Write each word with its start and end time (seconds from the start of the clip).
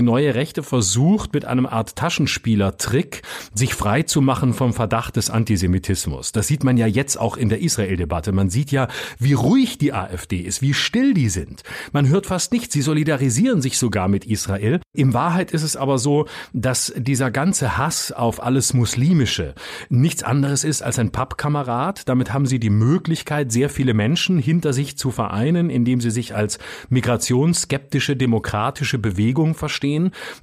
die 0.00 0.06
neue 0.06 0.34
Rechte 0.34 0.62
versucht, 0.62 1.34
mit 1.34 1.44
einem 1.44 1.66
Art 1.66 1.94
Taschenspielertrick 1.94 3.20
sich 3.52 3.74
frei 3.74 4.02
zu 4.02 4.22
machen 4.22 4.54
vom 4.54 4.72
Verdacht 4.72 5.16
des 5.16 5.28
Antisemitismus. 5.28 6.32
Das 6.32 6.46
sieht 6.46 6.64
man 6.64 6.78
ja 6.78 6.86
jetzt 6.86 7.20
auch 7.20 7.36
in 7.36 7.50
der 7.50 7.60
Israel-Debatte. 7.60 8.32
Man 8.32 8.48
sieht 8.48 8.70
ja, 8.70 8.88
wie 9.18 9.34
ruhig 9.34 9.76
die 9.76 9.92
AfD 9.92 10.38
ist, 10.38 10.62
wie 10.62 10.72
still 10.72 11.12
die 11.12 11.28
sind. 11.28 11.64
Man 11.92 12.08
hört 12.08 12.24
fast 12.24 12.50
nichts. 12.50 12.72
Sie 12.72 12.80
solidarisieren 12.80 13.60
sich 13.60 13.76
sogar 13.76 14.08
mit 14.08 14.24
Israel. 14.24 14.80
In 14.94 15.12
Wahrheit 15.12 15.50
ist 15.50 15.64
es 15.64 15.76
aber 15.76 15.98
so, 15.98 16.26
dass 16.54 16.94
dieser 16.96 17.30
ganze 17.30 17.76
Hass 17.76 18.10
auf 18.10 18.42
alles 18.42 18.72
Muslimische 18.72 19.54
nichts 19.90 20.22
anderes 20.22 20.64
ist 20.64 20.82
als 20.82 20.98
ein 20.98 21.12
Pappkamerad. 21.12 22.08
Damit 22.08 22.32
haben 22.32 22.46
sie 22.46 22.58
die 22.58 22.70
Möglichkeit, 22.70 23.52
sehr 23.52 23.68
viele 23.68 23.92
Menschen 23.92 24.38
hinter 24.38 24.72
sich 24.72 24.96
zu 24.96 25.10
vereinen, 25.10 25.68
indem 25.68 26.00
sie 26.00 26.10
sich 26.10 26.34
als 26.34 26.58
migrationsskeptische 26.88 28.16
demokratische 28.16 28.98
Bewegung 28.98 29.54
verstehen, 29.54 29.89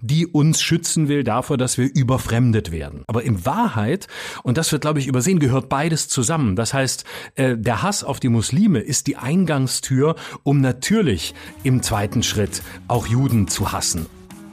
die 0.01 0.27
uns 0.27 0.61
schützen 0.61 1.07
will 1.07 1.23
davor, 1.23 1.57
dass 1.57 1.77
wir 1.77 1.89
überfremdet 1.93 2.71
werden. 2.71 3.03
Aber 3.07 3.23
in 3.23 3.45
Wahrheit, 3.45 4.07
und 4.43 4.57
das 4.57 4.71
wird, 4.71 4.81
glaube 4.81 4.99
ich, 4.99 5.07
übersehen, 5.07 5.39
gehört 5.39 5.69
beides 5.69 6.07
zusammen. 6.07 6.55
Das 6.55 6.73
heißt, 6.73 7.05
äh, 7.35 7.57
der 7.57 7.81
Hass 7.81 8.03
auf 8.03 8.19
die 8.19 8.29
Muslime 8.29 8.79
ist 8.79 9.07
die 9.07 9.17
Eingangstür, 9.17 10.15
um 10.43 10.61
natürlich 10.61 11.33
im 11.63 11.81
zweiten 11.81 12.23
Schritt 12.23 12.61
auch 12.87 13.07
Juden 13.07 13.47
zu 13.47 13.71
hassen. 13.71 14.05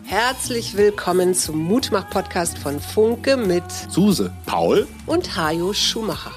Herzlich 0.06 0.76
willkommen 0.76 1.34
zum 1.34 1.58
Mutmach-Podcast 1.64 2.58
von 2.58 2.78
Funke 2.78 3.36
mit 3.38 3.64
Suse, 3.88 4.32
Paul 4.44 4.86
und 5.06 5.36
Hajo 5.36 5.72
Schumacher. 5.72 6.32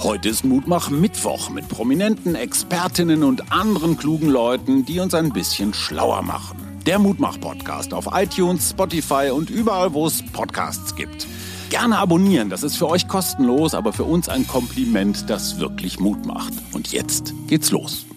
Heute 0.00 0.28
ist 0.28 0.44
Mutmach 0.44 0.90
Mittwoch 0.90 1.50
mit 1.50 1.68
prominenten 1.68 2.36
Expertinnen 2.36 3.24
und 3.24 3.52
anderen 3.52 3.96
klugen 3.96 4.28
Leuten, 4.28 4.86
die 4.86 5.00
uns 5.00 5.12
ein 5.12 5.32
bisschen 5.32 5.74
schlauer 5.74 6.22
machen. 6.22 6.67
Der 6.88 6.98
Mutmach-Podcast 6.98 7.92
auf 7.92 8.08
iTunes, 8.14 8.70
Spotify 8.70 9.28
und 9.30 9.50
überall, 9.50 9.92
wo 9.92 10.06
es 10.06 10.22
Podcasts 10.22 10.96
gibt. 10.96 11.26
Gerne 11.68 11.98
abonnieren, 11.98 12.48
das 12.48 12.62
ist 12.62 12.78
für 12.78 12.88
euch 12.88 13.06
kostenlos, 13.06 13.74
aber 13.74 13.92
für 13.92 14.04
uns 14.04 14.30
ein 14.30 14.46
Kompliment, 14.46 15.28
das 15.28 15.60
wirklich 15.60 16.00
Mut 16.00 16.24
macht. 16.24 16.54
Und 16.72 16.90
jetzt 16.90 17.34
geht's 17.46 17.72
los. 17.72 18.07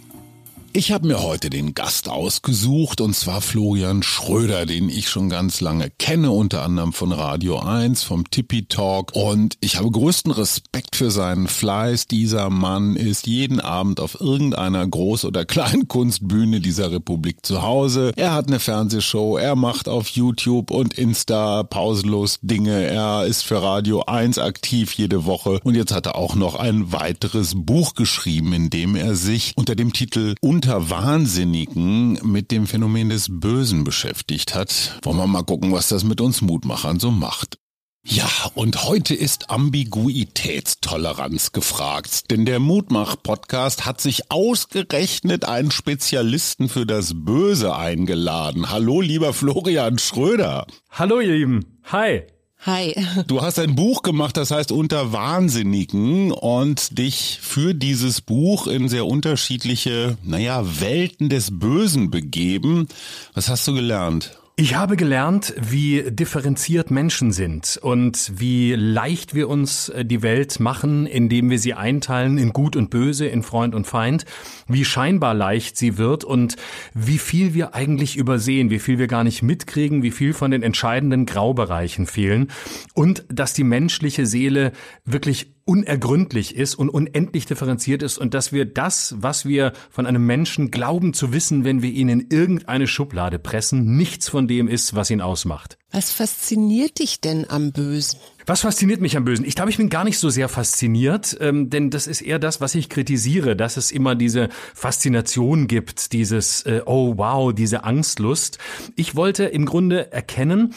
Ich 0.74 0.94
habe 0.94 1.06
mir 1.06 1.22
heute 1.22 1.50
den 1.50 1.74
Gast 1.74 2.08
ausgesucht 2.08 3.02
und 3.02 3.14
zwar 3.14 3.42
Florian 3.42 4.04
Schröder, 4.04 4.66
den 4.66 4.88
ich 4.88 5.10
schon 5.10 5.28
ganz 5.28 5.60
lange 5.60 5.90
kenne, 5.90 6.32
unter 6.32 6.64
anderem 6.64 6.94
von 6.94 7.12
Radio 7.12 7.60
1, 7.60 8.04
vom 8.04 8.30
Tippy 8.30 8.68
Talk 8.68 9.12
und 9.14 9.58
ich 9.60 9.76
habe 9.76 9.92
größten 9.92 10.32
Respekt 10.32 10.96
für 10.96 11.12
seinen 11.12 11.48
Fleiß. 11.48 12.08
Dieser 12.08 12.50
Mann 12.50 12.96
ist 12.96 13.28
jeden 13.28 13.60
Abend 13.60 14.00
auf 14.00 14.22
irgendeiner 14.22 14.86
Groß- 14.86 15.26
oder 15.26 15.44
Kleinkunstbühne 15.44 16.62
dieser 16.62 16.90
Republik 16.90 17.46
zu 17.46 17.64
Hause. 17.64 18.14
Er 18.16 18.34
hat 18.34 18.48
eine 18.48 18.62
Fernsehshow, 18.62 19.36
er 19.36 19.58
macht 19.58 19.90
auf 19.90 20.08
YouTube 20.08 20.72
und 20.72 20.94
Insta 20.94 21.64
pausenlos 21.64 22.40
Dinge, 22.44 22.82
er 22.82 23.26
ist 23.26 23.44
für 23.44 23.62
Radio 23.62 24.04
1 24.04 24.38
aktiv 24.38 24.94
jede 24.94 25.26
Woche 25.26 25.60
und 25.66 25.76
jetzt 25.76 25.92
hat 25.92 26.06
er 26.06 26.16
auch 26.16 26.36
noch 26.36 26.56
ein 26.56 26.94
weiteres 26.94 27.56
Buch 27.58 27.94
geschrieben, 27.94 28.54
in 28.54 28.70
dem 28.70 28.96
er 28.96 29.16
sich 29.16 29.52
unter 29.58 29.76
dem 29.76 29.92
Titel 29.92 30.36
unter 30.62 30.92
Wahnsinnigen 30.92 32.20
mit 32.22 32.52
dem 32.52 32.67
Phänomen 32.67 33.09
des 33.09 33.30
Bösen 33.31 33.84
beschäftigt 33.84 34.54
hat. 34.54 35.00
Wollen 35.02 35.18
wir 35.18 35.26
mal 35.26 35.42
gucken, 35.42 35.72
was 35.72 35.88
das 35.88 36.03
mit 36.03 36.22
uns 36.22 36.44
Mutmachern 36.44 37.00
so 37.00 37.09
macht. 37.09 37.58
Ja, 38.06 38.30
und 38.53 38.84
heute 38.84 39.16
ist 39.16 39.50
Ambiguitätstoleranz 39.50 41.52
gefragt, 41.52 42.30
denn 42.30 42.45
der 42.45 42.59
Mutmach-Podcast 42.59 43.88
hat 43.88 44.02
sich 44.02 44.30
ausgerechnet 44.30 45.45
einen 45.45 45.72
Spezialisten 45.72 46.70
für 46.70 46.86
das 46.86 47.14
Böse 47.16 47.75
eingeladen. 47.75 48.70
Hallo, 48.70 49.02
lieber 49.02 49.34
Florian 49.34 49.98
Schröder. 49.98 50.68
Hallo, 50.92 51.22
ihr 51.22 51.34
Lieben. 51.34 51.80
Hi. 51.86 52.22
Hi. 52.66 52.95
Du 53.28 53.42
hast 53.42 53.58
ein 53.58 53.76
Buch 53.76 54.04
gemacht, 54.04 54.38
das 54.38 54.52
heißt 54.52 54.72
Unter 54.72 55.12
Wahnsinnigen 55.12 56.31
und 56.31 56.98
dich 56.98 57.40
für 57.41 57.74
dieses 57.74 58.22
Buch 58.22 58.68
in 58.68 58.88
sehr 58.88 59.08
unterschiedliche, 59.08 60.18
naja, 60.24 60.63
Welten 60.80 61.30
des 61.30 61.59
Bösen 61.59 62.12
begeben. 62.12 62.88
Was 63.34 63.50
hast 63.50 63.68
du 63.68 63.74
gelernt? 63.74 64.41
Ich 64.62 64.76
habe 64.76 64.96
gelernt, 64.96 65.56
wie 65.60 66.04
differenziert 66.12 66.92
Menschen 66.92 67.32
sind 67.32 67.80
und 67.82 68.32
wie 68.36 68.76
leicht 68.76 69.34
wir 69.34 69.50
uns 69.50 69.90
äh, 69.90 70.06
die 70.06 70.22
Welt 70.22 70.60
machen, 70.60 71.08
indem 71.08 71.50
wir 71.50 71.58
sie 71.58 71.74
einteilen 71.74 72.38
in 72.38 72.54
Gut 72.54 72.76
und 72.76 72.92
Böse, 72.92 73.26
in 73.26 73.42
Freund 73.42 73.74
und 73.74 73.88
Feind, 73.88 74.24
wie 74.68 74.86
scheinbar 74.86 75.34
leicht 75.34 75.78
sie 75.78 75.98
wird 75.98 76.24
und 76.24 76.58
wie 76.94 77.18
viel 77.18 77.56
wir 77.56 77.74
eigentlich 77.74 78.18
übersehen, 78.18 78.70
wie 78.70 78.78
viel 78.78 79.00
wir 79.00 79.08
gar 79.08 79.24
nicht 79.24 79.42
mitkriegen, 79.42 80.04
wie 80.04 80.12
viel 80.12 80.32
von 80.32 80.52
den 80.52 80.62
entscheidenden 80.62 81.26
Graubereichen 81.26 82.06
fehlen 82.06 82.52
und 82.94 83.26
dass 83.30 83.56
die 83.56 83.64
menschliche 83.64 84.28
Seele 84.28 84.74
wirklich 85.06 85.56
unergründlich 85.72 86.58
ist 86.58 86.76
und 86.76 86.90
unendlich 86.90 87.46
differenziert 87.46 88.04
ist 88.04 88.18
und 88.18 88.34
dass 88.34 88.52
wir 88.52 88.66
das, 88.66 89.16
was 89.18 89.46
wir 89.46 89.72
von 89.90 90.06
einem 90.06 90.26
Menschen 90.26 90.70
glauben 90.70 91.14
zu 91.14 91.32
wissen, 91.32 91.64
wenn 91.64 91.82
wir 91.82 91.92
ihn 91.92 92.09
in 92.09 92.28
irgendeine 92.30 92.88
Schublade 92.88 93.40
pressen, 93.40 93.96
nichts 93.96 94.28
von 94.28 94.50
dem 94.50 94.68
ist, 94.68 94.96
was 94.96 95.10
ihn 95.10 95.22
ausmacht. 95.22 95.78
Was 95.90 96.12
fasziniert 96.12 97.00
dich 97.00 97.22
denn 97.22 97.50
am 97.50 97.72
Bösen? 97.72 98.20
Was 98.46 98.62
fasziniert 98.62 99.00
mich 99.00 99.16
am 99.16 99.24
Bösen? 99.24 99.46
Ich 99.46 99.56
glaube, 99.56 99.72
ich 99.72 99.78
bin 99.78 99.90
gar 99.90 100.04
nicht 100.04 100.20
so 100.20 100.30
sehr 100.30 100.50
fasziniert, 100.50 101.38
ähm, 101.40 101.70
denn 101.70 101.90
das 101.90 102.06
ist 102.06 102.20
eher 102.20 102.40
das, 102.40 102.60
was 102.60 102.76
ich 102.76 102.90
kritisiere, 102.90 103.56
dass 103.56 103.78
es 103.78 103.92
immer 103.92 104.16
diese 104.16 104.50
Faszination 104.74 105.68
gibt, 105.68 106.12
dieses 106.12 106.64
äh, 106.64 106.81
Oh 106.86 107.14
wow, 107.18 107.54
diese 107.54 107.86
Angstlust. 107.86 108.58
Ich 108.98 109.16
wollte 109.16 109.46
im 109.46 109.66
Grunde 109.66 110.12
erkennen, 110.12 110.74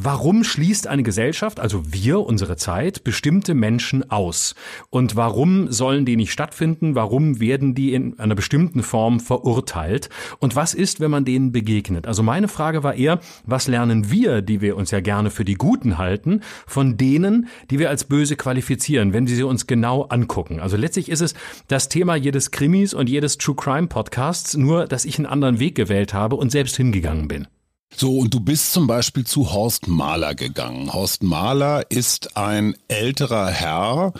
Warum 0.00 0.44
schließt 0.44 0.86
eine 0.86 1.02
Gesellschaft, 1.02 1.58
also 1.58 1.82
wir, 1.92 2.20
unsere 2.20 2.54
Zeit, 2.54 3.02
bestimmte 3.02 3.52
Menschen 3.54 4.08
aus? 4.12 4.54
Und 4.90 5.16
warum 5.16 5.72
sollen 5.72 6.04
die 6.04 6.14
nicht 6.14 6.30
stattfinden? 6.30 6.94
Warum 6.94 7.40
werden 7.40 7.74
die 7.74 7.94
in 7.94 8.16
einer 8.20 8.36
bestimmten 8.36 8.84
Form 8.84 9.18
verurteilt? 9.18 10.08
Und 10.38 10.54
was 10.54 10.72
ist, 10.72 11.00
wenn 11.00 11.10
man 11.10 11.24
denen 11.24 11.50
begegnet? 11.50 12.06
Also 12.06 12.22
meine 12.22 12.46
Frage 12.46 12.84
war 12.84 12.94
eher, 12.94 13.18
was 13.44 13.66
lernen 13.66 14.08
wir, 14.08 14.40
die 14.40 14.60
wir 14.60 14.76
uns 14.76 14.92
ja 14.92 15.00
gerne 15.00 15.30
für 15.32 15.44
die 15.44 15.56
Guten 15.56 15.98
halten, 15.98 16.42
von 16.68 16.96
denen, 16.96 17.48
die 17.68 17.80
wir 17.80 17.90
als 17.90 18.04
böse 18.04 18.36
qualifizieren, 18.36 19.12
wenn 19.12 19.26
wir 19.26 19.34
sie 19.34 19.42
uns 19.42 19.66
genau 19.66 20.02
angucken? 20.02 20.60
Also 20.60 20.76
letztlich 20.76 21.08
ist 21.08 21.22
es 21.22 21.34
das 21.66 21.88
Thema 21.88 22.14
jedes 22.14 22.52
Krimis 22.52 22.94
und 22.94 23.08
jedes 23.08 23.36
True 23.36 23.56
Crime 23.56 23.88
Podcasts, 23.88 24.56
nur 24.56 24.86
dass 24.86 25.04
ich 25.04 25.18
einen 25.18 25.26
anderen 25.26 25.58
Weg 25.58 25.74
gewählt 25.74 26.14
habe 26.14 26.36
und 26.36 26.52
selbst 26.52 26.76
hingegangen 26.76 27.26
bin. 27.26 27.48
So, 27.96 28.18
und 28.18 28.32
du 28.32 28.40
bist 28.40 28.72
zum 28.72 28.86
Beispiel 28.86 29.24
zu 29.24 29.52
Horst 29.52 29.88
Mahler 29.88 30.34
gegangen. 30.34 30.92
Horst 30.92 31.22
Mahler 31.22 31.90
ist 31.90 32.36
ein 32.36 32.76
älterer 32.86 33.48
Herr, 33.48 34.12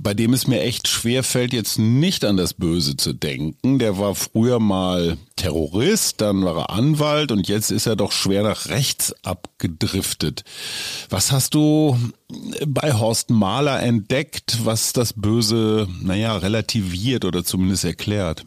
bei 0.00 0.14
dem 0.14 0.32
es 0.32 0.46
mir 0.46 0.62
echt 0.62 0.88
schwer 0.88 1.22
fällt, 1.22 1.52
jetzt 1.52 1.78
nicht 1.78 2.24
an 2.24 2.36
das 2.36 2.54
Böse 2.54 2.96
zu 2.96 3.12
denken. 3.12 3.78
Der 3.78 3.98
war 3.98 4.14
früher 4.14 4.58
mal 4.58 5.16
Terrorist, 5.36 6.20
dann 6.20 6.44
war 6.44 6.58
er 6.58 6.70
Anwalt 6.70 7.30
und 7.30 7.46
jetzt 7.46 7.70
ist 7.70 7.86
er 7.86 7.94
doch 7.94 8.10
schwer 8.10 8.42
nach 8.42 8.66
rechts 8.66 9.14
abgedriftet. 9.22 10.42
Was 11.08 11.30
hast 11.30 11.54
du 11.54 11.96
bei 12.66 12.94
Horst 12.94 13.30
Mahler 13.30 13.80
entdeckt, 13.80 14.64
was 14.64 14.92
das 14.92 15.12
Böse, 15.12 15.86
naja, 16.02 16.36
relativiert 16.36 17.24
oder 17.24 17.44
zumindest 17.44 17.84
erklärt? 17.84 18.44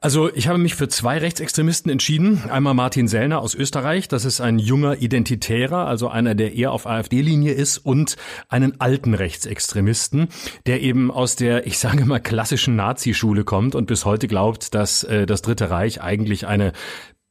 Also 0.00 0.32
ich 0.32 0.46
habe 0.46 0.58
mich 0.58 0.76
für 0.76 0.86
zwei 0.86 1.18
Rechtsextremisten 1.18 1.90
entschieden. 1.90 2.48
Einmal 2.48 2.74
Martin 2.74 3.08
Sellner 3.08 3.40
aus 3.40 3.56
Österreich, 3.56 4.06
das 4.06 4.24
ist 4.24 4.40
ein 4.40 4.60
junger 4.60 5.02
Identitärer, 5.02 5.88
also 5.88 6.08
einer, 6.08 6.36
der 6.36 6.54
eher 6.54 6.70
auf 6.70 6.86
AfD-Linie 6.86 7.52
ist, 7.52 7.78
und 7.78 8.16
einen 8.48 8.80
alten 8.80 9.14
Rechtsextremisten, 9.14 10.28
der 10.66 10.82
eben 10.82 11.10
aus 11.10 11.34
der, 11.34 11.66
ich 11.66 11.80
sage 11.80 12.04
mal, 12.04 12.20
klassischen 12.20 12.76
Nazi-Schule 12.76 13.42
kommt 13.42 13.74
und 13.74 13.86
bis 13.86 14.04
heute 14.04 14.28
glaubt, 14.28 14.72
dass 14.72 15.02
äh, 15.02 15.26
das 15.26 15.42
Dritte 15.42 15.68
Reich 15.68 16.00
eigentlich 16.00 16.46
eine 16.46 16.72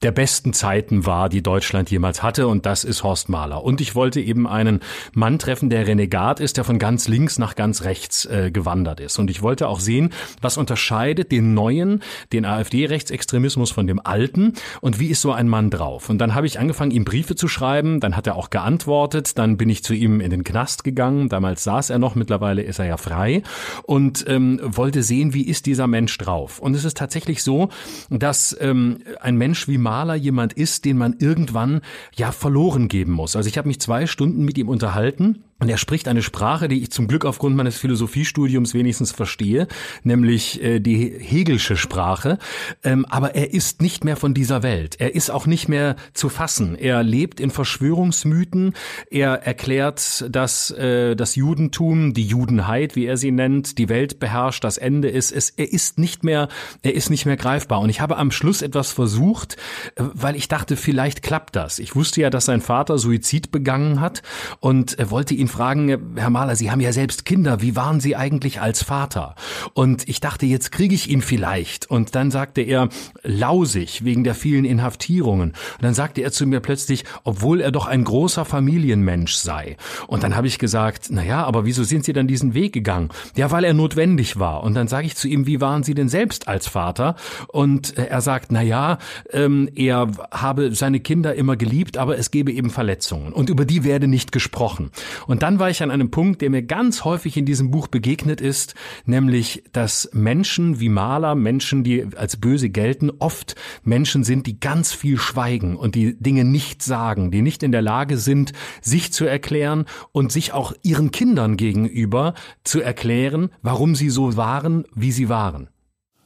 der 0.03 0.11
besten 0.11 0.53
Zeiten 0.53 1.07
war, 1.07 1.27
die 1.27 1.41
Deutschland 1.41 1.89
jemals 1.89 2.21
hatte, 2.21 2.47
und 2.47 2.67
das 2.67 2.83
ist 2.83 3.03
Horst 3.03 3.29
Mahler. 3.29 3.63
Und 3.63 3.81
ich 3.81 3.95
wollte 3.95 4.21
eben 4.21 4.45
einen 4.45 4.81
Mann 5.13 5.39
treffen, 5.39 5.71
der 5.71 5.87
Renegat 5.87 6.39
ist, 6.39 6.57
der 6.57 6.63
von 6.63 6.77
ganz 6.77 7.07
links 7.07 7.39
nach 7.39 7.55
ganz 7.55 7.83
rechts 7.83 8.25
äh, 8.25 8.51
gewandert 8.51 8.99
ist. 8.99 9.17
Und 9.17 9.31
ich 9.31 9.41
wollte 9.41 9.67
auch 9.67 9.79
sehen, 9.79 10.11
was 10.39 10.57
unterscheidet 10.57 11.31
den 11.31 11.55
neuen, 11.55 12.03
den 12.31 12.45
AfD-Rechtsextremismus 12.45 13.71
von 13.71 13.87
dem 13.87 13.99
alten 13.99 14.53
und 14.81 14.99
wie 14.99 15.07
ist 15.07 15.21
so 15.21 15.31
ein 15.31 15.47
Mann 15.47 15.71
drauf. 15.71 16.11
Und 16.11 16.19
dann 16.19 16.35
habe 16.35 16.45
ich 16.45 16.59
angefangen, 16.59 16.91
ihm 16.91 17.03
Briefe 17.03 17.33
zu 17.33 17.47
schreiben, 17.47 17.99
dann 17.99 18.15
hat 18.15 18.27
er 18.27 18.35
auch 18.35 18.51
geantwortet, 18.51 19.39
dann 19.39 19.57
bin 19.57 19.67
ich 19.67 19.83
zu 19.83 19.95
ihm 19.95 20.21
in 20.21 20.29
den 20.29 20.43
Knast 20.43 20.83
gegangen, 20.83 21.27
damals 21.27 21.63
saß 21.63 21.89
er 21.89 21.97
noch, 21.97 22.13
mittlerweile 22.13 22.61
ist 22.61 22.77
er 22.77 22.85
ja 22.85 22.97
frei 22.97 23.41
und 23.83 24.25
ähm, 24.27 24.59
wollte 24.61 25.01
sehen, 25.01 25.33
wie 25.33 25.47
ist 25.47 25.65
dieser 25.65 25.87
Mensch 25.87 26.15
drauf. 26.19 26.59
Und 26.59 26.75
es 26.75 26.85
ist 26.85 26.97
tatsächlich 26.97 27.41
so, 27.41 27.69
dass 28.11 28.55
ähm, 28.61 28.99
ein 29.21 29.37
Mensch 29.37 29.67
wie 29.67 29.86
Maler 29.87 30.15
jemand 30.15 30.51
ist, 30.51 30.83
den 30.83 30.97
man 30.97 31.15
irgendwann 31.17 31.79
ja 32.13 32.33
verloren 32.33 32.89
geben 32.89 33.13
muss. 33.13 33.37
Also 33.37 33.47
ich 33.47 33.57
habe 33.57 33.69
mich 33.69 33.79
zwei 33.79 34.05
Stunden 34.05 34.43
mit 34.43 34.57
ihm 34.57 34.67
unterhalten 34.67 35.45
und 35.59 35.69
er 35.69 35.77
spricht 35.77 36.07
eine 36.07 36.21
Sprache, 36.21 36.67
die 36.67 36.83
ich 36.83 36.91
zum 36.91 37.07
Glück 37.07 37.25
aufgrund 37.25 37.55
meines 37.55 37.77
Philosophiestudiums 37.77 38.75
wenigstens 38.75 39.11
verstehe, 39.11 39.67
nämlich 40.03 40.61
äh, 40.61 40.79
die 40.79 41.15
Hegelsche 41.17 41.77
Sprache. 41.77 42.37
Ähm, 42.83 43.05
aber 43.09 43.33
er 43.33 43.53
ist 43.53 43.81
nicht 43.81 44.03
mehr 44.03 44.17
von 44.17 44.35
dieser 44.35 44.61
Welt. 44.61 44.97
Er 44.99 45.15
ist 45.15 45.31
auch 45.31 45.47
nicht 45.47 45.67
mehr 45.67 45.95
zu 46.13 46.29
fassen. 46.29 46.75
Er 46.75 47.01
lebt 47.01 47.39
in 47.39 47.49
Verschwörungsmythen. 47.49 48.73
Er 49.09 49.47
erklärt, 49.47 50.25
dass 50.29 50.69
äh, 50.69 51.15
das 51.15 51.35
Judentum, 51.35 52.13
die 52.13 52.27
Judenheit, 52.27 52.95
wie 52.95 53.07
er 53.07 53.17
sie 53.17 53.31
nennt, 53.31 53.79
die 53.79 53.89
Welt 53.89 54.19
beherrscht, 54.19 54.63
das 54.63 54.77
Ende 54.77 55.09
ist. 55.09 55.31
Es, 55.31 55.49
er 55.49 55.73
ist 55.73 55.97
nicht 55.97 56.23
mehr, 56.23 56.49
er 56.83 56.93
ist 56.93 57.09
nicht 57.09 57.25
mehr 57.25 57.37
greifbar. 57.37 57.79
Und 57.79 57.89
ich 57.89 57.99
habe 57.99 58.17
am 58.17 58.29
Schluss 58.29 58.61
etwas 58.61 58.91
versucht, 58.91 59.57
äh, 59.95 60.03
weil 60.13 60.35
ich 60.35 60.49
dachte, 60.49 60.75
vielleicht 60.75 61.23
klappt 61.23 61.55
das. 61.55 61.79
Ich 61.79 61.95
wusste 61.95 62.21
ja, 62.21 62.29
dass 62.29 62.45
sein 62.45 62.61
Vater 62.61 62.99
Suizid 62.99 63.51
begangen 63.51 64.01
hat 64.01 64.21
und 64.59 64.99
er 64.99 65.09
wollte 65.09 65.33
ihn 65.33 65.46
ihn 65.47 65.49
fragen, 65.49 66.15
Herr 66.15 66.29
Mahler, 66.29 66.55
Sie 66.55 66.69
haben 66.71 66.81
ja 66.81 66.91
selbst 66.91 67.25
Kinder, 67.25 67.61
wie 67.61 67.75
waren 67.75 67.99
Sie 67.99 68.15
eigentlich 68.15 68.61
als 68.61 68.83
Vater? 68.83 69.35
Und 69.73 70.07
ich 70.07 70.19
dachte, 70.19 70.45
jetzt 70.45 70.71
kriege 70.71 70.93
ich 70.93 71.09
ihn 71.09 71.21
vielleicht. 71.21 71.89
Und 71.89 72.15
dann 72.15 72.31
sagte 72.31 72.61
er, 72.61 72.89
lausig, 73.23 74.03
wegen 74.03 74.23
der 74.23 74.35
vielen 74.35 74.65
Inhaftierungen. 74.65 75.49
Und 75.51 75.83
dann 75.83 75.93
sagte 75.93 76.21
er 76.21 76.31
zu 76.31 76.45
mir 76.45 76.59
plötzlich, 76.59 77.05
obwohl 77.23 77.61
er 77.61 77.71
doch 77.71 77.87
ein 77.87 78.03
großer 78.03 78.45
Familienmensch 78.45 79.33
sei. 79.33 79.77
Und 80.07 80.23
dann 80.23 80.35
habe 80.35 80.47
ich 80.47 80.59
gesagt, 80.59 81.07
na 81.09 81.45
aber 81.45 81.65
wieso 81.65 81.83
sind 81.83 82.05
Sie 82.05 82.13
dann 82.13 82.27
diesen 82.27 82.53
Weg 82.53 82.73
gegangen? 82.73 83.09
Ja, 83.35 83.51
weil 83.51 83.63
er 83.63 83.73
notwendig 83.73 84.39
war. 84.39 84.63
Und 84.63 84.73
dann 84.73 84.87
sage 84.87 85.07
ich 85.07 85.15
zu 85.15 85.27
ihm, 85.27 85.47
wie 85.47 85.61
waren 85.61 85.83
Sie 85.83 85.93
denn 85.93 86.09
selbst 86.09 86.47
als 86.47 86.67
Vater? 86.67 87.15
Und 87.47 87.97
er 87.97 88.21
sagt, 88.21 88.51
na 88.51 88.61
ja, 88.61 88.97
ähm, 89.31 89.69
er 89.75 90.09
habe 90.31 90.73
seine 90.75 90.99
Kinder 90.99 91.35
immer 91.35 91.55
geliebt, 91.55 91.97
aber 91.97 92.17
es 92.17 92.31
gebe 92.31 92.51
eben 92.51 92.69
Verletzungen. 92.69 93.33
Und 93.33 93.49
über 93.49 93.65
die 93.65 93.83
werde 93.83 94.07
nicht 94.07 94.31
gesprochen. 94.31 94.91
Und 95.25 95.36
und 95.37 95.43
dann 95.43 95.59
war 95.59 95.69
ich 95.69 95.83
an 95.83 95.91
einem 95.91 96.09
Punkt, 96.09 96.41
der 96.41 96.49
mir 96.49 96.63
ganz 96.63 97.03
häufig 97.03 97.37
in 97.37 97.45
diesem 97.45 97.69
Buch 97.69 97.89
begegnet 97.89 98.41
ist, 98.41 98.73
nämlich, 99.05 99.63
dass 99.71 100.09
Menschen 100.11 100.79
wie 100.79 100.89
Maler, 100.89 101.35
Menschen, 101.35 101.83
die 101.83 102.07
als 102.15 102.37
böse 102.37 102.71
gelten, 102.71 103.11
oft 103.19 103.53
Menschen 103.83 104.23
sind, 104.23 104.47
die 104.47 104.59
ganz 104.59 104.93
viel 104.93 105.19
schweigen 105.19 105.75
und 105.75 105.93
die 105.93 106.19
Dinge 106.19 106.43
nicht 106.43 106.81
sagen, 106.81 107.29
die 107.29 107.43
nicht 107.43 107.61
in 107.61 107.71
der 107.71 107.83
Lage 107.83 108.17
sind, 108.17 108.53
sich 108.81 109.13
zu 109.13 109.25
erklären 109.25 109.85
und 110.11 110.31
sich 110.31 110.53
auch 110.53 110.73
ihren 110.81 111.11
Kindern 111.11 111.55
gegenüber 111.55 112.33
zu 112.63 112.81
erklären, 112.81 113.51
warum 113.61 113.93
sie 113.93 114.09
so 114.09 114.37
waren, 114.37 114.85
wie 114.95 115.11
sie 115.11 115.29
waren. 115.29 115.69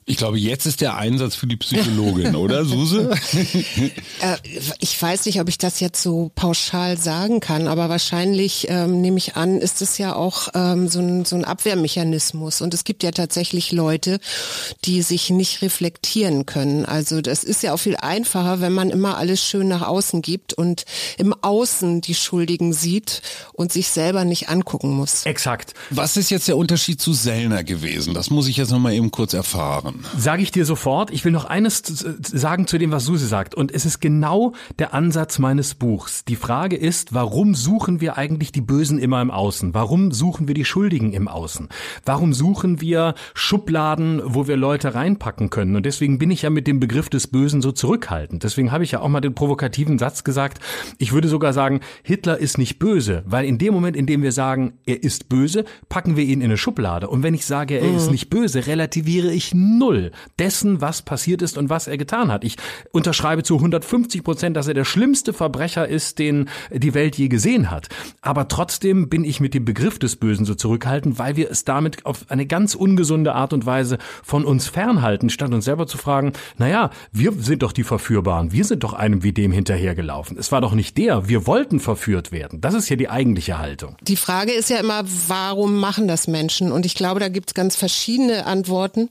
Ich 0.05 0.17
glaube, 0.17 0.39
jetzt 0.39 0.65
ist 0.65 0.81
der 0.81 0.97
Einsatz 0.97 1.35
für 1.35 1.45
die 1.45 1.57
Psychologin, 1.57 2.35
oder, 2.35 2.65
Suse? 2.71 3.11
äh, 4.19 4.37
ich 4.79 4.99
weiß 4.99 5.27
nicht, 5.27 5.39
ob 5.39 5.47
ich 5.47 5.59
das 5.59 5.79
jetzt 5.79 6.01
so 6.01 6.31
pauschal 6.33 6.97
sagen 6.97 7.39
kann, 7.39 7.67
aber 7.67 7.87
wahrscheinlich, 7.87 8.65
ähm, 8.69 9.01
nehme 9.01 9.19
ich 9.19 9.35
an, 9.35 9.59
ist 9.59 9.81
es 9.83 9.99
ja 9.99 10.15
auch 10.15 10.49
ähm, 10.55 10.87
so, 10.87 10.99
ein, 10.99 11.23
so 11.25 11.35
ein 11.35 11.45
Abwehrmechanismus. 11.45 12.61
Und 12.61 12.73
es 12.73 12.83
gibt 12.83 13.03
ja 13.03 13.11
tatsächlich 13.11 13.71
Leute, 13.71 14.19
die 14.85 15.03
sich 15.03 15.29
nicht 15.29 15.61
reflektieren 15.61 16.47
können. 16.47 16.85
Also 16.85 17.21
das 17.21 17.43
ist 17.43 17.61
ja 17.61 17.73
auch 17.73 17.77
viel 17.77 17.95
einfacher, 17.95 18.59
wenn 18.59 18.73
man 18.73 18.89
immer 18.89 19.17
alles 19.17 19.43
schön 19.43 19.67
nach 19.67 19.83
außen 19.83 20.23
gibt 20.23 20.53
und 20.53 20.85
im 21.19 21.35
Außen 21.43 22.01
die 22.01 22.15
Schuldigen 22.15 22.73
sieht 22.73 23.21
und 23.53 23.71
sich 23.71 23.89
selber 23.89 24.25
nicht 24.25 24.49
angucken 24.49 24.89
muss. 24.89 25.27
Exakt. 25.27 25.75
Was 25.91 26.17
ist 26.17 26.31
jetzt 26.31 26.47
der 26.47 26.57
Unterschied 26.57 26.99
zu 26.99 27.13
Sellner 27.13 27.63
gewesen? 27.63 28.15
Das 28.15 28.31
muss 28.31 28.47
ich 28.47 28.57
jetzt 28.57 28.71
nochmal 28.71 28.93
eben 28.93 29.11
kurz 29.11 29.33
erfahren 29.33 29.90
machen. 29.95 30.19
Sage 30.19 30.41
ich 30.41 30.51
dir 30.51 30.65
sofort. 30.65 31.11
Ich 31.11 31.25
will 31.25 31.31
noch 31.31 31.45
eines 31.45 31.81
sagen 32.21 32.67
zu 32.67 32.77
dem, 32.77 32.91
was 32.91 33.05
Susi 33.05 33.27
sagt. 33.27 33.55
Und 33.55 33.71
es 33.71 33.85
ist 33.85 33.99
genau 33.99 34.53
der 34.79 34.93
Ansatz 34.93 35.39
meines 35.39 35.75
Buchs. 35.75 36.25
Die 36.25 36.35
Frage 36.35 36.75
ist, 36.75 37.13
warum 37.13 37.55
suchen 37.55 38.01
wir 38.01 38.17
eigentlich 38.17 38.51
die 38.51 38.61
Bösen 38.61 38.99
immer 38.99 39.21
im 39.21 39.31
Außen? 39.31 39.73
Warum 39.73 40.11
suchen 40.11 40.47
wir 40.47 40.55
die 40.55 40.65
Schuldigen 40.65 41.13
im 41.13 41.27
Außen? 41.27 41.69
Warum 42.05 42.33
suchen 42.33 42.81
wir 42.81 43.15
Schubladen, 43.33 44.21
wo 44.23 44.47
wir 44.47 44.57
Leute 44.57 44.95
reinpacken 44.95 45.49
können? 45.49 45.75
Und 45.75 45.85
deswegen 45.85 46.19
bin 46.19 46.31
ich 46.31 46.43
ja 46.43 46.49
mit 46.49 46.67
dem 46.67 46.79
Begriff 46.79 47.09
des 47.09 47.27
Bösen 47.27 47.61
so 47.61 47.71
zurückhaltend. 47.71 48.43
Deswegen 48.43 48.71
habe 48.71 48.83
ich 48.83 48.91
ja 48.91 49.01
auch 49.01 49.09
mal 49.09 49.21
den 49.21 49.35
provokativen 49.35 49.99
Satz 49.99 50.23
gesagt. 50.23 50.59
Ich 50.97 51.13
würde 51.13 51.27
sogar 51.27 51.53
sagen, 51.53 51.81
Hitler 52.03 52.37
ist 52.37 52.57
nicht 52.57 52.79
böse, 52.79 53.23
weil 53.25 53.45
in 53.45 53.57
dem 53.57 53.73
Moment, 53.73 53.95
in 53.95 54.05
dem 54.05 54.23
wir 54.23 54.31
sagen, 54.31 54.73
er 54.85 55.03
ist 55.03 55.29
böse, 55.29 55.65
packen 55.89 56.15
wir 56.15 56.23
ihn 56.23 56.41
in 56.41 56.45
eine 56.45 56.57
Schublade. 56.57 57.07
Und 57.07 57.23
wenn 57.23 57.33
ich 57.33 57.45
sage, 57.45 57.77
er 57.77 57.95
ist 57.95 58.05
mhm. 58.05 58.11
nicht 58.11 58.29
böse, 58.29 58.67
relativiere 58.67 59.31
ich 59.31 59.53
Null 59.81 60.11
dessen, 60.37 60.79
was 60.79 61.01
passiert 61.01 61.41
ist 61.41 61.57
und 61.57 61.69
was 61.71 61.87
er 61.87 61.97
getan 61.97 62.31
hat. 62.31 62.43
Ich 62.43 62.55
unterschreibe 62.91 63.41
zu 63.41 63.55
150 63.55 64.23
Prozent, 64.23 64.55
dass 64.55 64.67
er 64.67 64.75
der 64.75 64.85
schlimmste 64.85 65.33
Verbrecher 65.33 65.87
ist, 65.87 66.19
den 66.19 66.49
die 66.71 66.93
Welt 66.93 67.17
je 67.17 67.29
gesehen 67.29 67.71
hat. 67.71 67.89
Aber 68.21 68.47
trotzdem 68.47 69.09
bin 69.09 69.23
ich 69.23 69.39
mit 69.39 69.55
dem 69.55 69.65
Begriff 69.65 69.97
des 69.97 70.17
Bösen 70.17 70.45
so 70.45 70.53
zurückhaltend, 70.53 71.17
weil 71.17 71.35
wir 71.35 71.49
es 71.49 71.65
damit 71.65 72.05
auf 72.05 72.25
eine 72.29 72.45
ganz 72.45 72.75
ungesunde 72.75 73.33
Art 73.33 73.53
und 73.53 73.65
Weise 73.65 73.97
von 74.23 74.45
uns 74.45 74.67
fernhalten, 74.67 75.31
statt 75.31 75.51
uns 75.51 75.65
selber 75.65 75.87
zu 75.87 75.97
fragen, 75.97 76.33
naja, 76.57 76.91
wir 77.11 77.33
sind 77.33 77.63
doch 77.63 77.71
die 77.71 77.83
Verführbaren, 77.83 78.51
wir 78.51 78.65
sind 78.65 78.83
doch 78.83 78.93
einem 78.93 79.23
wie 79.23 79.33
dem 79.33 79.51
hinterhergelaufen. 79.51 80.37
Es 80.37 80.51
war 80.51 80.61
doch 80.61 80.73
nicht 80.73 80.97
der, 80.99 81.27
wir 81.27 81.47
wollten 81.47 81.79
verführt 81.79 82.31
werden. 82.31 82.61
Das 82.61 82.75
ist 82.75 82.87
ja 82.87 82.97
die 82.97 83.09
eigentliche 83.09 83.57
Haltung. 83.57 83.95
Die 84.01 84.15
Frage 84.15 84.51
ist 84.51 84.69
ja 84.69 84.77
immer, 84.77 85.03
warum 85.27 85.79
machen 85.79 86.07
das 86.07 86.27
Menschen? 86.27 86.71
Und 86.71 86.85
ich 86.85 86.93
glaube, 86.93 87.19
da 87.19 87.29
gibt 87.29 87.49
es 87.49 87.53
ganz 87.55 87.75
verschiedene 87.75 88.45
Antworten. 88.45 89.09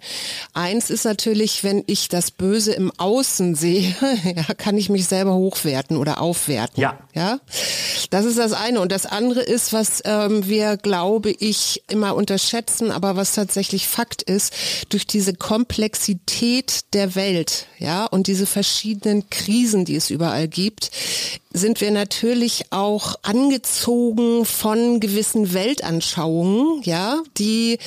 Eins 0.60 0.90
ist 0.90 1.04
natürlich, 1.04 1.64
wenn 1.64 1.84
ich 1.86 2.10
das 2.10 2.30
Böse 2.30 2.72
im 2.72 2.92
Außen 2.98 3.54
sehe, 3.54 3.94
ja, 4.36 4.52
kann 4.54 4.76
ich 4.76 4.90
mich 4.90 5.06
selber 5.06 5.32
hochwerten 5.32 5.96
oder 5.96 6.20
aufwerten. 6.20 6.78
Ja. 6.78 6.98
Ja. 7.14 7.40
Das 8.10 8.26
ist 8.26 8.36
das 8.36 8.52
eine. 8.52 8.80
Und 8.80 8.92
das 8.92 9.06
andere 9.06 9.40
ist, 9.40 9.72
was 9.72 10.02
ähm, 10.04 10.46
wir, 10.46 10.76
glaube 10.76 11.30
ich, 11.30 11.82
immer 11.88 12.14
unterschätzen, 12.14 12.90
aber 12.90 13.16
was 13.16 13.32
tatsächlich 13.32 13.88
Fakt 13.88 14.20
ist, 14.20 14.52
durch 14.90 15.06
diese 15.06 15.32
Komplexität 15.32 16.92
der 16.92 17.14
Welt, 17.14 17.66
ja, 17.78 18.04
und 18.04 18.26
diese 18.26 18.44
verschiedenen 18.44 19.30
Krisen, 19.30 19.86
die 19.86 19.96
es 19.96 20.10
überall 20.10 20.46
gibt, 20.46 20.90
sind 21.54 21.80
wir 21.80 21.90
natürlich 21.90 22.66
auch 22.70 23.14
angezogen 23.22 24.44
von 24.44 25.00
gewissen 25.00 25.54
Weltanschauungen, 25.54 26.82
ja, 26.82 27.22
die 27.38 27.78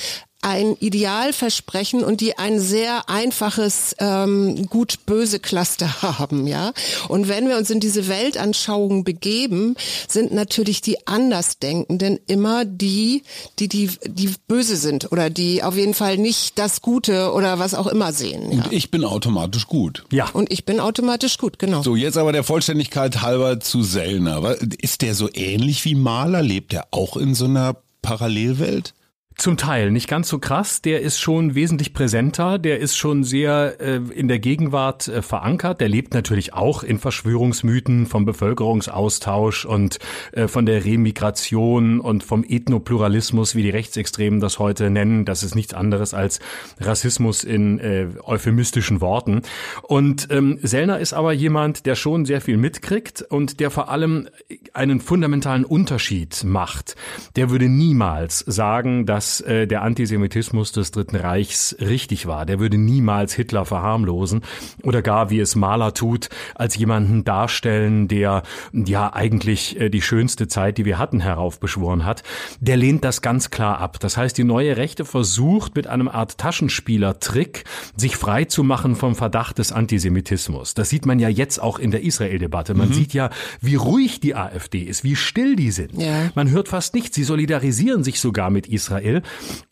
ein 0.44 0.75
Ideal 0.80 1.34
versprechen 1.34 2.04
und 2.04 2.22
die 2.22 2.38
ein 2.38 2.60
sehr 2.60 3.10
einfaches 3.10 3.95
ähm, 4.00 4.68
gut-böse 4.68 5.40
Cluster 5.40 6.01
haben, 6.01 6.48
ja. 6.48 6.74
Und 7.07 7.28
wenn 7.28 7.48
wir 7.48 7.57
uns 7.57 7.69
in 7.69 7.80
diese 7.80 8.07
Weltanschauung 8.07 9.04
begeben, 9.04 9.75
sind 10.07 10.34
natürlich 10.34 10.81
die 10.81 11.07
Andersdenkenden 11.07 12.19
immer 12.28 12.66
die, 12.66 13.24
die 13.60 13.68
die 13.68 13.90
die 14.06 14.34
böse 14.48 14.75
sind 14.75 15.12
oder 15.12 15.30
die 15.30 15.63
auf 15.63 15.78
jeden 15.78 15.94
Fall 15.94 16.18
nicht 16.18 16.60
das 16.60 16.81
Gute 16.81 17.31
oder 17.34 17.60
was 17.60 17.74
auch 17.74 17.88
immer 17.88 18.12
sehen. 18.12 18.51
Ja. 18.51 18.63
Und 18.66 18.74
ich 18.74 18.92
bin 18.92 19.06
automatisch 19.06 19.68
gut. 19.68 20.04
Ja. 20.12 20.30
Und 20.34 20.51
ich 20.51 20.66
bin 20.66 20.80
automatisch 20.80 21.38
gut, 21.38 21.57
genau. 21.57 21.84
So 21.84 21.96
jetzt 21.96 22.18
aber 22.18 22.34
der 22.34 22.44
Vollständigkeit 22.44 23.22
halber 23.22 23.60
zu 23.60 23.84
Sellner. 23.84 24.56
Ist 24.81 25.01
der 25.01 25.16
so 25.16 25.30
ähnlich 25.34 25.86
wie 25.86 25.96
Maler? 25.96 26.41
Lebt 26.41 26.74
er 26.74 26.88
auch 26.91 27.15
in 27.15 27.34
so 27.34 27.46
einer 27.46 27.77
Parallelwelt? 28.01 28.94
Zum 29.36 29.58
Teil, 29.58 29.90
nicht 29.90 30.08
ganz 30.08 30.30
so 30.30 30.38
krass. 30.38 30.82
Der 30.82 31.02
ist 31.02 31.20
schon 31.20 31.56
wesentlich 31.56 31.94
präsenter, 31.94 32.60
der 32.60 32.80
ist 32.80 32.96
schon 32.98 33.24
sehr 33.24 33.78
äh, 33.80 33.96
in 33.96 34.28
der 34.28 34.40
Gegenwart 34.40 35.08
äh, 35.08 35.22
verankert. 35.22 35.82
Der 35.82 35.90
lebt 35.90 36.13
natürlich 36.13 36.54
auch 36.54 36.84
in 36.84 37.00
Verschwörungsmythen 37.00 38.06
vom 38.06 38.25
Bevölkerungsaustausch 38.25 39.66
und 39.66 39.98
äh, 40.34 40.48
von 40.48 40.66
der 40.66 40.86
Remigration 40.86 42.00
und 42.00 42.24
vom 42.24 42.46
Ethnopluralismus, 42.48 43.56
wie 43.56 43.63
die 43.63 43.72
Rechtsextremen 43.72 44.40
das 44.40 44.60
heute 44.60 44.90
nennen. 44.92 45.25
Das 45.25 45.42
ist 45.42 45.56
nichts 45.56 45.74
anderes 45.74 46.13
als 46.13 46.40
Rassismus 46.80 47.44
in 47.44 47.80
äh, 47.80 48.08
euphemistischen 48.24 49.02
Worten. 49.02 49.42
Und 49.82 50.28
ähm, 50.30 50.60
Sellner 50.62 51.00
ist 51.00 51.13
aber 51.13 51.34
jemand, 51.34 51.88
der 51.88 51.96
schon 51.96 52.25
sehr 52.25 52.40
viel 52.40 52.58
mitkriegt 52.58 53.24
und 53.24 53.60
der 53.60 53.72
vor 53.72 53.90
allem 53.90 54.30
einen 54.74 55.02
fundamentalen 55.02 55.66
Unterschied 55.66 56.44
macht. 56.44 56.96
Der 57.36 57.50
würde 57.50 57.68
niemals 57.68 58.40
sagen, 58.40 59.06
dass 59.06 59.33
dass 59.34 59.42
äh, 59.42 59.68
der 59.68 59.82
Antisemitismus 59.82 60.72
des 60.72 60.92
Dritten 60.92 61.16
Reichs 61.16 61.75
richtig 61.80 62.28
war. 62.28 62.46
Der 62.46 62.60
würde 62.60 62.78
niemals 62.78 63.34
Hitler 63.34 63.66
verharmlosen 63.66 64.42
oder 64.84 65.02
gar, 65.02 65.30
wie 65.30 65.40
es 65.40 65.56
Mahler 65.56 65.94
tut, 65.94 66.30
als 66.56 66.75
jemanden 66.75 67.24
darstellen, 67.24 68.08
der 68.08 68.44
ja 68.74 69.13
eigentlich 69.13 69.80
äh, 69.80 69.90
die 69.90 70.02
schönste 70.02 70.48
Zeit, 70.48 70.78
die 70.78 70.86
wir 70.86 71.00
hatten, 71.00 71.20
heraufbeschworen 71.20 72.06
hat. 72.06 72.24
Der 72.60 72.78
lehnt 72.78 73.04
das 73.04 73.22
ganz 73.22 73.50
klar 73.50 73.80
ab. 73.80 74.00
Das 74.00 74.18
heißt, 74.18 74.38
die 74.38 74.44
neue 74.44 74.78
Rechte 74.78 75.06
versucht 75.06 75.75
mit 75.75 75.88
einem 75.88 76.08
Art 76.08 76.38
Taschenspieler-Trick, 76.38 77.63
sich 77.96 78.18
frei 78.18 78.46
zu 78.46 78.63
machen 78.63 78.96
vom 78.96 79.16
Verdacht 79.16 79.58
des 79.58 79.72
Antisemitismus. 79.72 80.74
Das 80.74 80.90
sieht 80.90 81.06
man 81.06 81.20
ja 81.20 81.30
jetzt 81.30 81.60
auch 81.62 81.80
in 81.80 81.92
der 81.92 82.04
Israel-Debatte. 82.04 82.74
Man 82.75 82.90
mhm. 82.90 82.94
sieht 82.94 83.13
ja, 83.13 83.30
wie 83.62 83.75
ruhig 83.75 84.20
die 84.20 84.36
AfD 84.36 84.82
ist, 84.82 85.04
wie 85.04 85.16
still 85.16 85.56
die 85.56 85.72
sind. 85.72 85.94
Ja. 86.00 86.32
Man 86.36 86.52
hört 86.52 86.68
fast 86.68 86.94
nichts. 86.94 87.16
Sie 87.16 87.24
solidarisieren 87.24 88.04
sich 88.04 88.20
sogar 88.20 88.50
mit 88.50 88.68
Israel 88.68 89.12
Israel. 89.13 89.22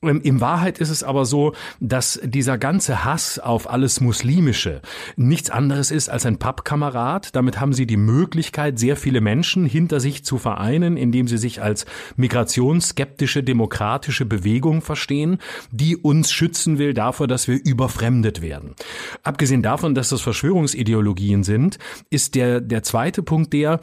Ähm, 0.04 0.22
in 0.22 0.42
Wahrheit 0.42 0.80
ist 0.80 0.90
es 0.90 1.04
aber 1.04 1.26
so, 1.26 1.54
dass 1.80 2.20
dieser 2.24 2.58
ganze 2.58 3.04
Hass 3.04 3.40
auf 3.40 3.70
alles 3.70 4.02
Muslimische 4.02 4.82
nichts 5.16 5.50
anderes 5.50 5.92
ist 5.92 6.10
als 6.10 6.26
ein 6.26 6.38
Pappkamerad. 6.38 7.36
Damit 7.36 7.60
haben 7.60 7.74
sie 7.74 7.86
die 7.86 7.98
Möglichkeit, 7.98 8.80
sehr 8.80 8.96
viele 8.96 9.22
Menschen 9.22 9.66
hinter 9.66 10.00
sich 10.00 10.24
zu 10.24 10.38
vereinen, 10.38 10.98
indem 10.98 11.28
sie 11.28 11.38
sich 11.38 11.62
als 11.62 11.86
migrationsskeptische 12.16 13.44
demokratische 13.44 14.26
Bewegung 14.26 14.82
verstehen, 14.82 15.40
die 15.72 15.98
uns 15.98 16.32
schützen 16.32 16.78
will 16.78 16.94
davor, 16.94 17.28
dass 17.28 17.48
wir 17.48 17.60
überfremdet 17.64 18.42
werden. 18.42 18.76
Abgesehen 19.24 19.62
davon, 19.62 19.96
dass 19.96 20.10
das 20.10 20.22
Verschwörungsideologien 20.22 21.44
sind, 21.44 21.78
ist 22.10 22.36
der, 22.36 22.62
der 22.62 22.84
zweite 22.84 23.24
Punkt 23.24 23.54
der, 23.54 23.80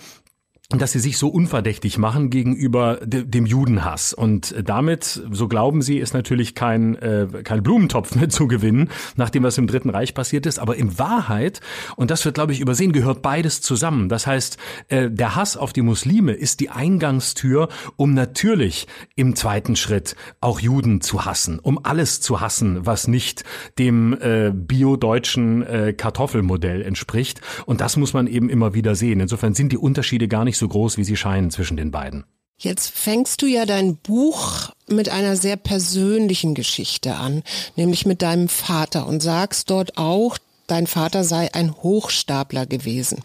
dass 0.76 0.92
sie 0.92 0.98
sich 0.98 1.16
so 1.16 1.28
unverdächtig 1.28 1.96
machen 1.96 2.28
gegenüber 2.28 2.98
dem 3.02 3.46
Judenhass. 3.46 4.12
Und 4.12 4.54
damit, 4.62 5.22
so 5.30 5.48
glauben 5.48 5.80
sie, 5.80 5.96
ist 5.96 6.12
natürlich 6.12 6.54
kein, 6.54 6.94
äh, 6.96 7.26
kein 7.42 7.62
Blumentopf 7.62 8.14
mehr 8.14 8.28
zu 8.28 8.48
gewinnen, 8.48 8.90
nachdem 9.16 9.44
was 9.44 9.56
im 9.56 9.66
Dritten 9.66 9.88
Reich 9.88 10.12
passiert 10.12 10.44
ist. 10.44 10.58
Aber 10.58 10.76
in 10.76 10.98
Wahrheit, 10.98 11.62
und 11.96 12.10
das 12.10 12.22
wird, 12.26 12.34
glaube 12.34 12.52
ich, 12.52 12.60
übersehen, 12.60 12.92
gehört 12.92 13.22
beides 13.22 13.62
zusammen. 13.62 14.10
Das 14.10 14.26
heißt, 14.26 14.58
äh, 14.88 15.10
der 15.10 15.37
Hass 15.37 15.56
auf 15.56 15.72
die 15.72 15.80
Muslime 15.80 16.32
ist 16.32 16.60
die 16.60 16.68
Eingangstür, 16.68 17.70
um 17.96 18.12
natürlich 18.12 18.88
im 19.16 19.37
zweiten 19.37 19.75
Schritt 19.75 20.16
auch 20.42 20.60
Juden 20.60 21.00
zu 21.00 21.25
hassen, 21.25 21.60
um 21.60 21.82
alles 21.82 22.20
zu 22.20 22.42
hassen, 22.42 22.84
was 22.84 23.08
nicht 23.08 23.42
dem 23.78 24.12
äh, 24.20 24.52
bio-deutschen 24.54 25.62
äh, 25.62 25.94
Kartoffelmodell 25.94 26.82
entspricht. 26.82 27.40
Und 27.64 27.80
das 27.80 27.96
muss 27.96 28.12
man 28.12 28.26
eben 28.26 28.50
immer 28.50 28.75
wieder 28.75 28.94
sehen. 28.94 29.20
Insofern 29.20 29.54
sind 29.54 29.72
die 29.72 29.78
Unterschiede 29.78 30.28
gar 30.28 30.44
nicht 30.44 30.57
so 30.58 30.68
groß, 30.68 30.96
wie 30.96 31.04
sie 31.04 31.16
scheinen 31.16 31.50
zwischen 31.50 31.76
den 31.76 31.90
beiden. 31.90 32.24
Jetzt 32.60 32.90
fängst 32.90 33.40
du 33.42 33.46
ja 33.46 33.66
dein 33.66 33.96
Buch 33.96 34.70
mit 34.88 35.08
einer 35.10 35.36
sehr 35.36 35.56
persönlichen 35.56 36.54
Geschichte 36.54 37.14
an, 37.14 37.44
nämlich 37.76 38.04
mit 38.04 38.20
deinem 38.20 38.48
Vater 38.48 39.06
und 39.06 39.22
sagst 39.22 39.70
dort 39.70 39.96
auch, 39.96 40.38
dein 40.66 40.88
Vater 40.88 41.22
sei 41.22 41.54
ein 41.54 41.72
Hochstapler 41.74 42.66
gewesen. 42.66 43.22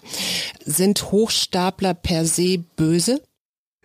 Sind 0.64 1.12
Hochstapler 1.12 1.96
per 1.96 2.26
se 2.26 2.60
böse? 2.76 3.22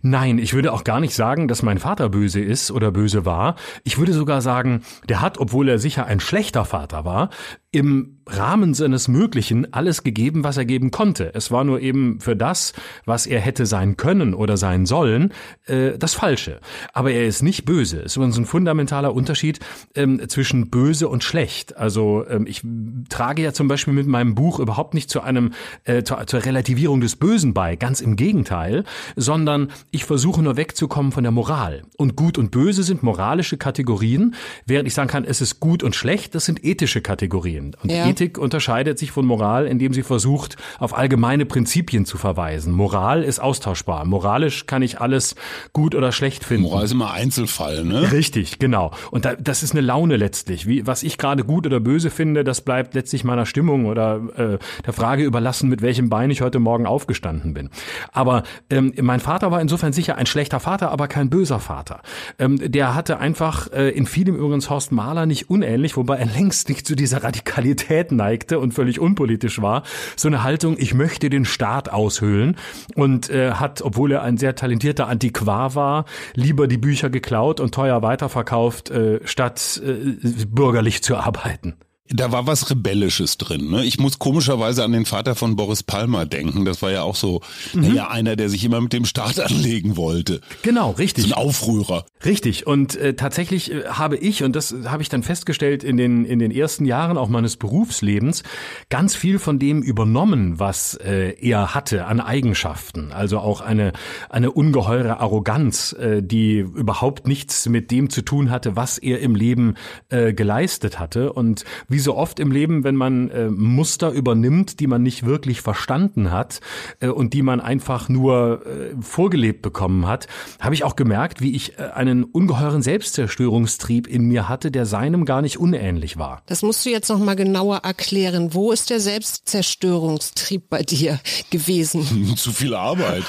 Nein, 0.01 0.39
ich 0.39 0.55
würde 0.55 0.73
auch 0.73 0.85
gar 0.85 1.01
nicht 1.01 1.15
sagen, 1.15 1.49
dass 1.49 1.63
mein 1.63 1.79
Vater 1.79 2.09
böse 2.09 2.41
ist 2.41 2.71
oder 2.71 2.93
böse 2.93 3.25
war. 3.25 3.57
Ich 3.83 3.99
würde 3.99 4.13
sogar 4.13 4.43
sagen, 4.43 4.85
der 5.09 5.21
hat, 5.21 5.39
obwohl 5.39 5.69
er 5.69 5.81
sicher 5.81 6.07
ein 6.07 6.21
schlechter 6.21 6.65
Vater 6.65 7.05
war, 7.05 7.31
im 7.71 8.19
Rahmen 8.27 8.75
seines 8.75 9.09
Möglichen 9.09 9.73
alles 9.73 10.03
gegeben, 10.03 10.45
was 10.45 10.57
er 10.57 10.65
geben 10.65 10.91
konnte. 10.91 11.35
Es 11.35 11.51
war 11.51 11.65
nur 11.65 11.81
eben 11.81 12.21
für 12.21 12.37
das, 12.37 12.73
was 13.05 13.27
er 13.27 13.41
hätte 13.41 13.67
sein 13.67 13.97
können 13.97 14.35
oder 14.35 14.57
sein 14.57 14.87
sollen, 14.87 15.33
äh, 15.67 15.99
das 15.99 16.15
Falsche. 16.15 16.61
Aber 16.93 17.11
er 17.11 17.27
ist 17.27 17.43
nicht 17.43 17.65
böse. 17.65 17.99
Es 17.99 18.13
ist 18.13 18.17
übrigens 18.17 18.39
ein 18.39 18.45
fundamentaler 18.45 19.15
Unterschied 19.15 19.61
ähm, 19.95 20.29
zwischen 20.29 20.71
böse 20.71 21.09
und 21.09 21.25
schlecht. 21.25 21.77
Also 21.77 22.25
ähm, 22.29 22.47
ich 22.47 22.63
trage 23.09 23.43
ja 23.43 23.53
zum 23.53 23.69
Beispiel 23.69 23.95
mit 23.95 24.07
meinem 24.07 24.35
Buch 24.35 24.61
überhaupt 24.61 24.95
nicht 24.95 25.11
zu 25.11 25.21
einem 25.21 25.53
äh, 25.85 26.03
zur, 26.03 26.27
zur 26.27 26.45
Relativierung 26.45 27.01
des 27.01 27.17
Bösen 27.17 27.55
bei, 27.55 27.77
ganz 27.77 28.01
im 28.01 28.17
Gegenteil, 28.17 28.85
sondern 29.17 29.69
ich 29.91 30.05
versuche 30.05 30.43
nur 30.43 30.57
wegzukommen 30.57 31.13
von 31.13 31.23
der 31.23 31.33
Moral. 31.33 31.83
Und 31.97 32.17
gut 32.17 32.39
und 32.39 32.51
böse 32.51 32.83
sind 32.83 33.03
moralische 33.03 33.57
Kategorien, 33.57 34.35
während 34.67 34.87
ich 34.87 34.95
sagen 34.95 35.09
kann, 35.09 35.25
es 35.25 35.41
ist 35.41 35.61
gut 35.61 35.83
und 35.83 35.97
schlecht, 35.97 36.35
das 36.35 36.45
sind 36.45 36.65
ethische 36.65 37.01
Kategorien. 37.01 37.58
Kriterien. 37.59 37.77
Und 37.83 37.91
ja. 37.91 38.07
Ethik 38.07 38.39
unterscheidet 38.39 38.99
sich 38.99 39.11
von 39.11 39.27
Moral, 39.27 39.67
indem 39.67 39.93
sie 39.93 40.03
versucht, 40.03 40.57
auf 40.79 40.97
allgemeine 40.97 41.47
Prinzipien 41.47 42.05
zu 42.05 42.19
verweisen. 42.19 42.73
Moral 42.73 43.23
ist 43.23 43.39
austauschbar. 43.39 44.05
Moralisch 44.05 44.67
kann 44.67 44.83
ich 44.83 45.01
alles 45.01 45.35
gut 45.73 45.95
oder 45.95 46.13
schlecht 46.13 46.45
finden. 46.45 46.65
Moral 46.65 46.85
ist 46.85 46.93
immer 46.93 47.13
Einzelfall, 47.13 47.85
ne? 47.85 48.13
Richtig, 48.13 48.59
genau. 48.59 48.93
Und 49.11 49.25
da, 49.25 49.35
das 49.35 49.63
ist 49.63 49.73
eine 49.73 49.81
Laune 49.81 50.17
letztlich. 50.17 50.67
Wie, 50.67 50.87
was 50.87 51.03
ich 51.03 51.19
gerade 51.19 51.45
gut 51.45 51.67
oder 51.67 51.81
böse 51.81 52.11
finde, 52.11 52.45
das 52.45 52.61
bleibt 52.61 52.95
letztlich 52.95 53.25
meiner 53.25 53.47
Stimmung 53.47 53.87
oder 53.87 54.21
äh, 54.37 54.59
der 54.85 54.93
Frage 54.93 55.25
überlassen, 55.25 55.69
mit 55.69 55.83
welchem 55.83 56.09
Bein 56.09 56.31
ich 56.31 56.41
heute 56.41 56.59
Morgen 56.59 56.87
aufgestanden 56.87 57.55
bin. 57.55 57.71
Aber 58.13 58.43
ähm, 58.71 58.93
mein 59.01 59.21
Vater 59.21 59.51
war 59.51 59.61
insofern 59.61 59.93
sicher 59.93 60.17
ein 60.17 60.27
schlechter 60.27 60.61
Vater, 60.61 60.91
aber 60.91 61.09
kein 61.09 61.31
böser 61.31 61.61
Vater. 61.61 62.01
Ähm, 62.39 62.59
der 62.61 62.95
hatte 62.95 63.19
einfach 63.19 63.73
äh, 63.73 63.91
in 63.91 64.07
vielem 64.07 64.37
übrigens 64.37 64.71
Horst 64.71 64.93
Mahler 64.93 65.27
nicht 65.27 65.51
unähnlich, 65.51 65.97
wobei 65.97 66.17
er 66.17 66.27
längst 66.27 66.69
nicht 66.69 66.87
zu 66.87 66.95
dieser 66.95 67.23
Radikalität 67.23 67.48
Radikalität 67.49 68.13
neigte 68.13 68.59
und 68.59 68.73
völlig 68.73 69.01
unpolitisch 69.01 69.61
war. 69.63 69.83
So 70.17 70.29
eine 70.29 70.43
Haltung, 70.43 70.77
ich 70.79 70.95
möchte 70.95 71.31
den 71.31 71.45
Staat 71.45 71.91
aushöhlen 71.91 72.57
und 72.95 73.31
äh, 73.31 73.53
hat, 73.53 73.83
obwohl 73.83 74.13
er 74.13 74.23
ein 74.23 74.37
sehr 74.37 74.55
talentierter 74.55 75.09
Antiquar 75.09 75.75
war, 75.75 76.05
lieber 76.35 76.69
die 76.69 76.79
Bücher 76.79 77.11
geklaut 77.11 77.61
und 77.61 77.75
teuer 77.75 78.03
weiterverkauft, 78.03 78.91
äh, 78.91 79.21
statt 79.25 79.81
äh, 79.85 80.45
bürgerlich 80.47 81.03
zu 81.03 81.17
arbeiten. 81.17 81.75
Da 82.11 82.33
war 82.33 82.47
was 82.47 82.71
Rebellisches 82.71 83.37
drin. 83.37 83.71
Ne? 83.71 83.85
Ich 83.85 83.99
muss 83.99 84.19
komischerweise 84.19 84.83
an 84.85 84.93
den 84.93 85.05
Vater 85.05 85.35
von 85.35 85.57
Boris 85.57 85.83
Palmer 85.83 86.25
denken. 86.25 86.65
Das 86.65 86.81
war 86.81 86.91
ja 86.91 87.03
auch 87.03 87.17
so, 87.17 87.43
mhm. 87.75 87.83
naja, 87.83 88.09
einer, 88.09 88.35
der 88.35 88.49
sich 88.49 88.65
immer 88.65 88.81
mit 88.81 88.93
dem 88.93 89.05
Staat 89.05 89.39
anlegen 89.41 89.97
wollte. 89.97 90.41
Genau, 90.63 90.93
richtig. 90.93 91.25
So 91.25 91.35
ein 91.35 91.35
Aufrührer. 91.35 92.07
Richtig. 92.25 92.67
Und 92.67 92.97
äh, 92.97 93.15
tatsächlich 93.15 93.73
äh, 93.73 93.85
habe 93.89 94.17
ich, 94.17 94.43
und 94.43 94.57
das 94.57 94.75
habe 94.87 95.03
ich 95.03 95.09
dann 95.09 95.23
festgestellt 95.23 95.85
in 95.85 95.97
den, 95.97 96.25
in 96.25 96.39
den 96.39 96.51
ersten 96.51 96.85
Jahren 96.85 97.19
auch 97.19 97.29
meines 97.29 97.57
Berufslebens, 97.57 98.43
ganz 98.89 99.15
viel 99.15 99.39
von 99.39 99.59
dem 99.59 99.83
übernommen, 99.83 100.59
was 100.59 100.95
äh, 100.95 101.35
er 101.41 101.75
hatte 101.75 102.07
an 102.07 102.21
Eigenschaften. 102.21 103.13
Also 103.13 103.39
auch 103.39 103.61
eine, 103.61 103.93
eine 104.31 104.51
ungeheure 104.51 105.21
Arroganz, 105.21 105.93
äh, 105.93 106.23
die 106.23 106.59
überhaupt 106.59 107.27
nichts 107.27 107.69
mit 107.69 107.91
dem 107.91 108.09
zu 108.09 108.23
tun 108.23 108.51
hatte, 108.51 108.77
was 108.77 108.99
er 108.99 109.21
im 109.21 109.35
Leben 109.35 109.75
äh, 110.09 110.33
geleistet 110.33 110.99
hatte. 110.99 111.33
Und 111.33 111.65
wie 111.89 111.98
wie 111.99 112.03
so 112.03 112.15
oft 112.15 112.39
im 112.39 112.53
Leben, 112.53 112.85
wenn 112.85 112.95
man 112.95 113.29
äh, 113.31 113.49
Muster 113.49 114.13
übernimmt, 114.13 114.79
die 114.79 114.87
man 114.87 115.03
nicht 115.03 115.27
wirklich 115.27 115.63
verstanden 115.63 116.31
hat 116.31 116.61
äh, 117.01 117.09
und 117.09 117.35
die 117.35 117.43
man 117.43 117.61
einfach 117.61 118.09
nur 118.09 118.65
äh, 118.65 118.95
vorgelebt 119.01 119.63
bekommen 119.63 120.07
hat, 120.07 120.29
habe 120.61 120.77
ich 120.77 120.85
auch 120.85 120.95
gemerkt, 120.95 121.41
wie 121.41 121.57
ich 121.57 121.77
äh, 121.77 121.89
einen 121.93 122.23
ungeheuren 122.23 122.83
Selbstzerstörungstrieb 122.83 124.07
in 124.07 124.27
mir 124.27 124.49
hatte, 124.49 124.71
der 124.71 124.87
seinem 124.87 125.25
gar 125.25 125.43
nicht 125.43 125.59
unähnlich 125.59 126.19
war. 126.19 126.43
Das 126.47 126.63
musst 126.63 126.87
du 126.87 126.91
jetzt 126.91 127.09
noch 127.09 127.19
mal 127.19 127.35
genauer 127.35 127.79
erklären. 127.79 128.55
Wo 128.55 128.71
ist 128.71 128.91
der 128.91 129.01
Selbstzerstörungstrieb 129.01 130.69
bei 130.71 130.85
dir 130.85 131.19
gewesen? 131.51 132.05
Zu 132.37 132.53
viel 132.53 132.77
Arbeit. 132.77 133.25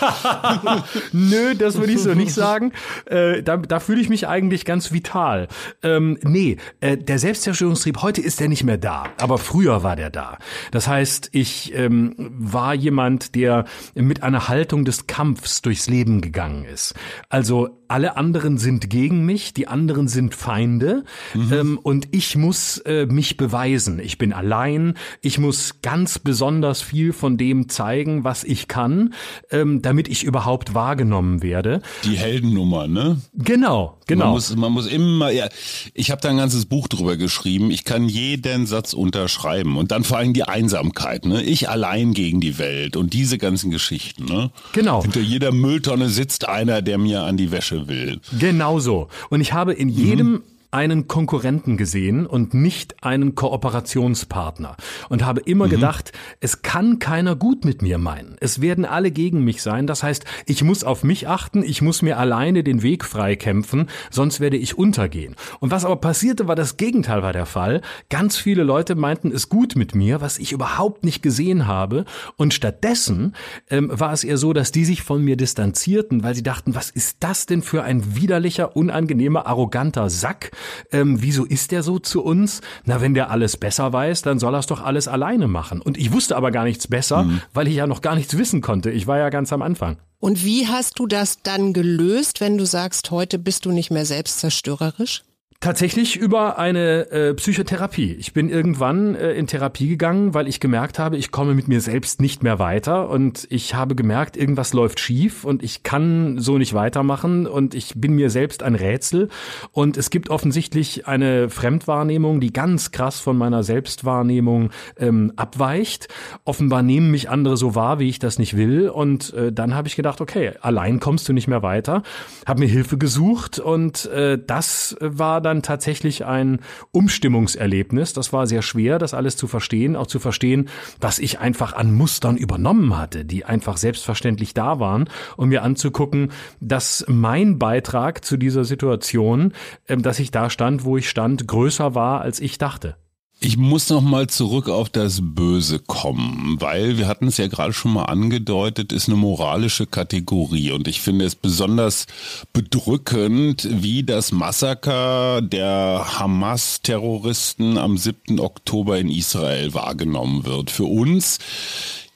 Nö, 1.11 1.55
das 1.55 1.79
würde 1.79 1.93
ich 1.93 2.03
so 2.03 2.13
nicht 2.13 2.35
sagen. 2.35 2.71
Äh, 3.05 3.41
da, 3.41 3.57
da 3.57 3.79
fühle 3.79 3.99
ich 3.99 4.09
mich 4.09 4.27
eigentlich 4.27 4.63
ganz 4.63 4.91
vital. 4.91 5.47
Ähm, 5.81 6.19
nee, 6.21 6.57
äh, 6.81 6.97
der 6.97 7.17
Selbstzerstörungstrieb 7.17 8.03
heute 8.03 8.21
ist 8.21 8.39
der 8.39 8.47
nicht 8.47 8.58
nicht 8.59 8.65
mehr 8.65 8.77
da, 8.77 9.05
aber 9.17 9.37
früher 9.37 9.83
war 9.83 9.95
der 9.95 10.09
da. 10.09 10.37
Das 10.71 10.87
heißt, 10.87 11.29
ich 11.31 11.73
ähm, 11.75 12.13
war 12.17 12.73
jemand, 12.73 13.35
der 13.35 13.63
mit 13.95 14.21
einer 14.21 14.49
Haltung 14.49 14.83
des 14.83 15.07
Kampfs 15.07 15.61
durchs 15.61 15.87
Leben 15.87 16.19
gegangen 16.19 16.65
ist. 16.65 16.93
Also 17.29 17.79
alle 17.87 18.17
anderen 18.17 18.57
sind 18.57 18.89
gegen 18.89 19.25
mich, 19.25 19.53
die 19.53 19.67
anderen 19.67 20.07
sind 20.07 20.35
Feinde 20.35 21.05
mhm. 21.33 21.53
ähm, 21.53 21.79
und 21.81 22.09
ich 22.11 22.35
muss 22.35 22.79
äh, 22.79 23.05
mich 23.05 23.37
beweisen. 23.37 23.99
Ich 23.99 24.17
bin 24.17 24.33
allein, 24.33 24.95
ich 25.21 25.39
muss 25.39 25.81
ganz 25.81 26.19
besonders 26.19 26.81
viel 26.81 27.13
von 27.13 27.37
dem 27.37 27.69
zeigen, 27.69 28.25
was 28.25 28.43
ich 28.43 28.67
kann, 28.67 29.13
ähm, 29.51 29.81
damit 29.81 30.07
ich 30.07 30.23
überhaupt 30.23 30.73
wahrgenommen 30.73 31.41
werde. 31.41 31.81
Die 32.03 32.17
Heldennummer, 32.17 32.87
ne? 32.87 33.21
Genau, 33.33 33.97
genau. 34.05 34.25
Man 34.25 34.33
muss, 34.33 34.55
man 34.55 34.71
muss 34.71 34.87
immer, 34.87 35.31
ja, 35.31 35.47
ich 35.93 36.11
habe 36.11 36.21
da 36.21 36.29
ein 36.29 36.37
ganzes 36.37 36.65
Buch 36.65 36.89
drüber 36.89 37.15
geschrieben. 37.15 37.71
Ich 37.71 37.85
kann 37.85 38.07
jeden 38.09 38.48
Satz 38.65 38.93
unterschreiben 38.93 39.77
und 39.77 39.91
dann 39.91 40.03
vor 40.03 40.17
allem 40.17 40.33
die 40.33 40.43
Einsamkeit, 40.43 41.25
ne? 41.25 41.43
Ich 41.43 41.69
allein 41.69 42.13
gegen 42.13 42.41
die 42.41 42.57
Welt 42.57 42.95
und 42.95 43.13
diese 43.13 43.37
ganzen 43.37 43.71
Geschichten, 43.71 44.25
ne? 44.25 44.51
Genau. 44.73 45.01
Hinter 45.01 45.21
jeder 45.21 45.51
Mülltonne 45.51 46.09
sitzt 46.09 46.47
einer, 46.47 46.81
der 46.81 46.97
mir 46.97 47.23
an 47.23 47.37
die 47.37 47.51
Wäsche 47.51 47.87
will. 47.87 48.19
Genau 48.37 48.79
so. 48.79 49.07
Und 49.29 49.41
ich 49.41 49.53
habe 49.53 49.73
in 49.73 49.89
jedem 49.89 50.31
mhm 50.31 50.43
einen 50.71 51.07
Konkurrenten 51.07 51.77
gesehen 51.77 52.27
und 52.27 52.53
nicht 52.53 53.03
einen 53.03 53.33
Kooperationspartner 53.33 54.77
und 55.09 55.25
habe 55.25 55.41
immer 55.41 55.65
mhm. 55.65 55.71
gedacht, 55.71 56.11
es 56.41 56.61
kann 56.61 56.99
keiner 56.99 57.35
gut 57.35 57.65
mit 57.65 57.81
mir 57.81 57.97
meinen. 57.97 58.35
Es 58.39 58.61
werden 58.61 58.85
alle 58.85 59.11
gegen 59.11 59.43
mich 59.43 59.63
sein. 59.63 59.87
Das 59.87 60.03
heißt, 60.03 60.25
ich 60.45 60.63
muss 60.63 60.83
auf 60.83 61.03
mich 61.03 61.27
achten, 61.27 61.63
ich 61.63 61.81
muss 61.81 62.01
mir 62.01 62.17
alleine 62.19 62.63
den 62.63 62.83
Weg 62.83 63.03
freikämpfen, 63.03 63.89
sonst 64.11 64.39
werde 64.39 64.57
ich 64.57 64.77
untergehen. 64.77 65.35
Und 65.59 65.71
was 65.71 65.85
aber 65.85 65.95
passierte, 65.95 66.47
war 66.47 66.55
das 66.55 66.77
Gegenteil 66.77 67.23
war 67.23 67.33
der 67.33 67.47
Fall. 67.47 67.81
Ganz 68.09 68.37
viele 68.37 68.63
Leute 68.63 68.93
meinten 68.93 69.31
es 69.31 69.49
gut 69.49 69.75
mit 69.75 69.95
mir, 69.95 70.21
was 70.21 70.37
ich 70.37 70.51
überhaupt 70.51 71.03
nicht 71.03 71.23
gesehen 71.23 71.65
habe. 71.65 72.05
Und 72.37 72.53
stattdessen 72.53 73.35
ähm, 73.71 73.89
war 73.91 74.13
es 74.13 74.23
eher 74.23 74.37
so, 74.37 74.53
dass 74.53 74.71
die 74.71 74.85
sich 74.85 75.01
von 75.01 75.23
mir 75.23 75.35
distanzierten, 75.35 76.23
weil 76.23 76.35
sie 76.35 76.43
dachten, 76.43 76.75
was 76.75 76.91
ist 76.91 77.17
das 77.21 77.47
denn 77.47 77.63
für 77.63 77.83
ein 77.83 78.15
widerlicher, 78.15 78.75
unangenehmer, 78.75 79.47
arroganter 79.47 80.09
Sack, 80.09 80.51
Ähm, 80.91 81.21
wieso 81.21 81.45
ist 81.45 81.71
der 81.71 81.83
so 81.83 81.99
zu 81.99 82.23
uns? 82.23 82.61
Na, 82.85 83.01
wenn 83.01 83.13
der 83.13 83.29
alles 83.31 83.57
besser 83.57 83.91
weiß, 83.93 84.21
dann 84.21 84.39
soll 84.39 84.55
er 84.55 84.59
es 84.59 84.67
doch 84.67 84.83
alles 84.83 85.07
alleine 85.07 85.47
machen. 85.47 85.81
Und 85.81 85.97
ich 85.97 86.11
wusste 86.11 86.35
aber 86.35 86.51
gar 86.51 86.63
nichts 86.63 86.87
besser, 86.87 87.23
mhm. 87.23 87.41
weil 87.53 87.67
ich 87.67 87.75
ja 87.75 87.87
noch 87.87 88.01
gar 88.01 88.15
nichts 88.15 88.37
wissen 88.37 88.61
konnte. 88.61 88.91
Ich 88.91 89.07
war 89.07 89.17
ja 89.17 89.29
ganz 89.29 89.53
am 89.53 89.61
Anfang. 89.61 89.97
Und 90.19 90.43
wie 90.43 90.67
hast 90.67 90.99
du 90.99 91.07
das 91.07 91.41
dann 91.43 91.71
gelöst, 91.71 92.41
wenn 92.41 92.57
du 92.57 92.65
sagst, 92.65 93.09
heute 93.11 93.39
bist 93.39 93.65
du 93.65 93.71
nicht 93.71 93.89
mehr 93.89 94.05
selbstzerstörerisch? 94.05 95.23
Tatsächlich 95.61 96.15
über 96.15 96.57
eine 96.57 97.11
äh, 97.11 97.33
Psychotherapie. 97.33 98.13
Ich 98.13 98.31
bin 98.31 98.47
irgendwann 98.47 99.13
äh, 99.13 99.33
in 99.33 99.45
Therapie 99.45 99.89
gegangen, 99.89 100.33
weil 100.33 100.47
ich 100.47 100.61
gemerkt 100.61 100.99
habe, 100.99 101.17
ich 101.17 101.31
komme 101.31 101.53
mit 101.53 101.67
mir 101.67 101.81
selbst 101.81 102.21
nicht 102.21 102.43
mehr 102.43 102.59
weiter 102.59 103.09
und 103.09 103.45
ich 103.49 103.75
habe 103.75 103.93
gemerkt, 103.93 104.37
irgendwas 104.37 104.71
läuft 104.71 105.01
schief 105.01 105.43
und 105.43 105.61
ich 105.61 105.83
kann 105.83 106.39
so 106.39 106.57
nicht 106.57 106.73
weitermachen 106.73 107.45
und 107.45 107.75
ich 107.75 107.91
bin 107.97 108.13
mir 108.13 108.29
selbst 108.29 108.63
ein 108.63 108.73
Rätsel 108.73 109.27
und 109.73 109.97
es 109.97 110.11
gibt 110.11 110.29
offensichtlich 110.29 111.07
eine 111.07 111.49
Fremdwahrnehmung, 111.49 112.39
die 112.39 112.53
ganz 112.53 112.91
krass 112.91 113.19
von 113.19 113.37
meiner 113.37 113.61
Selbstwahrnehmung 113.61 114.69
ähm, 114.95 115.33
abweicht. 115.35 116.07
Offenbar 116.45 116.83
nehmen 116.83 117.11
mich 117.11 117.29
andere 117.29 117.57
so 117.57 117.75
wahr, 117.75 117.99
wie 117.99 118.07
ich 118.07 118.19
das 118.19 118.39
nicht 118.39 118.55
will 118.55 118.87
und 118.87 119.33
äh, 119.33 119.51
dann 119.51 119.75
habe 119.75 119.89
ich 119.89 119.97
gedacht, 119.97 120.21
okay, 120.21 120.53
allein 120.61 121.01
kommst 121.01 121.27
du 121.27 121.33
nicht 121.33 121.49
mehr 121.49 121.63
weiter, 121.63 122.01
habe 122.47 122.61
mir 122.61 122.69
Hilfe 122.69 122.97
gesucht 122.97 123.59
und 123.59 124.05
äh, 124.05 124.39
das 124.41 124.95
war 125.01 125.41
dann 125.41 125.48
dann 125.49 125.63
tatsächlich 125.63 126.25
ein 126.25 126.59
Umstimmungserlebnis. 126.91 128.13
Das 128.13 128.31
war 128.31 128.47
sehr 128.47 128.61
schwer, 128.61 128.99
das 128.99 129.13
alles 129.13 129.35
zu 129.35 129.47
verstehen, 129.47 129.95
auch 129.95 130.07
zu 130.07 130.19
verstehen, 130.19 130.69
was 131.01 131.19
ich 131.19 131.39
einfach 131.39 131.73
an 131.73 131.93
Mustern 131.93 132.37
übernommen 132.37 132.97
hatte, 132.97 133.25
die 133.25 133.45
einfach 133.45 133.77
selbstverständlich 133.77 134.53
da 134.53 134.79
waren, 134.79 135.09
um 135.37 135.49
mir 135.49 135.63
anzugucken, 135.63 136.31
dass 136.59 137.03
mein 137.07 137.59
Beitrag 137.59 138.23
zu 138.23 138.37
dieser 138.37 138.63
Situation, 138.63 139.53
ähm, 139.87 140.01
dass 140.01 140.19
ich 140.19 140.31
da 140.31 140.49
stand, 140.49 140.85
wo 140.85 140.97
ich 140.97 141.09
stand, 141.09 141.47
größer 141.47 141.95
war, 141.95 142.21
als 142.21 142.39
ich 142.39 142.57
dachte. 142.57 142.95
Ich 143.41 143.55
muss 143.55 143.87
noch 143.89 144.01
mal 144.01 144.27
zurück 144.27 144.67
auf 144.67 144.89
das 144.89 145.19
Böse 145.21 145.79
kommen, 145.79 146.57
weil 146.59 146.97
wir 146.97 147.07
hatten 147.07 147.27
es 147.27 147.37
ja 147.37 147.47
gerade 147.47 147.71
schon 147.71 147.93
mal 147.93 148.03
angedeutet, 148.03 148.91
ist 148.91 149.07
eine 149.07 149.15
moralische 149.15 149.85
Kategorie 149.85 150.71
und 150.71 150.89
ich 150.89 150.99
finde 150.99 151.23
es 151.23 151.35
besonders 151.35 152.05
bedrückend, 152.51 153.65
wie 153.71 154.03
das 154.03 154.33
Massaker 154.33 155.41
der 155.41 156.19
Hamas-Terroristen 156.19 157.77
am 157.77 157.97
7. 157.97 158.41
Oktober 158.41 158.99
in 158.99 159.09
Israel 159.09 159.73
wahrgenommen 159.73 160.43
wird. 160.43 160.69
Für 160.69 160.83
uns 160.83 161.39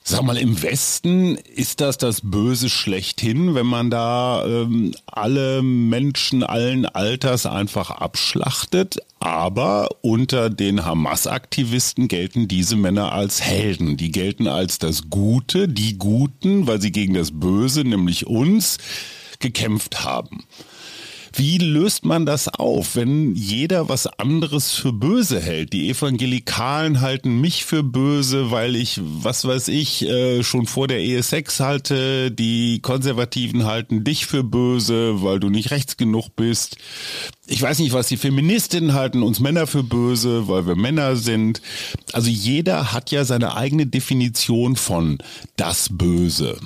Sag 0.05 0.24
mal, 0.24 0.38
im 0.38 0.62
Westen 0.62 1.36
ist 1.36 1.79
das 1.79 1.98
das 1.98 2.19
Böse 2.22 2.69
schlechthin, 2.69 3.55
wenn 3.55 3.65
man 3.65 3.89
da 3.89 4.45
ähm, 4.45 4.93
alle 5.05 5.62
Menschen 5.62 6.43
allen 6.43 6.86
Alters 6.86 7.45
einfach 7.45 7.89
abschlachtet. 7.89 8.98
Aber 9.19 9.88
unter 10.01 10.50
den 10.50 10.83
Hamas-Aktivisten 10.83 12.10
gelten 12.10 12.50
diese 12.50 12.75
Männer 12.75 13.13
als 13.13 13.41
Helden. 13.41 13.95
Die 13.95 14.12
gelten 14.12 14.48
als 14.48 14.77
das 14.77 15.10
Gute, 15.10 15.69
die 15.69 15.98
Guten, 15.98 16.67
weil 16.67 16.81
sie 16.81 16.91
gegen 16.91 17.13
das 17.13 17.31
Böse, 17.31 17.86
nämlich 17.86 18.27
uns, 18.27 18.79
gekämpft 19.39 20.03
haben. 20.03 20.43
Wie 21.36 21.58
löst 21.58 22.06
man 22.06 22.28
das 22.28 22.48
auf, 22.48 22.96
wenn 22.96 23.34
jeder 23.34 23.90
was 23.90 24.06
anderes 24.06 24.72
für 24.72 24.94
böse 24.94 25.42
hält? 25.42 25.74
Die 25.74 25.90
Evangelikalen 25.90 27.02
halten 27.02 27.42
mich 27.42 27.66
für 27.66 27.82
böse, 27.82 28.52
weil 28.52 28.75
ich, 28.75 29.00
was 29.02 29.44
weiß 29.44 29.70
ich, 29.70 30.04
äh, 30.04 30.44
schon 30.44 30.68
vor 30.68 30.88
der 30.88 31.00
Ehe 31.00 31.24
Sex 31.24 31.60
halte. 31.60 32.30
Die 32.30 32.82
Konservativen 32.82 33.66
halten 33.66 34.04
dich 34.04 34.28
für 34.28 34.44
böse, 34.44 35.24
weil 35.24 35.40
du 35.40 35.50
nicht 35.50 35.72
rechts 35.72 35.98
genug 35.98 36.36
bist. 36.36 36.78
Ich 37.48 37.62
weiß 37.62 37.80
nicht, 37.80 37.94
was 37.94 38.08
die 38.08 38.18
Feministinnen 38.18 38.94
halten, 38.94 39.24
uns 39.24 39.40
Männer 39.40 39.66
für 39.66 39.84
böse, 39.84 40.48
weil 40.48 40.68
wir 40.68 40.75
Männer 40.75 41.16
sind. 41.16 41.63
Also 42.12 42.30
jeder 42.30 42.94
hat 42.94 43.10
ja 43.10 43.25
seine 43.25 43.56
eigene 43.56 43.88
Definition 43.88 44.75
von 44.75 45.18
das 45.56 45.90
Böse. 45.92 46.60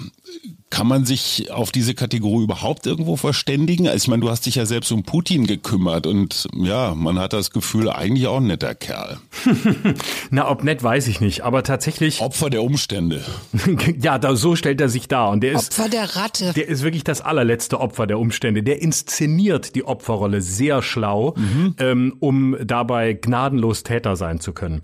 Kann 0.69 0.85
man 0.85 1.05
sich 1.05 1.49
auf 1.49 1.71
diese 1.71 1.93
Kategorie 1.93 2.43
überhaupt 2.43 2.85
irgendwo 2.87 3.15
verständigen? 3.15 3.87
Also 3.87 4.03
ich 4.03 4.07
meine, 4.09 4.21
du 4.21 4.29
hast 4.29 4.45
dich 4.45 4.55
ja 4.55 4.65
selbst 4.65 4.91
um 4.91 5.03
Putin 5.03 5.47
gekümmert 5.47 6.05
und 6.05 6.47
ja, 6.53 6.93
man 6.93 7.17
hat 7.19 7.31
das 7.31 7.51
Gefühl, 7.51 7.89
eigentlich 7.89 8.27
auch 8.27 8.37
ein 8.37 8.47
netter 8.47 8.75
Kerl. 8.75 9.17
Na, 10.29 10.49
ob 10.49 10.65
nett, 10.65 10.83
weiß 10.83 11.07
ich 11.07 11.21
nicht, 11.21 11.41
aber 11.45 11.63
tatsächlich. 11.63 12.19
Opfer 12.19 12.49
der 12.49 12.63
Umstände. 12.63 13.23
ja, 14.01 14.19
da, 14.19 14.35
so 14.35 14.57
stellt 14.57 14.81
er 14.81 14.89
sich 14.89 15.07
dar 15.07 15.29
und 15.29 15.41
der 15.41 15.53
ist. 15.53 15.79
Opfer 15.79 15.89
der 15.89 16.17
Ratte. 16.17 16.51
Der 16.53 16.67
ist 16.67 16.83
wirklich 16.83 17.05
das 17.05 17.21
allerletzte 17.21 17.79
Opfer 17.79 18.05
der 18.05 18.19
Umstände. 18.19 18.61
Der 18.61 18.81
inszeniert 18.81 19.73
die 19.73 19.85
Opferrolle 19.85 20.41
sehr 20.41 20.81
schlau, 20.81 21.33
mhm. 21.37 21.75
ähm, 21.79 22.15
um 22.19 22.57
dabei 22.61 23.13
gnadenlos 23.13 23.83
Täter 23.83 24.17
sein 24.17 24.41
zu 24.41 24.51
können. 24.51 24.81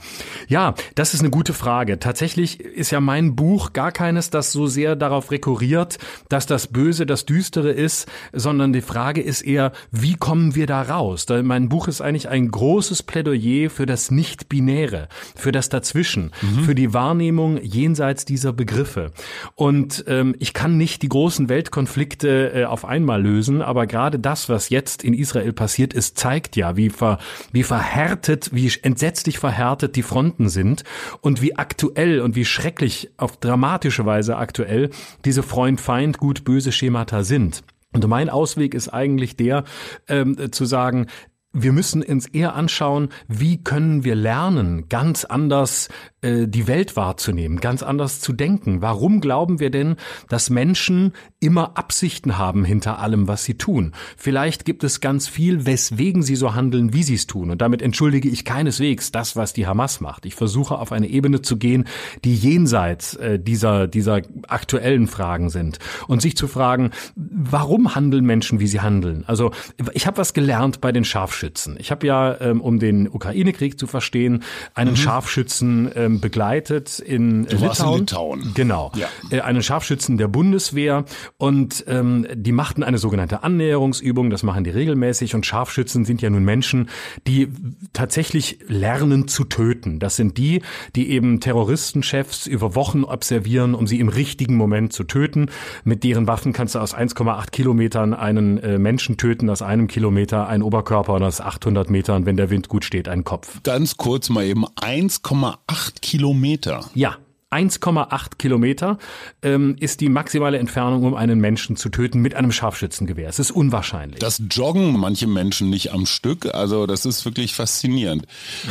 Ja, 0.48 0.75
das 0.96 1.13
ist 1.13 1.20
eine 1.20 1.30
gute 1.30 1.52
Frage. 1.52 2.00
Tatsächlich 2.00 2.62
ist 2.62 2.92
ja 2.92 3.02
mein 3.02 3.36
Buch 3.36 3.74
gar 3.74 3.92
keines, 3.92 4.30
das 4.30 4.54
so 4.54 4.68
sehr 4.68 4.96
darauf 4.96 5.30
rekurriert, 5.30 5.73
suggeriert, 5.74 5.98
dass 6.30 6.46
das 6.46 6.68
Böse 6.68 7.06
das 7.06 7.25
Düstere 7.25 7.72
ist, 7.72 8.08
sondern 8.32 8.74
die 8.74 8.82
Frage 8.82 9.22
ist 9.22 9.42
eher, 9.42 9.72
wie 9.92 10.15
kommen 10.15 10.56
wir 10.56 10.67
da 10.67 10.82
raus? 10.82 11.26
Mein 11.43 11.69
Buch 11.69 11.88
ist 11.88 12.02
eigentlich 12.02 12.30
ein 12.30 12.50
großes 12.50 13.04
Plädoyer 13.04 13.69
für 13.69 13.86
das 13.86 14.12
Nicht-Binäre, 14.12 15.08
für 15.36 15.52
das 15.52 15.69
Dazwischen, 15.69 16.32
mhm. 16.41 16.63
für 16.63 16.76
die 16.76 16.93
Wahrnehmung 16.93 17.60
jenseits 17.62 18.26
dieser 18.26 18.54
Begriffe. 18.54 19.12
Und 19.56 20.06
ähm, 20.08 20.36
ich 20.39 20.54
kann 20.54 20.78
nicht 20.78 21.02
die 21.02 21.10
großen 21.10 21.50
Weltkonflikte 21.50 22.54
äh, 22.54 22.65
auf 22.65 22.86
einmal 22.86 23.21
lösen, 23.21 23.62
aber 23.62 23.88
gerade 23.88 24.19
das, 24.19 24.50
was 24.50 24.69
jetzt 24.69 25.04
in 25.04 25.13
Israel 25.13 25.54
passiert 25.54 25.93
ist, 25.93 26.17
zeigt 26.17 26.56
ja, 26.56 26.78
wie, 26.78 26.89
ver, 26.89 27.19
wie 27.52 27.63
verhärtet, 27.63 28.50
wie 28.54 28.71
entsetzlich 28.82 29.39
verhärtet 29.39 29.95
die 29.95 30.04
Fronten 30.04 30.50
sind 30.50 30.84
und 31.21 31.41
wie 31.41 31.56
aktuell 31.56 32.21
und 32.21 32.36
wie 32.36 32.45
schrecklich 32.45 33.10
auf 33.17 33.38
dramatische 33.38 34.06
Weise 34.06 34.38
aktuell 34.38 34.89
diese 35.26 35.43
Fronten 35.43 35.62
Freund, 35.63 35.80
Feind, 35.80 36.17
gut, 36.17 36.43
böse 36.43 36.73
Schemata 36.73 37.23
sind. 37.23 37.63
Und 37.93 38.06
mein 38.06 38.30
Ausweg 38.30 38.73
ist 38.73 38.89
eigentlich 38.89 39.38
der, 39.38 39.63
ähm, 40.10 40.52
zu 40.52 40.65
sagen, 40.65 41.08
wir 41.54 41.71
müssen 41.71 42.04
uns 42.04 42.26
eher 42.26 42.54
anschauen, 42.54 43.08
wie 43.30 43.63
können 43.63 44.04
wir 44.04 44.15
lernen, 44.15 44.89
ganz 44.89 45.23
anders 45.23 45.88
äh, 46.21 46.49
die 46.49 46.67
Welt 46.67 46.97
wahrzunehmen, 46.97 47.62
ganz 47.62 47.82
anders 47.82 48.19
zu 48.19 48.34
denken. 48.34 48.82
Warum 48.82 49.21
glauben 49.21 49.62
wir 49.62 49.69
denn, 49.69 49.95
dass 50.28 50.49
Menschen 50.49 51.13
immer 51.43 51.77
Absichten 51.77 52.38
haben 52.38 52.63
hinter 52.63 52.99
allem, 52.99 53.27
was 53.27 53.43
sie 53.43 53.56
tun? 53.56 53.91
Vielleicht 54.17 54.65
gibt 54.65 54.84
es 54.84 55.01
ganz 55.01 55.27
viel, 55.27 55.65
weswegen 55.65 56.23
sie 56.23 56.36
so 56.36 56.56
handeln, 56.56 56.93
wie 56.93 57.03
sie 57.03 57.15
es 57.15 57.27
tun. 57.27 57.51
Und 57.51 57.62
damit 57.62 57.82
entschuldige 57.82 58.29
ich 58.29 58.45
keineswegs 58.45 59.12
das, 59.12 59.36
was 59.36 59.53
die 59.53 59.67
Hamas 59.67 59.99
macht. 59.99 60.25
Ich 60.25 60.36
versuche 60.36 60.79
auf 60.79 60.91
eine 60.91 61.08
Ebene 61.08 61.41
zu 61.41 61.58
gehen, 61.58 61.86
die 62.23 62.36
jenseits 62.36 63.15
äh, 63.15 63.39
dieser, 63.39 63.88
dieser 63.88 64.21
aktuellen 64.47 65.08
Fragen 65.08 65.49
sind. 65.49 65.79
Und 66.08 66.21
sich 66.21 66.38
zu 66.38 66.47
fragen, 66.47 66.91
warum 67.15 67.93
handeln 67.93 68.25
Menschen, 68.25 68.60
wie 68.60 68.67
sie 68.67 68.79
handeln? 68.79 69.25
Also 69.27 69.51
ich 69.93 70.08
habe 70.08 70.17
was 70.17 70.34
gelernt 70.34 70.79
bei 70.79 70.91
den 70.91 71.03
Scharfschützen. 71.03 71.75
Ich 71.79 71.91
habe 71.91 72.08
ja, 72.08 72.39
ähm, 72.39 72.62
um 72.62 72.79
den 72.79 73.10
Ukraine-Krieg 73.10 73.77
zu 73.77 73.88
verstehen, 73.88 74.43
einen 74.73 74.91
mhm. 74.91 74.97
Scharfschützen 74.97 75.91
ähm, 75.95 76.21
begleitet 76.21 76.99
in 76.99 77.45
du 77.45 77.58
Litauen. 77.58 77.93
in 77.93 77.99
Litauen. 77.99 78.51
Genau. 78.53 78.91
Ja. 78.95 79.08
Äh, 79.29 79.41
einen 79.41 79.62
Scharfschützen 79.62 80.17
der 80.17 80.29
Bundeswehr 80.29 81.03
und 81.43 81.84
ähm, 81.89 82.25
die 82.34 82.53
machten 82.53 82.84
eine 82.84 82.97
sogenannte 82.97 83.43
Annäherungsübung, 83.43 84.29
das 84.29 84.43
machen 84.43 84.63
die 84.63 84.69
regelmäßig 84.69 85.36
und 85.36 85.45
Scharfschützen 85.45 86.06
sind 86.06 86.21
ja 86.21 86.29
nun 86.29 86.45
Menschen, 86.45 86.88
die 87.27 87.49
tatsächlich 87.91 88.60
lernen 88.69 89.27
zu 89.27 89.43
töten. 89.43 89.99
Das 89.99 90.15
sind 90.15 90.38
die, 90.38 90.62
die 90.95 91.10
eben 91.10 91.41
Terroristenchefs 91.41 92.47
über 92.47 92.75
Wochen 92.75 93.03
observieren, 93.03 93.75
um 93.75 93.88
sie 93.88 93.99
im 93.99 94.08
richtigen 94.08 94.56
Moment 94.56 94.93
zu 94.93 95.03
töten. 95.03 95.49
Mit 95.84 96.06
deren 96.06 96.27
Waffen 96.27 96.53
kannst 96.53 96.75
du 96.75 96.79
aus 96.79 96.95
1,8 96.95 97.51
Kilometern 97.51 98.13
einen 98.13 98.58
äh, 98.60 98.79
Menschen 98.79 99.17
töten, 99.17 99.49
aus 99.49 99.62
einem 99.62 99.88
Kilometer 99.88 100.47
einen 100.47 100.63
Oberkörper 100.63 101.15
und 101.15 101.23
aus 101.23 101.41
800 101.41 101.89
Metern, 101.89 102.25
wenn 102.25 102.38
der 102.38 102.51
Wind 102.51 102.69
gut 102.69 102.86
steht, 102.86 103.10
einen 103.10 103.25
Kopf. 103.25 103.60
Ganz 103.63 103.97
kurz 103.97 104.29
mal 104.29 104.45
eben 104.45 104.65
1,8 104.65 105.99
Kilometer. 105.99 106.86
Ja, 106.95 107.17
1,8 107.54 108.38
Kilometer 108.38 108.98
ähm, 109.42 109.76
ist 109.80 110.02
die 110.02 110.10
maximale 110.10 110.58
Entfernung, 110.58 111.04
um 111.04 111.13
einen 111.13 111.39
Menschen 111.39 111.76
zu 111.76 111.89
töten 111.89 112.20
mit 112.20 112.34
einem 112.36 112.52
Scharfschützengewehr. 112.52 113.30
Es 113.30 113.39
ist 113.39 113.52
unwahrscheinlich. 113.52 114.20
Das 114.20 114.42
joggen 114.50 115.00
manche 115.00 115.28
Menschen 115.28 115.70
nicht 115.70 115.92
am 115.92 116.06
Stück. 116.06 116.54
Also 116.54 116.88
das 116.88 117.06
ist 117.06 117.24
wirklich 117.26 117.54
faszinierend. 117.54 118.26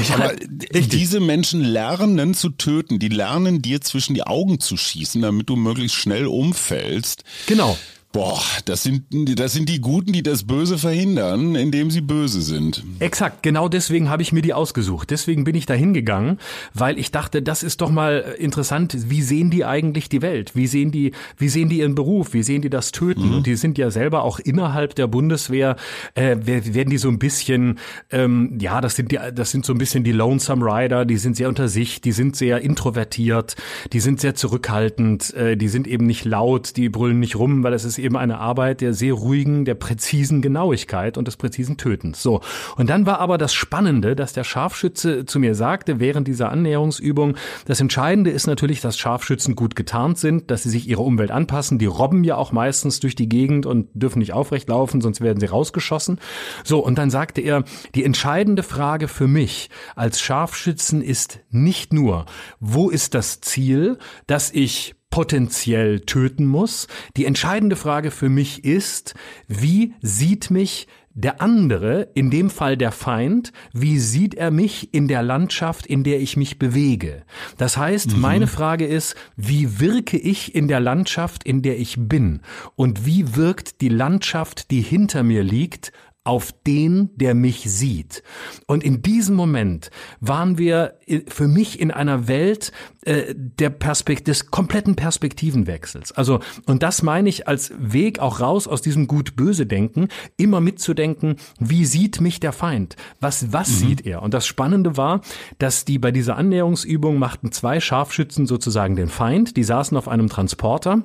Ja, 0.08 0.16
Aber 0.16 0.32
richtig. 0.32 0.88
diese 0.88 1.20
Menschen 1.20 1.60
lernen 1.60 2.34
zu 2.34 2.50
töten. 2.50 2.98
Die 2.98 3.08
lernen 3.08 3.62
dir 3.62 3.80
zwischen 3.80 4.14
die 4.14 4.24
Augen 4.24 4.58
zu 4.60 4.76
schießen, 4.76 5.22
damit 5.22 5.48
du 5.48 5.56
möglichst 5.56 5.96
schnell 5.96 6.26
umfällst. 6.26 7.24
Genau. 7.46 7.76
Boah, 8.12 8.42
das 8.66 8.82
sind, 8.82 9.04
das 9.38 9.54
sind 9.54 9.70
die 9.70 9.80
Guten, 9.80 10.12
die 10.12 10.22
das 10.22 10.44
Böse 10.44 10.76
verhindern, 10.76 11.54
indem 11.54 11.90
sie 11.90 12.02
böse 12.02 12.42
sind. 12.42 12.84
Exakt, 12.98 13.42
genau 13.42 13.70
deswegen 13.70 14.10
habe 14.10 14.20
ich 14.20 14.32
mir 14.32 14.42
die 14.42 14.52
ausgesucht. 14.52 15.10
Deswegen 15.10 15.44
bin 15.44 15.54
ich 15.54 15.64
da 15.64 15.72
hingegangen, 15.72 16.38
weil 16.74 16.98
ich 16.98 17.10
dachte, 17.10 17.40
das 17.40 17.62
ist 17.62 17.80
doch 17.80 17.90
mal 17.90 18.36
interessant, 18.38 18.94
wie 19.08 19.22
sehen 19.22 19.48
die 19.48 19.64
eigentlich 19.64 20.10
die 20.10 20.20
Welt? 20.20 20.54
Wie 20.54 20.66
sehen 20.66 20.92
die, 20.92 21.12
wie 21.38 21.48
sehen 21.48 21.70
die 21.70 21.78
ihren 21.78 21.94
Beruf? 21.94 22.34
Wie 22.34 22.42
sehen 22.42 22.60
die 22.60 22.68
das 22.68 22.92
Töten? 22.92 23.28
Mhm. 23.28 23.36
Und 23.36 23.46
die 23.46 23.56
sind 23.56 23.78
ja 23.78 23.90
selber 23.90 24.24
auch 24.24 24.38
innerhalb 24.38 24.94
der 24.94 25.06
Bundeswehr, 25.06 25.76
äh, 26.14 26.36
werden 26.44 26.90
die 26.90 26.98
so 26.98 27.08
ein 27.08 27.18
bisschen, 27.18 27.78
ähm, 28.10 28.58
ja, 28.60 28.82
das 28.82 28.94
sind 28.94 29.10
die, 29.10 29.18
das 29.34 29.50
sind 29.50 29.64
so 29.64 29.72
ein 29.72 29.78
bisschen 29.78 30.04
die 30.04 30.12
Lonesome 30.12 30.66
Rider, 30.66 31.06
die 31.06 31.16
sind 31.16 31.34
sehr 31.34 31.48
unter 31.48 31.68
sich, 31.68 32.02
die 32.02 32.12
sind 32.12 32.36
sehr 32.36 32.60
introvertiert, 32.60 33.56
die 33.94 34.00
sind 34.00 34.20
sehr 34.20 34.34
zurückhaltend, 34.34 35.32
äh, 35.32 35.56
die 35.56 35.68
sind 35.68 35.86
eben 35.86 36.04
nicht 36.04 36.26
laut, 36.26 36.76
die 36.76 36.90
brüllen 36.90 37.18
nicht 37.18 37.36
rum, 37.36 37.62
weil 37.62 37.72
es 37.72 37.86
ist 37.86 38.01
eben 38.02 38.16
eine 38.16 38.38
Arbeit 38.38 38.80
der 38.80 38.92
sehr 38.92 39.14
ruhigen, 39.14 39.64
der 39.64 39.74
präzisen 39.74 40.42
Genauigkeit 40.42 41.16
und 41.16 41.28
des 41.28 41.36
präzisen 41.36 41.76
Tötens. 41.76 42.22
So. 42.22 42.40
Und 42.76 42.90
dann 42.90 43.06
war 43.06 43.20
aber 43.20 43.38
das 43.38 43.54
Spannende, 43.54 44.16
dass 44.16 44.32
der 44.32 44.44
Scharfschütze 44.44 45.24
zu 45.24 45.38
mir 45.38 45.54
sagte, 45.54 46.00
während 46.00 46.28
dieser 46.28 46.50
Annäherungsübung, 46.50 47.36
das 47.66 47.80
Entscheidende 47.80 48.30
ist 48.30 48.46
natürlich, 48.46 48.80
dass 48.80 48.98
Scharfschützen 48.98 49.56
gut 49.56 49.76
getarnt 49.76 50.18
sind, 50.18 50.50
dass 50.50 50.64
sie 50.64 50.70
sich 50.70 50.88
ihrer 50.88 51.02
Umwelt 51.02 51.30
anpassen. 51.30 51.78
Die 51.78 51.86
robben 51.86 52.24
ja 52.24 52.36
auch 52.36 52.52
meistens 52.52 53.00
durch 53.00 53.14
die 53.14 53.28
Gegend 53.28 53.66
und 53.66 53.88
dürfen 53.94 54.18
nicht 54.18 54.32
aufrecht 54.32 54.68
laufen, 54.68 55.00
sonst 55.00 55.20
werden 55.20 55.40
sie 55.40 55.46
rausgeschossen. 55.46 56.18
So. 56.64 56.80
Und 56.84 56.98
dann 56.98 57.10
sagte 57.10 57.40
er, 57.40 57.64
die 57.94 58.04
entscheidende 58.04 58.62
Frage 58.62 59.08
für 59.08 59.28
mich 59.28 59.70
als 59.94 60.20
Scharfschützen 60.20 61.02
ist 61.02 61.40
nicht 61.50 61.92
nur, 61.92 62.26
wo 62.60 62.90
ist 62.90 63.14
das 63.14 63.40
Ziel, 63.40 63.98
dass 64.26 64.50
ich 64.50 64.94
potenziell 65.12 66.00
töten 66.00 66.46
muss. 66.46 66.88
Die 67.16 67.26
entscheidende 67.26 67.76
Frage 67.76 68.10
für 68.10 68.28
mich 68.28 68.64
ist, 68.64 69.14
wie 69.46 69.94
sieht 70.00 70.50
mich 70.50 70.88
der 71.14 71.42
andere, 71.42 72.08
in 72.14 72.30
dem 72.30 72.48
Fall 72.48 72.78
der 72.78 72.90
Feind, 72.90 73.52
wie 73.74 73.98
sieht 73.98 74.34
er 74.34 74.50
mich 74.50 74.94
in 74.94 75.08
der 75.08 75.22
Landschaft, 75.22 75.84
in 75.84 76.02
der 76.02 76.20
ich 76.20 76.38
mich 76.38 76.58
bewege? 76.58 77.24
Das 77.58 77.76
heißt, 77.76 78.14
mhm. 78.14 78.20
meine 78.22 78.46
Frage 78.46 78.86
ist, 78.86 79.14
wie 79.36 79.78
wirke 79.78 80.16
ich 80.16 80.54
in 80.54 80.66
der 80.66 80.80
Landschaft, 80.80 81.44
in 81.44 81.60
der 81.60 81.78
ich 81.78 81.96
bin? 81.98 82.40
Und 82.74 83.04
wie 83.04 83.36
wirkt 83.36 83.82
die 83.82 83.90
Landschaft, 83.90 84.70
die 84.70 84.80
hinter 84.80 85.22
mir 85.22 85.42
liegt, 85.42 85.92
auf 86.24 86.52
den, 86.66 87.10
der 87.16 87.34
mich 87.34 87.64
sieht. 87.70 88.22
Und 88.66 88.84
in 88.84 89.02
diesem 89.02 89.34
Moment 89.34 89.90
waren 90.20 90.56
wir 90.56 90.98
für 91.26 91.48
mich 91.48 91.80
in 91.80 91.90
einer 91.90 92.28
Welt 92.28 92.70
äh, 93.04 93.34
der 93.36 93.70
Perspekt 93.70 94.28
des 94.28 94.52
kompletten 94.52 94.94
Perspektivenwechsels. 94.94 96.12
Also, 96.12 96.38
und 96.66 96.84
das 96.84 97.02
meine 97.02 97.28
ich 97.28 97.48
als 97.48 97.72
Weg 97.76 98.20
auch 98.20 98.38
raus 98.38 98.68
aus 98.68 98.82
diesem 98.82 99.08
gut-böse-Denken, 99.08 100.08
immer 100.36 100.60
mitzudenken, 100.60 101.36
wie 101.58 101.84
sieht 101.84 102.20
mich 102.20 102.38
der 102.38 102.52
Feind? 102.52 102.94
Was, 103.18 103.52
was 103.52 103.70
mhm. 103.70 103.86
sieht 103.88 104.06
er? 104.06 104.22
Und 104.22 104.32
das 104.32 104.46
Spannende 104.46 104.96
war, 104.96 105.22
dass 105.58 105.84
die 105.84 105.98
bei 105.98 106.12
dieser 106.12 106.36
Annäherungsübung 106.36 107.18
machten 107.18 107.50
zwei 107.50 107.80
Scharfschützen 107.80 108.46
sozusagen 108.46 108.94
den 108.94 109.08
Feind, 109.08 109.56
die 109.56 109.64
saßen 109.64 109.96
auf 109.96 110.06
einem 110.06 110.28
Transporter 110.28 111.02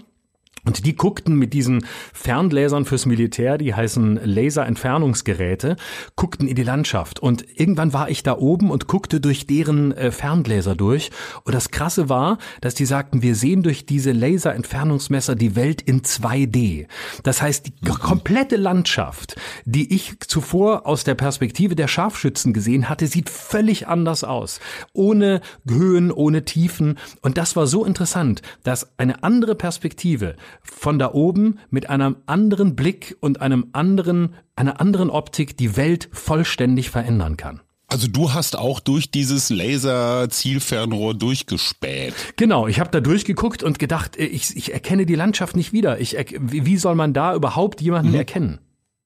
und 0.68 0.86
die 0.86 0.98
guckten 0.98 1.36
mit 1.36 1.54
diesen 1.54 1.86
Fernlasern 2.14 2.84
fürs 2.84 3.06
Militär, 3.06 3.58
die 3.58 3.74
heißen 3.74 4.20
Laserentfernungsgeräte, 4.22 5.78
guckten 6.18 6.46
in 6.46 6.56
die 6.56 6.64
Landschaft. 6.64 7.22
Und 7.22 7.46
irgendwann 7.58 7.94
war 7.94 8.10
ich 8.10 8.22
da 8.22 8.38
oben 8.38 8.70
und 8.70 8.86
guckte 8.86 9.22
durch 9.22 9.48
deren 9.48 9.94
äh, 9.94 10.12
Ferngläser 10.12 10.76
durch. 10.76 11.10
Und 11.46 11.56
das 11.56 11.72
Krasse 11.72 12.10
war, 12.10 12.38
dass 12.60 12.76
die 12.76 12.86
sagten, 12.86 13.22
wir 13.22 13.36
sehen 13.36 13.64
durch 13.64 13.86
diese 13.86 14.12
Laserentfernungsmesser 14.12 15.36
die 15.36 15.56
Welt 15.56 15.82
in 15.82 16.02
2D. 16.02 16.88
Das 17.24 17.42
heißt, 17.42 17.68
die 17.68 17.90
komplette 17.90 18.58
Landschaft, 18.58 19.38
die 19.64 19.96
ich 19.96 20.20
zuvor 20.20 20.86
aus 20.86 21.06
der 21.06 21.16
Perspektive 21.16 21.76
der 21.78 21.88
Scharfschützen 21.88 22.52
gesehen 22.52 22.90
hatte, 22.90 23.08
sieht 23.08 23.30
völlig 23.30 23.88
anders 23.88 24.26
aus. 24.26 24.60
Ohne 24.92 25.40
Höhen, 25.66 26.12
ohne 26.12 26.44
Tiefen. 26.44 26.98
Und 27.22 27.38
das 27.38 27.56
war 27.56 27.68
so 27.68 27.86
interessant, 27.86 28.42
dass 28.64 29.00
eine 29.00 29.24
andere 29.24 29.56
Perspektive 29.56 30.36
von 30.62 31.00
da 31.00 31.14
oben 31.14 31.60
mit 31.70 31.90
einem 31.90 32.18
anderen 32.26 32.76
Blick 32.76 33.18
und 33.20 33.42
einem 33.42 33.68
anderen, 33.74 34.36
einer 34.56 34.80
anderen 34.82 35.10
Optik 35.10 35.58
die 35.58 35.78
Welt 35.78 36.10
vollständig 36.12 36.90
verändern 36.90 37.38
kann. 37.38 37.62
Also 37.90 38.08
du 38.08 38.34
hast 38.34 38.58
auch 38.58 38.82
durch 38.82 39.12
dieses 39.12 39.50
Laser-Zielfernrohr 39.50 41.14
durchgespäht. 41.14 42.14
Genau, 42.36 42.68
ich 42.68 42.82
habe 42.82 42.92
da 42.92 43.00
durchgeguckt 43.00 43.64
und 43.64 43.80
gedacht, 43.80 44.18
ich, 44.18 44.58
ich 44.58 44.74
erkenne 44.74 45.06
die 45.06 45.16
Landschaft 45.16 45.56
nicht 45.56 45.72
wieder. 45.72 46.00
Ich, 46.02 46.18
wie 46.40 46.78
soll 46.78 46.96
man 46.96 47.14
da 47.14 47.34
überhaupt 47.34 47.80
jemanden 47.80 48.12
mhm. 48.12 48.18
erkennen? 48.18 48.60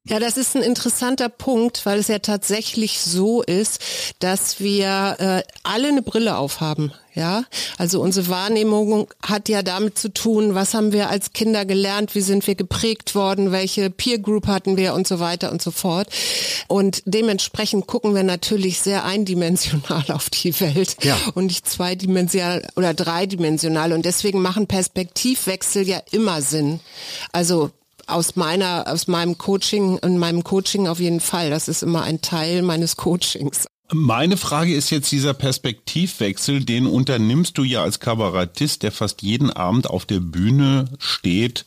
Ja, 0.04 0.20
das 0.20 0.36
ist 0.36 0.56
ein 0.56 0.64
interessanter 0.64 1.30
Punkt, 1.30 1.86
weil 1.86 2.00
es 2.00 2.08
ja 2.08 2.18
tatsächlich 2.18 3.00
so 3.00 3.44
ist, 3.44 3.80
dass 4.18 4.60
wir 4.60 5.16
äh, 5.20 5.44
alle 5.62 5.90
eine 5.90 6.02
Brille 6.02 6.38
aufhaben. 6.38 6.92
Ja, 7.14 7.44
also 7.78 8.02
unsere 8.02 8.30
Wahrnehmung 8.30 9.14
hat 9.22 9.50
ja 9.50 9.64
damit 9.64 10.00
zu 10.00 10.14
tun, 10.14 10.56
was 10.56 10.74
haben 10.74 10.94
wir 10.94 11.10
als 11.10 11.34
Kinder 11.34 11.66
gelernt, 11.66 12.16
wie 12.16 12.22
sind 12.22 12.48
wir 12.48 12.56
geprägt 12.56 13.16
worden, 13.16 13.52
welche 13.52 13.90
Peer 13.90 14.18
Group 14.18 14.48
hatten 14.48 14.78
wir 14.78 14.94
und 14.94 15.08
so 15.08 15.20
weiter 15.20 15.52
und 15.52 15.62
so 15.62 15.72
fort. 15.72 16.08
Und 16.70 17.04
dementsprechend 17.06 17.86
gucken 17.86 18.16
wir 18.16 18.24
natürlich 18.24 18.80
sehr 18.80 19.04
eindimensional 19.04 20.06
auf 20.08 20.30
die 20.30 20.58
Welt 20.62 21.04
ja. 21.04 21.18
und 21.36 21.48
nicht 21.48 21.70
zweidimensional 21.70 22.66
oder 22.78 22.94
dreidimensional. 22.94 23.92
Und 23.92 24.06
deswegen 24.06 24.42
machen 24.42 24.68
Perspektivwechsel 24.68 25.88
ja 25.88 26.02
immer 26.12 26.42
Sinn. 26.42 26.80
Also 27.34 27.72
aus 28.12 28.36
meiner, 28.36 28.86
aus 28.88 29.08
meinem 29.08 29.38
Coaching 29.38 29.98
und 30.00 30.18
meinem 30.18 30.44
Coaching 30.44 30.88
auf 30.88 31.00
jeden 31.00 31.20
Fall. 31.20 31.50
Das 31.50 31.68
ist 31.68 31.84
immer 31.84 32.04
ein 32.04 32.22
Teil 32.22 32.62
meines 32.62 32.98
Coachings. 32.98 33.66
Meine 33.94 34.38
Frage 34.38 34.74
ist 34.74 34.90
jetzt 34.90 35.12
dieser 35.12 35.34
Perspektivwechsel, 35.34 36.64
den 36.64 36.88
unternimmst 36.88 37.58
du 37.58 37.64
ja 37.64 37.84
als 37.84 38.00
Kabarettist, 38.00 38.84
der 38.84 38.94
fast 38.94 39.22
jeden 39.22 39.50
Abend 39.50 39.90
auf 39.90 40.06
der 40.06 40.22
Bühne 40.22 40.86
steht, 40.98 41.66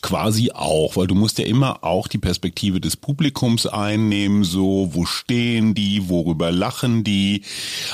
quasi 0.00 0.50
auch, 0.52 0.96
weil 0.96 1.08
du 1.08 1.14
musst 1.14 1.38
ja 1.38 1.44
immer 1.44 1.84
auch 1.84 2.08
die 2.08 2.16
Perspektive 2.16 2.80
des 2.80 2.96
Publikums 2.96 3.66
einnehmen, 3.66 4.44
so, 4.44 4.90
wo 4.92 5.04
stehen 5.04 5.74
die, 5.74 6.08
worüber 6.08 6.52
lachen 6.52 7.04
die. 7.04 7.42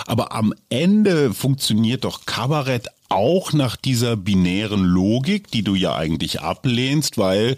Aber 0.07 0.33
am 0.33 0.55
Ende 0.69 1.35
funktioniert 1.35 2.05
doch 2.05 2.27
Kabarett 2.27 2.89
auch 3.15 3.53
nach 3.53 3.77
dieser 3.77 4.17
binären 4.17 4.85
Logik, 4.85 5.51
die 5.51 5.63
du 5.63 5.75
ja 5.77 5.95
eigentlich 5.95 6.41
ablehnst, 6.41 7.17
weil 7.17 7.57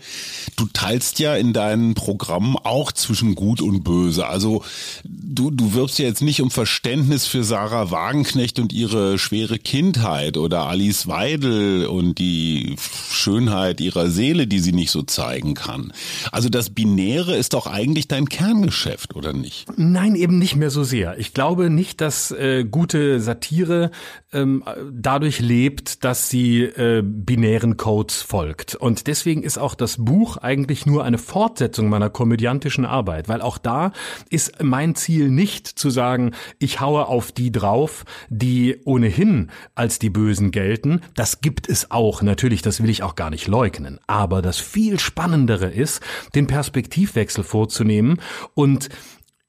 du 0.56 0.66
teilst 0.66 1.18
ja 1.18 1.34
in 1.34 1.52
deinen 1.52 1.94
Programmen 1.94 2.56
auch 2.56 2.92
zwischen 2.92 3.34
Gut 3.34 3.62
und 3.62 3.82
Böse. 3.82 4.26
Also 4.26 4.62
du, 5.04 5.50
du 5.50 5.72
wirbst 5.72 5.98
ja 5.98 6.04
jetzt 6.04 6.22
nicht 6.22 6.42
um 6.42 6.50
Verständnis 6.50 7.26
für 7.26 7.42
Sarah 7.42 7.90
Wagenknecht 7.90 8.58
und 8.58 8.72
ihre 8.72 9.18
schwere 9.18 9.58
Kindheit 9.58 10.36
oder 10.36 10.66
Alice 10.66 11.06
Weidel 11.06 11.86
und 11.86 12.18
die 12.18 12.76
Schönheit 13.10 13.80
ihrer 13.80 14.10
Seele, 14.10 14.46
die 14.46 14.60
sie 14.60 14.72
nicht 14.72 14.90
so 14.90 15.02
zeigen 15.02 15.54
kann. 15.54 15.92
Also 16.32 16.50
das 16.50 16.70
Binäre 16.70 17.34
ist 17.34 17.54
doch 17.54 17.66
eigentlich 17.66 18.08
dein 18.08 18.28
Kerngeschäft, 18.28 19.16
oder 19.16 19.32
nicht? 19.32 19.66
Nein, 19.76 20.16
eben 20.16 20.38
nicht 20.38 20.56
mehr 20.56 20.70
so 20.70 20.84
sehr. 20.84 21.18
Ich 21.18 21.32
glaube 21.32 21.70
nicht, 21.70 22.02
dass 22.02 22.30
äh, 22.30 22.64
gute 22.64 23.20
Satire 23.20 23.90
ähm, 24.32 24.62
dadurch 24.92 25.45
lebt, 25.46 26.04
dass 26.04 26.28
sie 26.28 26.62
äh, 26.62 27.02
binären 27.02 27.76
Codes 27.76 28.20
folgt. 28.22 28.74
Und 28.74 29.06
deswegen 29.06 29.42
ist 29.42 29.58
auch 29.58 29.74
das 29.74 29.96
Buch 29.98 30.36
eigentlich 30.36 30.84
nur 30.84 31.04
eine 31.04 31.18
Fortsetzung 31.18 31.88
meiner 31.88 32.10
komödiantischen 32.10 32.84
Arbeit, 32.84 33.28
weil 33.28 33.40
auch 33.40 33.58
da 33.58 33.92
ist 34.28 34.62
mein 34.62 34.94
Ziel 34.94 35.30
nicht 35.30 35.66
zu 35.66 35.88
sagen, 35.88 36.32
ich 36.58 36.80
haue 36.80 37.06
auf 37.06 37.32
die 37.32 37.52
drauf, 37.52 38.04
die 38.28 38.80
ohnehin 38.84 39.50
als 39.74 39.98
die 39.98 40.10
Bösen 40.10 40.50
gelten. 40.50 41.00
Das 41.14 41.40
gibt 41.40 41.68
es 41.68 41.90
auch, 41.90 42.22
natürlich, 42.22 42.62
das 42.62 42.82
will 42.82 42.90
ich 42.90 43.02
auch 43.02 43.14
gar 43.14 43.30
nicht 43.30 43.46
leugnen. 43.46 43.98
Aber 44.06 44.42
das 44.42 44.58
viel 44.58 44.98
Spannendere 44.98 45.70
ist, 45.70 46.02
den 46.34 46.46
Perspektivwechsel 46.46 47.44
vorzunehmen 47.44 48.20
und 48.54 48.88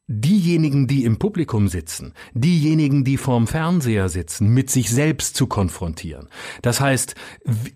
diejenigen, 0.08 0.88
die 0.88 1.04
im 1.04 1.20
Publikum 1.20 1.68
sitzen, 1.68 2.14
diejenigen, 2.34 3.04
die 3.04 3.18
vorm 3.18 3.46
Fernseher 3.46 4.10
sitzen, 4.10 4.50
mit 4.50 4.70
sich 4.70 4.90
selbst 4.90 5.36
zu 5.36 5.48
konfrontieren. 5.48 6.30
Das 6.62 6.80
heißt, 6.80 7.16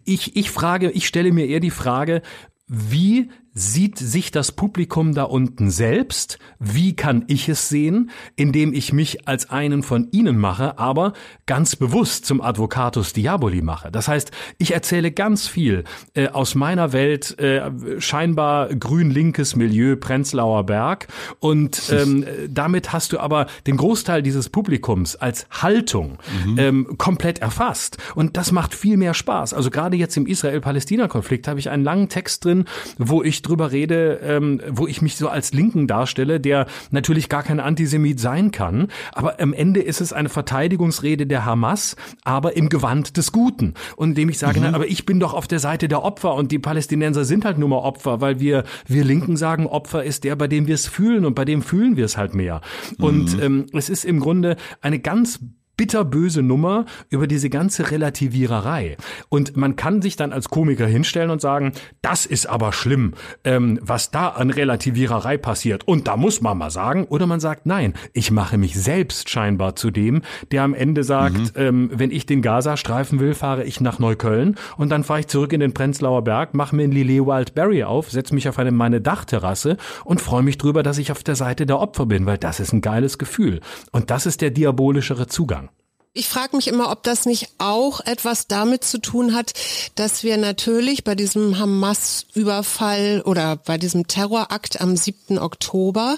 ich, 0.05 0.35
ich 0.35 0.49
frage, 0.49 0.91
ich 0.91 1.07
stelle 1.07 1.33
mir 1.33 1.47
eher 1.47 1.59
die 1.59 1.71
Frage, 1.71 2.21
wie 2.67 3.29
sieht 3.53 3.97
sich 3.97 4.31
das 4.31 4.51
Publikum 4.51 5.13
da 5.13 5.23
unten 5.23 5.69
selbst? 5.69 6.39
Wie 6.59 6.95
kann 6.95 7.25
ich 7.27 7.49
es 7.49 7.67
sehen? 7.69 8.11
Indem 8.35 8.73
ich 8.73 8.93
mich 8.93 9.27
als 9.27 9.49
einen 9.49 9.83
von 9.83 10.07
ihnen 10.11 10.37
mache, 10.37 10.79
aber 10.79 11.13
ganz 11.45 11.75
bewusst 11.75 12.25
zum 12.25 12.41
Advocatus 12.41 13.13
Diaboli 13.13 13.61
mache. 13.61 13.91
Das 13.91 14.07
heißt, 14.07 14.31
ich 14.57 14.73
erzähle 14.73 15.11
ganz 15.11 15.47
viel 15.47 15.83
äh, 16.13 16.29
aus 16.29 16.55
meiner 16.55 16.93
Welt, 16.93 17.37
äh, 17.39 17.71
scheinbar 17.99 18.73
grün-linkes 18.73 19.55
Milieu 19.55 19.97
Prenzlauer 19.97 20.65
Berg 20.65 21.07
und 21.39 21.81
ähm, 21.91 22.25
damit 22.47 22.93
hast 22.93 23.11
du 23.11 23.19
aber 23.19 23.47
den 23.67 23.75
Großteil 23.75 24.21
dieses 24.21 24.49
Publikums 24.49 25.15
als 25.17 25.47
Haltung 25.51 26.19
mhm. 26.45 26.57
ähm, 26.57 26.97
komplett 26.97 27.39
erfasst 27.39 27.97
und 28.15 28.37
das 28.37 28.51
macht 28.51 28.73
viel 28.73 28.95
mehr 28.95 29.13
Spaß. 29.13 29.53
Also 29.53 29.69
gerade 29.69 29.97
jetzt 29.97 30.15
im 30.15 30.25
Israel-Palästina-Konflikt 30.25 31.47
habe 31.47 31.59
ich 31.59 31.69
einen 31.69 31.83
langen 31.83 32.07
Text 32.07 32.45
drin, 32.45 32.65
wo 32.97 33.23
ich 33.23 33.40
drüber 33.41 33.71
rede, 33.71 34.19
ähm, 34.23 34.61
wo 34.69 34.87
ich 34.87 35.01
mich 35.01 35.15
so 35.15 35.29
als 35.29 35.53
Linken 35.53 35.87
darstelle, 35.87 36.39
der 36.39 36.67
natürlich 36.91 37.29
gar 37.29 37.43
kein 37.43 37.59
Antisemit 37.59 38.19
sein 38.19 38.51
kann, 38.51 38.87
aber 39.13 39.39
am 39.39 39.53
Ende 39.53 39.81
ist 39.81 40.01
es 40.01 40.13
eine 40.13 40.29
Verteidigungsrede 40.29 41.27
der 41.27 41.45
Hamas, 41.45 41.95
aber 42.23 42.55
im 42.55 42.69
Gewand 42.69 43.17
des 43.17 43.31
Guten. 43.31 43.73
Und 43.95 44.09
indem 44.09 44.29
ich 44.29 44.39
sage, 44.39 44.59
mhm. 44.59 44.67
na, 44.69 44.75
aber 44.75 44.87
ich 44.87 45.05
bin 45.05 45.19
doch 45.19 45.33
auf 45.33 45.47
der 45.47 45.59
Seite 45.59 45.87
der 45.87 46.03
Opfer 46.03 46.35
und 46.35 46.51
die 46.51 46.59
Palästinenser 46.59 47.25
sind 47.25 47.45
halt 47.45 47.57
nur 47.57 47.69
mal 47.69 47.77
Opfer, 47.77 48.21
weil 48.21 48.39
wir, 48.39 48.63
wir 48.87 49.03
Linken 49.03 49.37
sagen, 49.37 49.67
Opfer 49.67 50.03
ist 50.03 50.23
der, 50.23 50.35
bei 50.35 50.47
dem 50.47 50.67
wir 50.67 50.75
es 50.75 50.87
fühlen 50.87 51.25
und 51.25 51.35
bei 51.35 51.45
dem 51.45 51.61
fühlen 51.61 51.97
wir 51.97 52.05
es 52.05 52.17
halt 52.17 52.33
mehr. 52.33 52.61
Mhm. 52.97 53.05
Und 53.05 53.41
ähm, 53.41 53.65
es 53.73 53.89
ist 53.89 54.05
im 54.05 54.19
Grunde 54.19 54.55
eine 54.81 54.99
ganz 54.99 55.39
bitterböse 55.81 56.43
Nummer 56.43 56.85
über 57.09 57.25
diese 57.25 57.49
ganze 57.49 57.89
Relativiererei. 57.89 58.97
Und 59.29 59.57
man 59.57 59.75
kann 59.75 60.03
sich 60.03 60.15
dann 60.15 60.31
als 60.31 60.51
Komiker 60.51 60.85
hinstellen 60.85 61.31
und 61.31 61.41
sagen, 61.41 61.71
das 62.03 62.27
ist 62.27 62.45
aber 62.45 62.71
schlimm, 62.71 63.15
ähm, 63.45 63.79
was 63.81 64.11
da 64.11 64.27
an 64.27 64.51
Relativiererei 64.51 65.37
passiert. 65.37 65.87
Und 65.87 66.07
da 66.07 66.17
muss 66.17 66.39
man 66.39 66.59
mal 66.59 66.69
sagen, 66.69 67.05
oder 67.05 67.25
man 67.25 67.39
sagt, 67.39 67.65
nein, 67.65 67.95
ich 68.13 68.29
mache 68.29 68.59
mich 68.59 68.79
selbst 68.79 69.31
scheinbar 69.31 69.75
zu 69.75 69.89
dem, 69.89 70.21
der 70.51 70.61
am 70.61 70.75
Ende 70.75 71.03
sagt, 71.03 71.35
mhm. 71.35 71.49
ähm, 71.55 71.89
wenn 71.91 72.11
ich 72.11 72.27
den 72.27 72.43
Gaza-Streifen 72.43 73.19
will, 73.19 73.33
fahre 73.33 73.63
ich 73.63 73.81
nach 73.81 73.97
Neukölln 73.97 74.57
und 74.77 74.89
dann 74.89 75.03
fahre 75.03 75.21
ich 75.21 75.27
zurück 75.29 75.51
in 75.51 75.61
den 75.61 75.73
Prenzlauer 75.73 76.23
Berg, 76.23 76.53
mache 76.53 76.75
mir 76.75 76.83
ein 76.83 76.91
Lillet 76.91 77.25
Wildberry 77.25 77.85
auf, 77.85 78.11
setze 78.11 78.35
mich 78.35 78.47
auf 78.47 78.59
eine, 78.59 78.69
meine 78.69 79.01
Dachterrasse 79.01 79.77
und 80.05 80.21
freue 80.21 80.43
mich 80.43 80.59
drüber, 80.59 80.83
dass 80.83 80.99
ich 80.99 81.11
auf 81.11 81.23
der 81.23 81.35
Seite 81.35 81.65
der 81.65 81.79
Opfer 81.79 82.05
bin, 82.05 82.27
weil 82.27 82.37
das 82.37 82.59
ist 82.59 82.71
ein 82.71 82.81
geiles 82.81 83.17
Gefühl. 83.17 83.61
Und 83.91 84.11
das 84.11 84.27
ist 84.27 84.41
der 84.41 84.51
diabolischere 84.51 85.25
Zugang. 85.25 85.70
Ich 86.13 86.27
frage 86.27 86.57
mich 86.57 86.67
immer, 86.67 86.91
ob 86.91 87.03
das 87.03 87.25
nicht 87.25 87.47
auch 87.57 88.01
etwas 88.01 88.47
damit 88.47 88.83
zu 88.83 88.97
tun 88.97 89.33
hat, 89.33 89.53
dass 89.95 90.23
wir 90.23 90.35
natürlich 90.35 91.05
bei 91.05 91.15
diesem 91.15 91.57
Hamas-Überfall 91.57 93.21
oder 93.21 93.55
bei 93.55 93.77
diesem 93.77 94.07
Terrorakt 94.07 94.81
am 94.81 94.97
7. 94.97 95.39
Oktober 95.39 96.17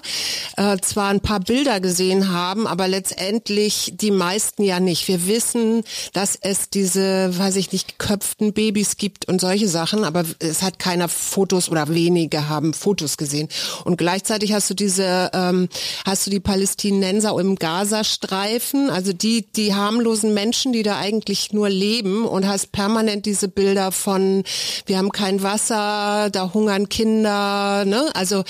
äh, 0.56 0.78
zwar 0.78 1.10
ein 1.10 1.20
paar 1.20 1.38
Bilder 1.38 1.78
gesehen 1.78 2.32
haben, 2.32 2.66
aber 2.66 2.88
letztendlich 2.88 3.92
die 3.94 4.10
meisten 4.10 4.64
ja 4.64 4.80
nicht. 4.80 5.06
Wir 5.06 5.28
wissen, 5.28 5.84
dass 6.12 6.34
es 6.40 6.70
diese, 6.70 7.38
weiß 7.38 7.54
ich 7.54 7.70
nicht, 7.70 7.96
geköpften 7.96 8.52
Babys 8.52 8.96
gibt 8.96 9.28
und 9.28 9.40
solche 9.40 9.68
Sachen, 9.68 10.02
aber 10.02 10.24
es 10.40 10.62
hat 10.62 10.80
keiner 10.80 11.08
Fotos 11.08 11.68
oder 11.68 11.86
wenige 11.88 12.48
haben 12.48 12.74
Fotos 12.74 13.16
gesehen. 13.16 13.48
Und 13.84 13.96
gleichzeitig 13.96 14.54
hast 14.54 14.68
du 14.68 14.74
diese, 14.74 15.30
ähm, 15.32 15.68
hast 16.04 16.26
du 16.26 16.30
die 16.30 16.40
Palästinenser 16.40 17.38
im 17.38 17.54
Gazastreifen, 17.54 18.90
also 18.90 19.12
die, 19.12 19.46
die 19.52 19.72
haben 19.72 19.83
harmlosen 19.84 20.34
Menschen, 20.34 20.72
die 20.72 20.82
da 20.82 20.98
eigentlich 20.98 21.52
nur 21.52 21.68
leben 21.68 22.24
und 22.26 22.46
hast 22.46 22.72
permanent 22.72 23.26
diese 23.26 23.48
Bilder 23.48 23.92
von, 23.92 24.44
wir 24.86 24.98
haben 24.98 25.12
kein 25.12 25.42
Wasser, 25.42 26.30
da 26.30 26.52
hungern 26.54 26.88
Kinder, 26.88 27.84
ne? 27.84 28.10
Also 28.14 28.44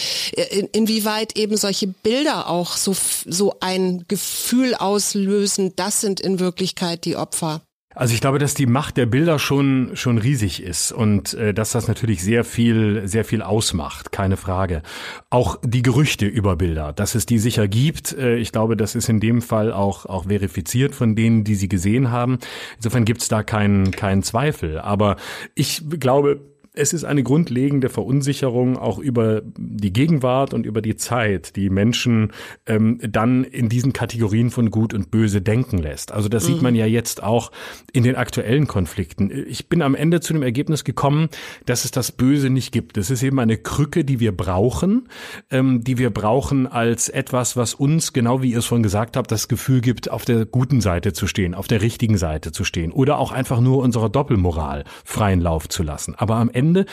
in, 0.50 0.68
inwieweit 0.72 1.36
eben 1.36 1.56
solche 1.56 1.88
Bilder 1.88 2.48
auch 2.48 2.76
so, 2.76 2.94
so 3.26 3.56
ein 3.60 4.04
Gefühl 4.08 4.74
auslösen, 4.74 5.72
das 5.76 6.00
sind 6.00 6.20
in 6.20 6.38
Wirklichkeit 6.38 7.04
die 7.04 7.16
Opfer. 7.16 7.60
Also 7.94 8.14
ich 8.14 8.20
glaube, 8.20 8.38
dass 8.38 8.54
die 8.54 8.66
Macht 8.66 8.96
der 8.96 9.06
Bilder 9.06 9.38
schon 9.38 9.90
schon 9.94 10.18
riesig 10.18 10.62
ist 10.62 10.92
und 10.92 11.34
äh, 11.34 11.54
dass 11.54 11.72
das 11.72 11.86
natürlich 11.88 12.22
sehr 12.22 12.44
viel 12.44 13.06
sehr 13.06 13.24
viel 13.24 13.42
ausmacht, 13.42 14.12
keine 14.12 14.36
Frage. 14.36 14.82
Auch 15.30 15.58
die 15.62 15.82
Gerüchte 15.82 16.26
über 16.26 16.56
Bilder, 16.56 16.92
dass 16.92 17.14
es 17.14 17.26
die 17.26 17.38
sicher 17.38 17.68
gibt, 17.68 18.12
äh, 18.12 18.36
ich 18.36 18.52
glaube, 18.52 18.76
das 18.76 18.94
ist 18.94 19.08
in 19.08 19.20
dem 19.20 19.42
Fall 19.42 19.72
auch 19.72 20.06
auch 20.06 20.24
verifiziert 20.24 20.94
von 20.94 21.14
denen, 21.14 21.44
die 21.44 21.54
sie 21.54 21.68
gesehen 21.68 22.10
haben. 22.10 22.38
Insofern 22.76 23.04
gibt 23.04 23.22
es 23.22 23.28
da 23.28 23.42
keinen 23.42 23.92
keinen 23.92 24.22
Zweifel. 24.22 24.78
Aber 24.80 25.16
ich 25.54 25.82
glaube, 26.00 26.40
es 26.76 26.92
ist 26.92 27.04
eine 27.04 27.22
grundlegende 27.22 27.88
Verunsicherung 27.88 28.76
auch 28.76 28.98
über 28.98 29.42
die 29.56 29.92
Gegenwart 29.92 30.52
und 30.52 30.66
über 30.66 30.82
die 30.82 30.96
Zeit, 30.96 31.54
die 31.54 31.70
Menschen 31.70 32.32
ähm, 32.66 32.98
dann 33.00 33.44
in 33.44 33.68
diesen 33.68 33.92
Kategorien 33.92 34.50
von 34.50 34.72
Gut 34.72 34.92
und 34.92 35.12
Böse 35.12 35.40
denken 35.40 35.78
lässt. 35.78 36.10
Also 36.10 36.28
das 36.28 36.44
mhm. 36.44 36.52
sieht 36.52 36.62
man 36.62 36.74
ja 36.74 36.86
jetzt 36.86 37.22
auch 37.22 37.52
in 37.92 38.02
den 38.02 38.16
aktuellen 38.16 38.66
Konflikten. 38.66 39.30
Ich 39.46 39.68
bin 39.68 39.82
am 39.82 39.94
Ende 39.94 40.20
zu 40.20 40.32
dem 40.32 40.42
Ergebnis 40.42 40.82
gekommen, 40.82 41.28
dass 41.64 41.84
es 41.84 41.92
das 41.92 42.10
Böse 42.10 42.50
nicht 42.50 42.72
gibt. 42.72 42.98
Es 42.98 43.08
ist 43.08 43.22
eben 43.22 43.38
eine 43.38 43.56
Krücke, 43.56 44.04
die 44.04 44.18
wir 44.18 44.36
brauchen, 44.36 45.08
ähm, 45.50 45.84
die 45.84 45.96
wir 45.96 46.10
brauchen 46.10 46.66
als 46.66 47.08
etwas, 47.08 47.56
was 47.56 47.74
uns, 47.74 48.12
genau 48.12 48.42
wie 48.42 48.50
ihr 48.50 48.58
es 48.58 48.66
vorhin 48.66 48.82
gesagt 48.82 49.16
habt, 49.16 49.30
das 49.30 49.46
Gefühl 49.46 49.80
gibt, 49.80 50.10
auf 50.10 50.24
der 50.24 50.44
guten 50.44 50.80
Seite 50.80 51.12
zu 51.12 51.28
stehen, 51.28 51.54
auf 51.54 51.68
der 51.68 51.82
richtigen 51.82 52.18
Seite 52.18 52.50
zu 52.50 52.64
stehen 52.64 52.90
oder 52.90 53.18
auch 53.18 53.30
einfach 53.30 53.60
nur 53.60 53.78
unserer 53.78 54.08
Doppelmoral 54.08 54.82
freien 55.04 55.40
Lauf 55.40 55.68
zu 55.68 55.84
lassen. 55.84 56.16
Aber 56.16 56.34
am 56.36 56.50
Ende 56.50 56.63
Ende 56.64 56.86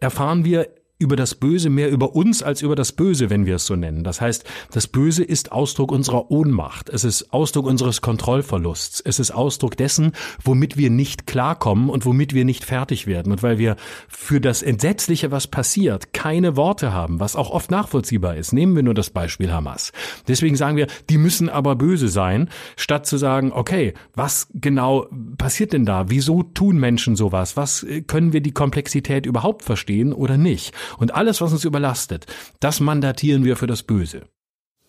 erfahren 0.00 0.44
wir 0.44 0.68
über 0.98 1.16
das 1.16 1.34
Böse 1.34 1.68
mehr 1.68 1.90
über 1.90 2.14
uns 2.14 2.42
als 2.42 2.62
über 2.62 2.74
das 2.74 2.92
Böse, 2.92 3.28
wenn 3.28 3.44
wir 3.44 3.56
es 3.56 3.66
so 3.66 3.76
nennen. 3.76 4.02
Das 4.02 4.22
heißt, 4.22 4.44
das 4.72 4.86
Böse 4.86 5.22
ist 5.22 5.52
Ausdruck 5.52 5.92
unserer 5.92 6.30
Ohnmacht. 6.30 6.88
Es 6.88 7.04
ist 7.04 7.34
Ausdruck 7.34 7.66
unseres 7.66 8.00
Kontrollverlusts. 8.00 9.02
Es 9.02 9.18
ist 9.18 9.30
Ausdruck 9.30 9.76
dessen, 9.76 10.12
womit 10.42 10.78
wir 10.78 10.88
nicht 10.88 11.26
klarkommen 11.26 11.90
und 11.90 12.06
womit 12.06 12.32
wir 12.32 12.46
nicht 12.46 12.64
fertig 12.64 13.06
werden. 13.06 13.30
Und 13.32 13.42
weil 13.42 13.58
wir 13.58 13.76
für 14.08 14.40
das 14.40 14.62
Entsetzliche, 14.62 15.30
was 15.30 15.46
passiert, 15.46 16.14
keine 16.14 16.56
Worte 16.56 16.94
haben, 16.94 17.20
was 17.20 17.36
auch 17.36 17.50
oft 17.50 17.70
nachvollziehbar 17.70 18.36
ist. 18.36 18.54
Nehmen 18.54 18.74
wir 18.74 18.82
nur 18.82 18.94
das 18.94 19.10
Beispiel 19.10 19.52
Hamas. 19.52 19.92
Deswegen 20.28 20.56
sagen 20.56 20.78
wir, 20.78 20.86
die 21.10 21.18
müssen 21.18 21.50
aber 21.50 21.76
böse 21.76 22.08
sein, 22.08 22.48
statt 22.76 23.06
zu 23.06 23.18
sagen, 23.18 23.52
okay, 23.52 23.92
was 24.14 24.48
genau 24.54 25.08
passiert 25.36 25.74
denn 25.74 25.84
da? 25.84 26.08
Wieso 26.08 26.42
tun 26.42 26.78
Menschen 26.78 27.16
sowas? 27.16 27.54
Was 27.58 27.82
äh, 27.82 28.00
können 28.00 28.32
wir 28.32 28.40
die 28.40 28.52
Komplexität 28.52 29.26
überhaupt 29.26 29.62
verstehen 29.62 30.14
oder 30.14 30.38
nicht? 30.38 30.74
Und 30.98 31.14
alles, 31.14 31.40
was 31.40 31.52
uns 31.52 31.64
überlastet, 31.64 32.26
das 32.60 32.80
mandatieren 32.80 33.44
wir 33.44 33.56
für 33.56 33.66
das 33.66 33.82
Böse. 33.82 34.22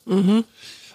Mhm. 0.05 0.43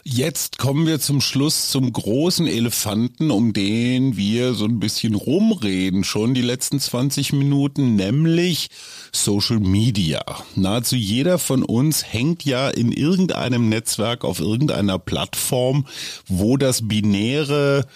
Jetzt 0.04 0.58
kommen 0.58 0.88
wir 0.88 0.98
zum 0.98 1.20
Schluss 1.20 1.70
zum 1.70 1.92
großen 1.92 2.48
Elefanten, 2.48 3.30
um 3.30 3.52
den 3.52 4.16
wir 4.16 4.52
so 4.52 4.64
ein 4.64 4.80
bisschen 4.80 5.14
rumreden, 5.14 6.02
schon 6.02 6.34
die 6.34 6.42
letzten 6.42 6.80
20 6.80 7.32
Minuten, 7.34 7.94
nämlich 7.94 8.68
Social 9.12 9.60
Media. 9.60 10.24
Nahezu 10.56 10.96
jeder 10.96 11.38
von 11.38 11.62
uns 11.62 12.12
hängt 12.12 12.44
ja 12.44 12.68
in 12.68 12.90
irgendeinem 12.90 13.68
Netzwerk 13.68 14.24
auf 14.24 14.40
irgendeiner 14.40 14.98
Plattform, 14.98 15.86
wo 16.26 16.56
das 16.56 16.88
binäre 16.88 17.86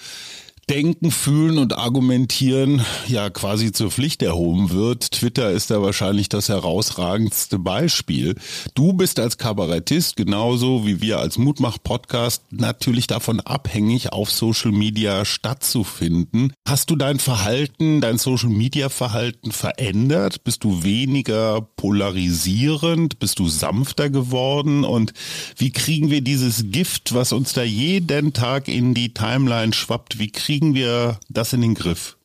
Denken, 0.68 1.12
Fühlen 1.12 1.58
und 1.58 1.78
Argumentieren 1.78 2.84
ja 3.06 3.30
quasi 3.30 3.70
zur 3.70 3.92
Pflicht 3.92 4.20
erhoben 4.20 4.70
wird. 4.70 5.12
Twitter 5.12 5.52
ist 5.52 5.70
da 5.70 5.80
wahrscheinlich 5.80 6.28
das 6.28 6.48
herausragendste 6.48 7.60
Beispiel. 7.60 8.34
Du 8.74 8.92
bist 8.92 9.20
als 9.20 9.38
Kabarettist 9.38 10.16
genauso 10.16 10.84
wie 10.84 11.00
wir 11.00 11.20
als 11.20 11.38
Mutmach-Podcast 11.38 12.46
natürlich 12.50 13.06
davon 13.06 13.38
abhängig, 13.38 14.12
auf 14.12 14.32
Social 14.32 14.72
Media 14.72 15.24
stattzufinden. 15.24 16.52
Hast 16.66 16.90
du 16.90 16.96
dein 16.96 17.20
Verhalten, 17.20 18.00
dein 18.00 18.18
Social 18.18 18.50
Media 18.50 18.88
Verhalten 18.88 19.52
verändert? 19.52 20.42
Bist 20.42 20.64
du 20.64 20.82
weniger 20.82 21.60
polarisierend? 21.76 23.20
Bist 23.20 23.38
du 23.38 23.46
sanfter 23.46 24.10
geworden? 24.10 24.82
Und 24.82 25.12
wie 25.56 25.70
kriegen 25.70 26.10
wir 26.10 26.22
dieses 26.22 26.72
Gift, 26.72 27.14
was 27.14 27.32
uns 27.32 27.52
da 27.52 27.62
jeden 27.62 28.32
Tag 28.32 28.66
in 28.66 28.94
die 28.94 29.14
Timeline 29.14 29.72
schwappt, 29.72 30.18
wie 30.18 30.32
kriegen 30.32 30.55
kriegen 30.56 30.74
wir 30.74 31.18
das 31.28 31.52
in 31.52 31.60
den 31.60 31.74
Griff? 31.74 32.15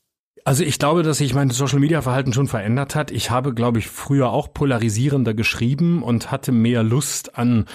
Also 0.44 0.64
ich 0.64 0.80
glaube, 0.80 1.04
dass 1.04 1.20
sich 1.20 1.36
mein 1.36 1.50
Social-Media-Verhalten 1.52 2.34
schon 2.34 2.48
verändert 2.48 2.96
hat. 2.96 3.12
Ich 3.12 3.30
habe, 3.30 3.54
glaube 3.54 3.78
ich, 3.80 3.88
früher 3.88 4.32
auch 4.32 4.52
polarisierender 4.54 5.34
geschrieben 5.34 6.02
und 6.02 6.32
hatte 6.32 6.52
mehr 6.52 6.82
Lust 6.82 7.38
an 7.38 7.66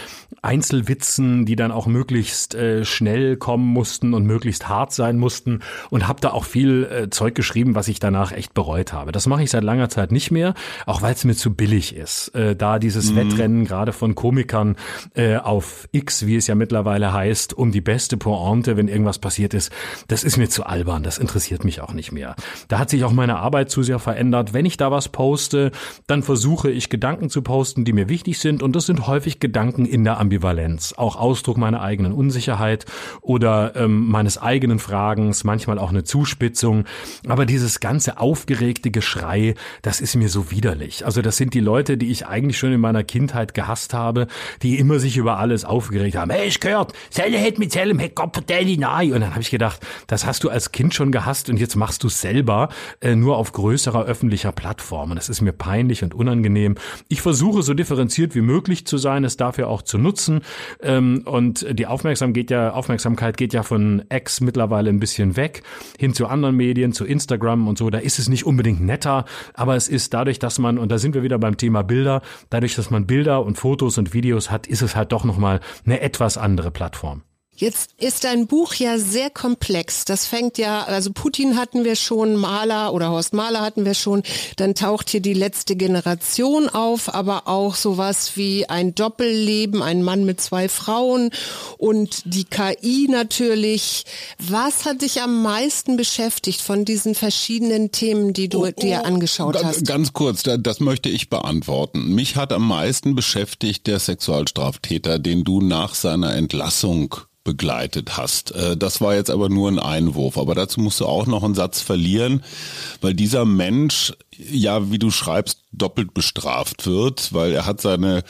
Einzelwitzen, 0.42 1.46
die 1.46 1.54
dann 1.54 1.70
auch 1.70 1.86
möglichst 1.86 2.54
äh, 2.54 2.84
schnell 2.84 3.36
kommen 3.36 3.66
mussten 3.66 4.14
und 4.14 4.26
möglichst 4.26 4.68
hart 4.68 4.92
sein 4.92 5.16
mussten 5.16 5.60
und 5.90 6.08
habe 6.08 6.20
da 6.20 6.30
auch 6.30 6.44
viel 6.44 6.84
äh, 6.84 7.10
Zeug 7.10 7.36
geschrieben, 7.36 7.76
was 7.76 7.86
ich 7.86 8.00
danach 8.00 8.32
echt 8.32 8.52
bereut 8.52 8.92
habe. 8.92 9.12
Das 9.12 9.26
mache 9.26 9.44
ich 9.44 9.50
seit 9.50 9.62
langer 9.62 9.88
Zeit 9.88 10.10
nicht 10.10 10.32
mehr, 10.32 10.54
auch 10.86 11.02
weil 11.02 11.14
es 11.14 11.24
mir 11.24 11.34
zu 11.34 11.54
billig 11.54 11.94
ist. 11.94 12.34
Äh, 12.34 12.56
da 12.56 12.80
dieses 12.80 13.12
mhm. 13.12 13.16
Wettrennen 13.16 13.64
gerade 13.64 13.92
von 13.92 14.16
Komikern 14.16 14.76
äh, 15.14 15.36
auf 15.36 15.88
X, 15.92 16.26
wie 16.26 16.36
es 16.36 16.48
ja 16.48 16.56
mittlerweile 16.56 17.12
heißt, 17.12 17.54
um 17.54 17.70
die 17.70 17.80
beste 17.80 18.16
Pointe, 18.16 18.76
wenn 18.76 18.88
irgendwas 18.88 19.20
passiert 19.20 19.54
ist, 19.54 19.70
das 20.08 20.24
ist 20.24 20.36
mir 20.36 20.48
zu 20.48 20.66
albern, 20.66 21.04
das 21.04 21.18
interessiert 21.18 21.64
mich 21.64 21.80
auch 21.80 21.92
nicht 21.92 22.10
mehr. 22.10 22.34
Da 22.68 22.78
hat 22.78 22.90
sich 22.90 23.04
auch 23.04 23.12
meine 23.12 23.36
Arbeit 23.36 23.70
zu 23.70 23.82
sehr 23.82 23.98
verändert. 23.98 24.52
Wenn 24.52 24.66
ich 24.66 24.76
da 24.76 24.90
was 24.90 25.08
poste, 25.08 25.72
dann 26.06 26.22
versuche 26.22 26.70
ich 26.70 26.90
Gedanken 26.90 27.30
zu 27.30 27.42
posten, 27.42 27.84
die 27.84 27.92
mir 27.92 28.08
wichtig 28.08 28.38
sind 28.38 28.62
und 28.62 28.76
das 28.76 28.86
sind 28.86 29.06
häufig 29.06 29.40
Gedanken 29.40 29.86
in 29.86 30.04
der 30.04 30.18
Ambivalenz, 30.20 30.94
auch 30.96 31.16
Ausdruck 31.16 31.56
meiner 31.56 31.80
eigenen 31.80 32.12
Unsicherheit 32.12 32.86
oder 33.20 33.74
ähm, 33.76 34.08
meines 34.08 34.38
eigenen 34.38 34.78
Fragens, 34.78 35.44
manchmal 35.44 35.78
auch 35.78 35.90
eine 35.90 36.04
Zuspitzung. 36.04 36.84
Aber 37.28 37.46
dieses 37.46 37.80
ganze 37.80 38.18
aufgeregte 38.18 38.90
Geschrei, 38.90 39.54
das 39.82 40.00
ist 40.00 40.16
mir 40.16 40.28
so 40.28 40.50
widerlich. 40.50 41.04
Also 41.04 41.22
das 41.22 41.36
sind 41.36 41.54
die 41.54 41.60
Leute, 41.60 41.96
die 41.96 42.10
ich 42.10 42.26
eigentlich 42.26 42.58
schon 42.58 42.72
in 42.72 42.80
meiner 42.80 43.04
Kindheit 43.04 43.54
gehasst 43.54 43.94
habe, 43.94 44.26
die 44.62 44.78
immer 44.78 44.98
sich 44.98 45.16
über 45.16 45.38
alles 45.38 45.64
aufgeregt 45.64 46.16
haben. 46.16 46.30
Hey, 46.30 46.48
ich 46.48 46.60
gehört, 46.60 46.92
Selle 47.10 47.38
hätte 47.38 47.60
mit 47.60 47.72
Sellem, 47.72 47.98
hey 47.98 48.10
Gott. 48.14 48.36
Und 48.36 48.50
dann 48.50 49.30
habe 49.30 49.40
ich 49.40 49.50
gedacht, 49.50 49.80
das 50.06 50.26
hast 50.26 50.44
du 50.44 50.50
als 50.50 50.72
Kind 50.72 50.94
schon 50.94 51.10
gehasst 51.10 51.48
und 51.48 51.58
jetzt 51.58 51.76
machst 51.76 52.02
du 52.02 52.08
es 52.08 52.20
selber, 52.46 52.68
äh, 53.00 53.16
nur 53.16 53.36
auf 53.36 53.52
größerer 53.52 54.04
öffentlicher 54.04 54.52
Plattform. 54.52 55.10
Und 55.10 55.16
das 55.16 55.28
ist 55.28 55.40
mir 55.40 55.52
peinlich 55.52 56.04
und 56.04 56.14
unangenehm. 56.14 56.76
Ich 57.08 57.20
versuche 57.20 57.62
so 57.62 57.74
differenziert 57.74 58.34
wie 58.34 58.40
möglich 58.40 58.86
zu 58.86 58.98
sein, 58.98 59.24
es 59.24 59.36
dafür 59.36 59.68
auch 59.68 59.82
zu 59.82 59.98
nutzen. 59.98 60.42
Ähm, 60.80 61.22
und 61.24 61.66
die 61.76 61.86
Aufmerksamkeit 61.86 62.34
geht 62.34 62.50
ja, 62.50 62.72
Aufmerksamkeit 62.72 63.36
geht 63.36 63.52
ja 63.52 63.62
von 63.62 64.04
X 64.10 64.40
mittlerweile 64.40 64.90
ein 64.90 65.00
bisschen 65.00 65.36
weg 65.36 65.62
hin 65.98 66.14
zu 66.14 66.26
anderen 66.26 66.56
Medien, 66.56 66.92
zu 66.92 67.04
Instagram 67.04 67.66
und 67.66 67.78
so. 67.78 67.90
Da 67.90 67.98
ist 67.98 68.18
es 68.18 68.28
nicht 68.28 68.46
unbedingt 68.46 68.80
netter, 68.80 69.24
aber 69.54 69.74
es 69.74 69.88
ist 69.88 70.14
dadurch, 70.14 70.38
dass 70.38 70.58
man, 70.58 70.78
und 70.78 70.92
da 70.92 70.98
sind 70.98 71.14
wir 71.14 71.22
wieder 71.22 71.38
beim 71.38 71.56
Thema 71.56 71.82
Bilder, 71.82 72.22
dadurch, 72.50 72.76
dass 72.76 72.90
man 72.90 73.06
Bilder 73.06 73.44
und 73.44 73.58
Fotos 73.58 73.98
und 73.98 74.14
Videos 74.14 74.50
hat, 74.50 74.66
ist 74.66 74.82
es 74.82 74.94
halt 74.94 75.12
doch 75.12 75.24
nochmal 75.24 75.60
eine 75.84 76.00
etwas 76.00 76.38
andere 76.38 76.70
Plattform. 76.70 77.22
Jetzt 77.58 77.90
ist 77.98 78.24
dein 78.24 78.46
Buch 78.46 78.74
ja 78.74 78.98
sehr 78.98 79.30
komplex. 79.30 80.04
Das 80.04 80.26
fängt 80.26 80.58
ja, 80.58 80.82
also 80.84 81.10
Putin 81.12 81.56
hatten 81.56 81.84
wir 81.84 81.96
schon, 81.96 82.36
Maler 82.36 82.92
oder 82.92 83.10
Horst 83.10 83.32
Mahler 83.32 83.62
hatten 83.62 83.86
wir 83.86 83.94
schon. 83.94 84.22
Dann 84.56 84.74
taucht 84.74 85.08
hier 85.08 85.20
die 85.20 85.32
letzte 85.32 85.74
Generation 85.74 86.68
auf, 86.68 87.14
aber 87.14 87.48
auch 87.48 87.74
sowas 87.74 88.32
wie 88.34 88.68
ein 88.68 88.94
Doppelleben, 88.94 89.82
ein 89.82 90.02
Mann 90.02 90.26
mit 90.26 90.38
zwei 90.38 90.68
Frauen 90.68 91.30
und 91.78 92.22
die 92.26 92.44
KI 92.44 93.08
natürlich. 93.10 94.04
Was 94.38 94.84
hat 94.84 95.00
dich 95.00 95.22
am 95.22 95.42
meisten 95.42 95.96
beschäftigt 95.96 96.60
von 96.60 96.84
diesen 96.84 97.14
verschiedenen 97.14 97.90
Themen, 97.90 98.34
die 98.34 98.50
du 98.50 98.66
oh, 98.66 98.68
oh, 98.68 98.80
dir 98.80 99.06
angeschaut 99.06 99.62
hast? 99.64 99.86
Ganz 99.86 100.12
kurz, 100.12 100.42
das 100.42 100.80
möchte 100.80 101.08
ich 101.08 101.30
beantworten. 101.30 102.14
Mich 102.14 102.36
hat 102.36 102.52
am 102.52 102.68
meisten 102.68 103.14
beschäftigt 103.14 103.86
der 103.86 103.98
Sexualstraftäter, 103.98 105.18
den 105.18 105.42
du 105.42 105.62
nach 105.62 105.94
seiner 105.94 106.34
Entlassung 106.34 107.14
begleitet 107.46 108.18
hast. 108.18 108.50
Äh, 108.50 108.76
das 108.76 109.00
war 109.00 109.14
jetzt 109.14 109.30
aber 109.30 109.48
nur 109.48 109.70
ein 109.70 109.78
Einwurf, 109.78 110.36
aber 110.36 110.54
dazu 110.54 110.80
musst 110.80 111.00
du 111.00 111.06
auch 111.06 111.26
noch 111.26 111.42
einen 111.42 111.54
Satz 111.54 111.80
verlieren, 111.80 112.44
weil 113.00 113.14
dieser 113.14 113.46
Mensch 113.46 114.12
ja, 114.38 114.90
wie 114.90 114.98
du 114.98 115.10
schreibst, 115.10 115.62
doppelt 115.72 116.14
bestraft 116.14 116.86
wird, 116.86 117.32
weil 117.32 117.52
er 117.52 117.66
hat 117.66 117.80
seine 117.80 118.22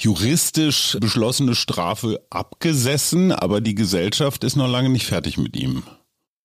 juristisch 0.00 0.96
beschlossene 1.00 1.54
Strafe 1.54 2.20
abgesessen, 2.30 3.32
aber 3.32 3.60
die 3.60 3.74
Gesellschaft 3.74 4.44
ist 4.44 4.56
noch 4.56 4.68
lange 4.68 4.88
nicht 4.88 5.06
fertig 5.06 5.38
mit 5.38 5.56
ihm. 5.56 5.82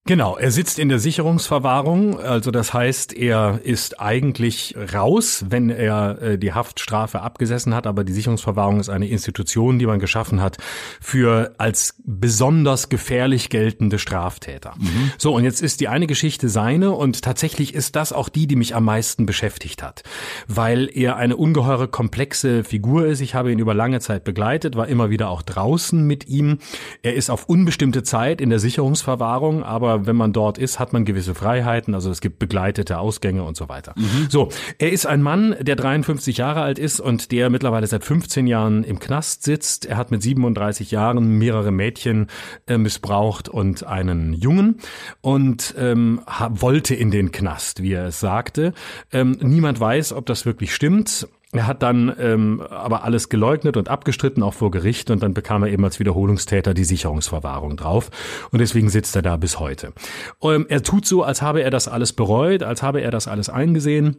Genau, 0.06 0.36
er 0.36 0.52
sitzt 0.52 0.80
in 0.80 0.90
der 0.90 1.00
Sicherungsverwahrung, 1.00 2.20
also 2.20 2.52
das 2.52 2.74
heißt, 2.74 3.14
er 3.14 3.62
ist 3.64 4.02
eigentlich 4.02 4.76
raus, 4.94 5.46
wenn 5.48 5.70
er 5.70 6.22
äh, 6.22 6.38
die 6.38 6.52
Haftstrafe 6.52 7.22
abgesessen 7.22 7.74
hat, 7.74 7.88
aber 7.88 8.04
die 8.04 8.12
Sicherungsverwahrung 8.12 8.82
ist 8.82 8.90
eine 8.90 9.08
Institution, 9.08 9.80
die 9.80 9.86
man 9.86 10.00
geschaffen 10.00 10.42
hat 10.42 10.58
für 11.00 11.56
als 11.58 11.96
besonders 12.04 12.90
gefährlich 12.90 13.48
geltende 13.48 13.98
Straftäter. 13.98 14.74
Mhm. 14.78 15.14
So, 15.18 15.34
und 15.34 15.46
jetzt 15.46 15.62
ist 15.62 15.80
die 15.80 15.88
eine 15.88 16.06
Geschichte 16.06 16.50
seine 16.50 16.92
und 16.92 17.22
tatsächlich 17.22 17.74
ist 17.74 17.96
das 17.96 18.12
auch 18.12 18.28
die, 18.28 18.46
die 18.46 18.58
mich 18.58 18.76
am 18.76 18.84
meisten 18.84 19.26
beschäftigt 19.26 19.82
hat, 19.82 20.04
weil 20.50 20.90
er 20.94 21.16
eine 21.16 21.38
ungeheure 21.38 21.88
komplexe 21.88 22.66
Figur 22.66 23.06
ist. 23.06 23.22
Ich 23.22 23.36
habe 23.36 23.54
ihn 23.54 23.60
über 23.60 23.74
lange 23.74 24.02
Zeit 24.02 24.26
begleitet, 24.26 24.76
war 24.76 24.90
immer 24.90 25.10
wieder 25.10 25.30
auch 25.30 25.44
draußen 25.44 26.06
mit 26.06 26.28
ihm. 26.28 26.58
Er 27.04 27.14
ist 27.14 27.30
auf 27.30 27.48
unbestimmte 27.48 28.04
Zeit 28.04 28.42
in 28.42 28.50
der 28.50 28.60
Sicherungsverwahrung, 28.60 29.64
aber 29.64 29.93
wenn 30.06 30.16
man 30.16 30.34
dort 30.34 30.58
ist, 30.58 30.80
hat 30.80 30.94
man 30.94 31.06
gewisse 31.06 31.36
Freiheiten. 31.36 31.94
Also 31.94 32.12
es 32.12 32.22
gibt 32.22 32.40
begleitete 32.40 33.00
Ausgänge 33.00 33.44
und 33.44 33.58
so 33.58 33.70
weiter. 33.70 33.94
Mhm. 33.96 34.28
So, 34.30 34.50
er 34.78 34.92
ist 34.92 35.06
ein 35.06 35.22
Mann, 35.22 35.56
der 35.60 35.76
53 35.76 36.38
Jahre 36.38 36.62
alt 36.62 36.80
ist 36.80 37.00
und 37.00 37.32
der 37.32 37.50
mittlerweile 37.50 37.88
seit 37.88 38.04
15 38.04 38.48
Jahren 38.48 38.84
im 38.84 39.00
Knast 39.00 39.44
sitzt. 39.44 39.86
Er 39.86 39.98
hat 39.98 40.12
mit 40.12 40.22
37 40.22 40.92
Jahren 40.92 41.38
mehrere 41.38 41.72
Mädchen 41.72 42.28
äh, 42.68 42.78
missbraucht 42.78 43.50
und 43.50 43.86
einen 43.86 44.34
Jungen 44.34 44.80
und 45.22 45.76
ähm, 45.78 46.22
wollte 46.50 46.96
in 46.96 47.12
den 47.12 47.32
Knast, 47.32 47.82
wie 47.82 47.94
er 47.94 48.08
es 48.08 48.20
sagte. 48.20 48.74
Ähm, 49.12 49.38
niemand 49.42 49.80
weiß, 49.80 50.14
ob 50.14 50.26
das 50.26 50.46
wirklich 50.46 50.74
stimmt. 50.74 51.28
Er 51.54 51.68
hat 51.68 51.84
dann 51.84 52.14
ähm, 52.20 52.62
aber 52.70 53.04
alles 53.04 53.30
geleugnet 53.30 53.78
und 53.78 53.90
abgestritten, 53.90 54.44
auch 54.44 54.54
vor 54.54 54.72
Gericht, 54.72 55.10
und 55.12 55.24
dann 55.24 55.34
bekam 55.34 55.64
er 55.64 55.70
eben 55.70 55.84
als 55.86 56.00
Wiederholungstäter 56.00 56.74
die 56.74 56.84
Sicherungsverwahrung 56.84 57.78
drauf. 57.78 58.10
Und 58.52 58.60
deswegen 58.60 58.90
sitzt 58.90 59.16
er 59.16 59.22
da 59.22 59.38
bis 59.38 59.60
heute. 59.60 59.94
Ähm, 60.42 60.66
er 60.70 60.84
tut 60.84 61.06
so, 61.06 61.24
als 61.24 61.42
habe 61.42 61.62
er 61.62 61.70
das 61.70 61.88
alles 61.88 62.14
bereut, 62.14 62.64
als 62.64 62.82
habe 62.82 63.02
er 63.02 63.12
das 63.12 63.28
alles 63.28 63.50
eingesehen 63.50 64.18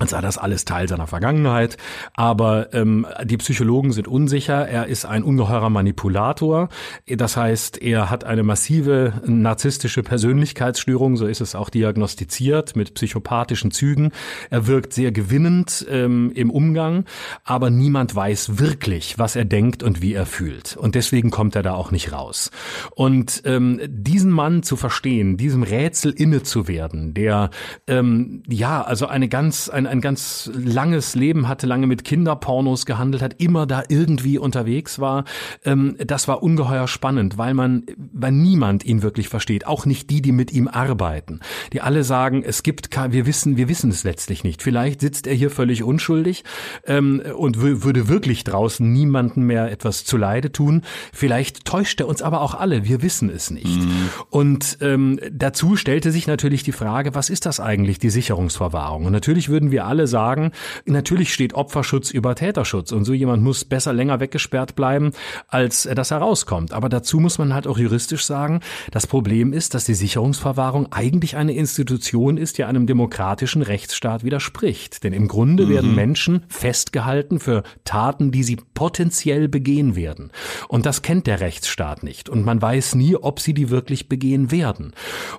als 0.00 0.10
sei 0.10 0.20
das 0.20 0.38
alles 0.38 0.64
Teil 0.64 0.88
seiner 0.88 1.06
Vergangenheit. 1.06 1.76
Aber 2.14 2.74
ähm, 2.74 3.06
die 3.22 3.36
Psychologen 3.36 3.92
sind 3.92 4.08
unsicher. 4.08 4.66
Er 4.66 4.86
ist 4.86 5.04
ein 5.04 5.22
ungeheurer 5.22 5.70
Manipulator. 5.70 6.68
Das 7.06 7.36
heißt, 7.36 7.80
er 7.80 8.10
hat 8.10 8.24
eine 8.24 8.42
massive 8.42 9.22
narzisstische 9.24 10.02
Persönlichkeitsstörung, 10.02 11.16
so 11.16 11.26
ist 11.26 11.40
es 11.40 11.54
auch 11.54 11.70
diagnostiziert, 11.70 12.74
mit 12.74 12.94
psychopathischen 12.94 13.70
Zügen. 13.70 14.10
Er 14.50 14.66
wirkt 14.66 14.92
sehr 14.92 15.12
gewinnend 15.12 15.86
ähm, 15.88 16.32
im 16.34 16.50
Umgang, 16.50 17.04
aber 17.44 17.70
niemand 17.70 18.16
weiß 18.16 18.58
wirklich, 18.58 19.18
was 19.20 19.36
er 19.36 19.44
denkt 19.44 19.84
und 19.84 20.02
wie 20.02 20.14
er 20.14 20.26
fühlt. 20.26 20.76
Und 20.76 20.96
deswegen 20.96 21.30
kommt 21.30 21.54
er 21.54 21.62
da 21.62 21.74
auch 21.74 21.92
nicht 21.92 22.10
raus. 22.10 22.50
Und 22.96 23.42
ähm, 23.44 23.80
diesen 23.86 24.32
Mann 24.32 24.64
zu 24.64 24.74
verstehen, 24.74 25.36
diesem 25.36 25.62
Rätsel 25.62 26.12
inne 26.12 26.42
zu 26.42 26.66
werden, 26.66 27.14
der 27.14 27.50
ähm, 27.86 28.42
ja 28.48 28.82
also 28.82 29.06
eine 29.06 29.28
ganz 29.28 29.68
eine 29.68 29.83
ein, 29.84 29.86
ein 29.86 30.00
ganz 30.00 30.50
langes 30.54 31.14
Leben 31.14 31.48
hatte, 31.48 31.66
lange 31.66 31.86
mit 31.86 32.04
Kinderpornos 32.04 32.86
gehandelt 32.86 33.22
hat, 33.22 33.40
immer 33.40 33.66
da 33.66 33.82
irgendwie 33.88 34.38
unterwegs 34.38 34.98
war. 34.98 35.24
Ähm, 35.64 35.96
das 36.04 36.28
war 36.28 36.42
ungeheuer 36.42 36.88
spannend, 36.88 37.38
weil 37.38 37.54
man, 37.54 37.84
weil 37.96 38.32
niemand 38.32 38.84
ihn 38.84 39.02
wirklich 39.02 39.28
versteht, 39.28 39.66
auch 39.66 39.86
nicht 39.86 40.10
die, 40.10 40.22
die 40.22 40.32
mit 40.32 40.52
ihm 40.52 40.68
arbeiten, 40.68 41.40
die 41.72 41.80
alle 41.80 42.04
sagen, 42.04 42.42
es 42.44 42.62
gibt, 42.62 42.90
wir 42.94 43.26
wissen, 43.26 43.56
wir 43.56 43.68
wissen 43.68 43.90
es 43.90 44.04
letztlich 44.04 44.44
nicht. 44.44 44.62
Vielleicht 44.62 45.00
sitzt 45.00 45.26
er 45.26 45.34
hier 45.34 45.50
völlig 45.50 45.82
unschuldig 45.82 46.44
ähm, 46.86 47.22
und 47.36 47.60
würde 47.60 48.08
wirklich 48.08 48.44
draußen 48.44 48.90
niemanden 48.90 49.42
mehr 49.42 49.70
etwas 49.70 50.04
zuleide 50.04 50.52
tun. 50.52 50.82
Vielleicht 51.12 51.64
täuscht 51.64 52.00
er 52.00 52.08
uns 52.08 52.22
aber 52.22 52.40
auch 52.40 52.54
alle, 52.54 52.84
wir 52.84 53.02
wissen 53.02 53.30
es 53.30 53.50
nicht. 53.50 53.80
Mhm. 53.80 54.08
Und 54.30 54.78
ähm, 54.80 55.20
dazu 55.30 55.76
stellte 55.76 56.10
sich 56.12 56.26
natürlich 56.26 56.62
die 56.62 56.72
Frage, 56.72 57.14
was 57.14 57.30
ist 57.30 57.46
das 57.46 57.60
eigentlich, 57.60 57.98
die 57.98 58.10
Sicherungsverwahrung? 58.10 59.06
Und 59.06 59.12
natürlich 59.12 59.48
würden 59.48 59.70
wir 59.70 59.73
wir 59.74 59.86
alle 59.86 60.06
sagen, 60.06 60.52
natürlich 60.86 61.34
steht 61.34 61.54
Opferschutz 61.54 62.12
über 62.12 62.36
Täterschutz 62.36 62.92
und 62.92 63.04
so 63.04 63.12
jemand 63.12 63.42
muss 63.42 63.64
besser 63.64 63.92
länger 63.92 64.20
weggesperrt 64.20 64.76
bleiben, 64.76 65.10
als 65.48 65.82
dass 65.82 66.12
er 66.12 66.18
rauskommt. 66.18 66.72
Aber 66.72 66.88
dazu 66.88 67.18
muss 67.18 67.38
man 67.38 67.52
halt 67.52 67.66
auch 67.66 67.76
juristisch 67.76 68.24
sagen, 68.24 68.60
das 68.92 69.08
Problem 69.08 69.52
ist, 69.52 69.74
dass 69.74 69.84
die 69.84 69.94
Sicherungsverwahrung 69.94 70.92
eigentlich 70.92 71.36
eine 71.36 71.54
Institution 71.54 72.36
ist, 72.36 72.58
die 72.58 72.64
einem 72.64 72.86
demokratischen 72.86 73.62
Rechtsstaat 73.62 74.22
widerspricht. 74.22 75.02
Denn 75.02 75.12
im 75.12 75.26
Grunde 75.26 75.66
mhm. 75.66 75.70
werden 75.70 75.94
Menschen 75.94 76.44
festgehalten 76.48 77.40
für 77.40 77.64
Taten, 77.84 78.30
die 78.30 78.44
sie 78.44 78.58
potenziell 78.74 79.48
begehen 79.48 79.96
werden. 79.96 80.30
Und 80.68 80.86
das 80.86 81.02
kennt 81.02 81.26
der 81.26 81.40
Rechtsstaat 81.40 82.04
nicht. 82.04 82.28
Und 82.28 82.44
man 82.44 82.62
weiß 82.62 82.94
nie, 82.94 83.16
ob 83.16 83.40
sie 83.40 83.54
die 83.54 83.70
wirklich 83.70 84.08
begehen 84.08 84.52
werden. 84.52 84.92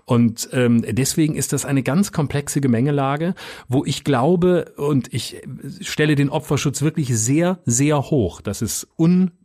Und 0.03 0.49
ähm, 0.51 0.83
deswegen 0.87 1.35
ist 1.35 1.53
das 1.53 1.63
eine 1.63 1.83
ganz 1.83 2.11
komplexe 2.11 2.59
Gemengelage, 2.59 3.33
wo 3.69 3.85
ich 3.85 4.03
glaube, 4.03 4.24
glaube 4.25 4.73
und 4.77 5.13
ich 5.13 5.41
stelle 5.81 6.15
den 6.15 6.29
Opferschutz 6.29 6.81
wirklich 6.81 7.15
sehr, 7.17 7.59
sehr 7.65 8.01
hoch. 8.01 8.41
Das 8.41 8.61
ist 8.61 8.87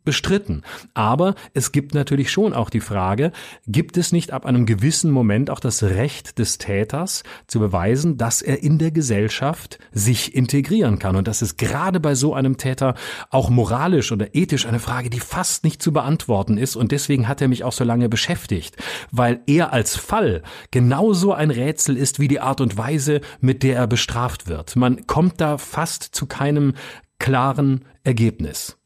unbestritten. 0.00 0.62
Aber 0.94 1.34
es 1.54 1.72
gibt 1.72 1.94
natürlich 1.94 2.30
schon 2.30 2.52
auch 2.52 2.70
die 2.70 2.80
Frage, 2.80 3.32
gibt 3.66 3.96
es 3.96 4.12
nicht 4.12 4.32
ab 4.32 4.46
einem 4.46 4.66
gewissen 4.66 5.10
Moment 5.10 5.50
auch 5.50 5.60
das 5.60 5.82
Recht 5.82 6.38
des 6.38 6.58
Täters 6.58 7.22
zu 7.46 7.60
beweisen, 7.60 8.16
dass 8.16 8.42
er 8.42 8.62
in 8.62 8.78
der 8.78 8.90
Gesellschaft 8.90 9.78
sich 9.92 10.34
integrieren 10.34 10.98
kann? 10.98 11.16
Und 11.16 11.28
das 11.28 11.42
ist 11.42 11.58
gerade 11.58 12.00
bei 12.00 12.14
so 12.14 12.34
einem 12.34 12.56
Täter 12.56 12.94
auch 13.30 13.50
moralisch 13.50 14.12
oder 14.12 14.34
ethisch 14.34 14.66
eine 14.66 14.80
Frage, 14.80 15.10
die 15.10 15.20
fast 15.20 15.64
nicht 15.64 15.82
zu 15.82 15.92
beantworten 15.92 16.56
ist. 16.56 16.76
Und 16.76 16.92
deswegen 16.92 17.28
hat 17.28 17.40
er 17.40 17.48
mich 17.48 17.64
auch 17.64 17.72
so 17.72 17.84
lange 17.84 18.08
beschäftigt, 18.08 18.76
weil 19.10 19.40
er 19.46 19.72
als 19.72 19.96
Fall 19.96 20.42
genauso 20.70 21.32
ein 21.32 21.50
Rätsel 21.50 21.96
ist 21.96 22.18
wie 22.18 22.28
die 22.28 22.40
Art 22.40 22.60
und 22.60 22.76
Weise, 22.76 23.20
mit 23.40 23.62
der 23.62 23.76
er 23.76 23.86
bestraft 23.86 24.48
wird. 24.48 24.76
Man 24.76 25.06
kommt 25.06 25.40
da 25.40 25.58
fast 25.58 26.02
zu 26.02 26.26
keinem 26.26 26.74
klaren 27.18 27.84
Ergebnis. 28.02 28.79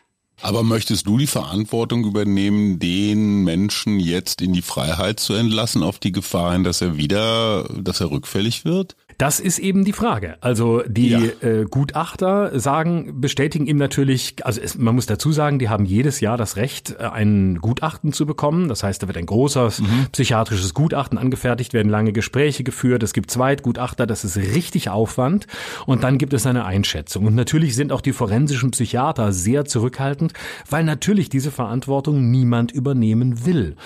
Aber 0.44 0.62
möchtest 0.62 1.06
du 1.06 1.16
die 1.16 1.26
Verantwortung 1.26 2.04
übernehmen, 2.04 2.78
den 2.78 3.44
Menschen 3.44 3.98
jetzt 3.98 4.42
in 4.42 4.52
die 4.52 4.60
Freiheit 4.60 5.18
zu 5.18 5.32
entlassen, 5.32 5.82
auf 5.82 5.98
die 5.98 6.12
Gefahr 6.12 6.52
hin, 6.52 6.64
dass 6.64 6.82
er 6.82 6.98
wieder, 6.98 7.64
dass 7.80 8.02
er 8.02 8.10
rückfällig 8.10 8.66
wird? 8.66 8.94
Das 9.18 9.40
ist 9.40 9.58
eben 9.58 9.84
die 9.84 9.92
Frage. 9.92 10.36
Also 10.40 10.82
die 10.86 11.10
ja. 11.10 11.20
äh, 11.40 11.64
Gutachter 11.70 12.58
sagen, 12.58 13.20
bestätigen 13.20 13.66
ihm 13.66 13.76
natürlich, 13.76 14.44
also 14.44 14.60
es, 14.60 14.76
man 14.76 14.94
muss 14.94 15.06
dazu 15.06 15.32
sagen, 15.32 15.58
die 15.58 15.68
haben 15.68 15.84
jedes 15.84 16.20
Jahr 16.20 16.36
das 16.36 16.56
Recht, 16.56 16.96
äh, 16.98 17.04
ein 17.04 17.58
Gutachten 17.60 18.12
zu 18.12 18.26
bekommen. 18.26 18.68
Das 18.68 18.82
heißt, 18.82 19.02
da 19.02 19.06
wird 19.06 19.16
ein 19.16 19.26
großes 19.26 19.80
mhm. 19.80 20.06
psychiatrisches 20.12 20.74
Gutachten 20.74 21.18
angefertigt, 21.18 21.72
werden 21.74 21.90
lange 21.90 22.12
Gespräche 22.12 22.64
geführt, 22.64 23.02
es 23.02 23.12
gibt 23.12 23.30
Zweitgutachter, 23.30 24.06
das 24.06 24.24
ist 24.24 24.36
richtig 24.36 24.88
Aufwand 24.88 25.46
und 25.86 26.04
dann 26.04 26.18
gibt 26.18 26.32
es 26.32 26.46
eine 26.46 26.64
Einschätzung. 26.64 27.26
Und 27.26 27.34
natürlich 27.34 27.74
sind 27.74 27.92
auch 27.92 28.00
die 28.00 28.12
forensischen 28.12 28.72
Psychiater 28.72 29.32
sehr 29.32 29.64
zurückhaltend, 29.64 30.32
weil 30.68 30.84
natürlich 30.84 31.28
diese 31.28 31.50
Verantwortung 31.50 32.30
niemand 32.30 32.72
übernehmen 32.72 33.46
will. 33.46 33.76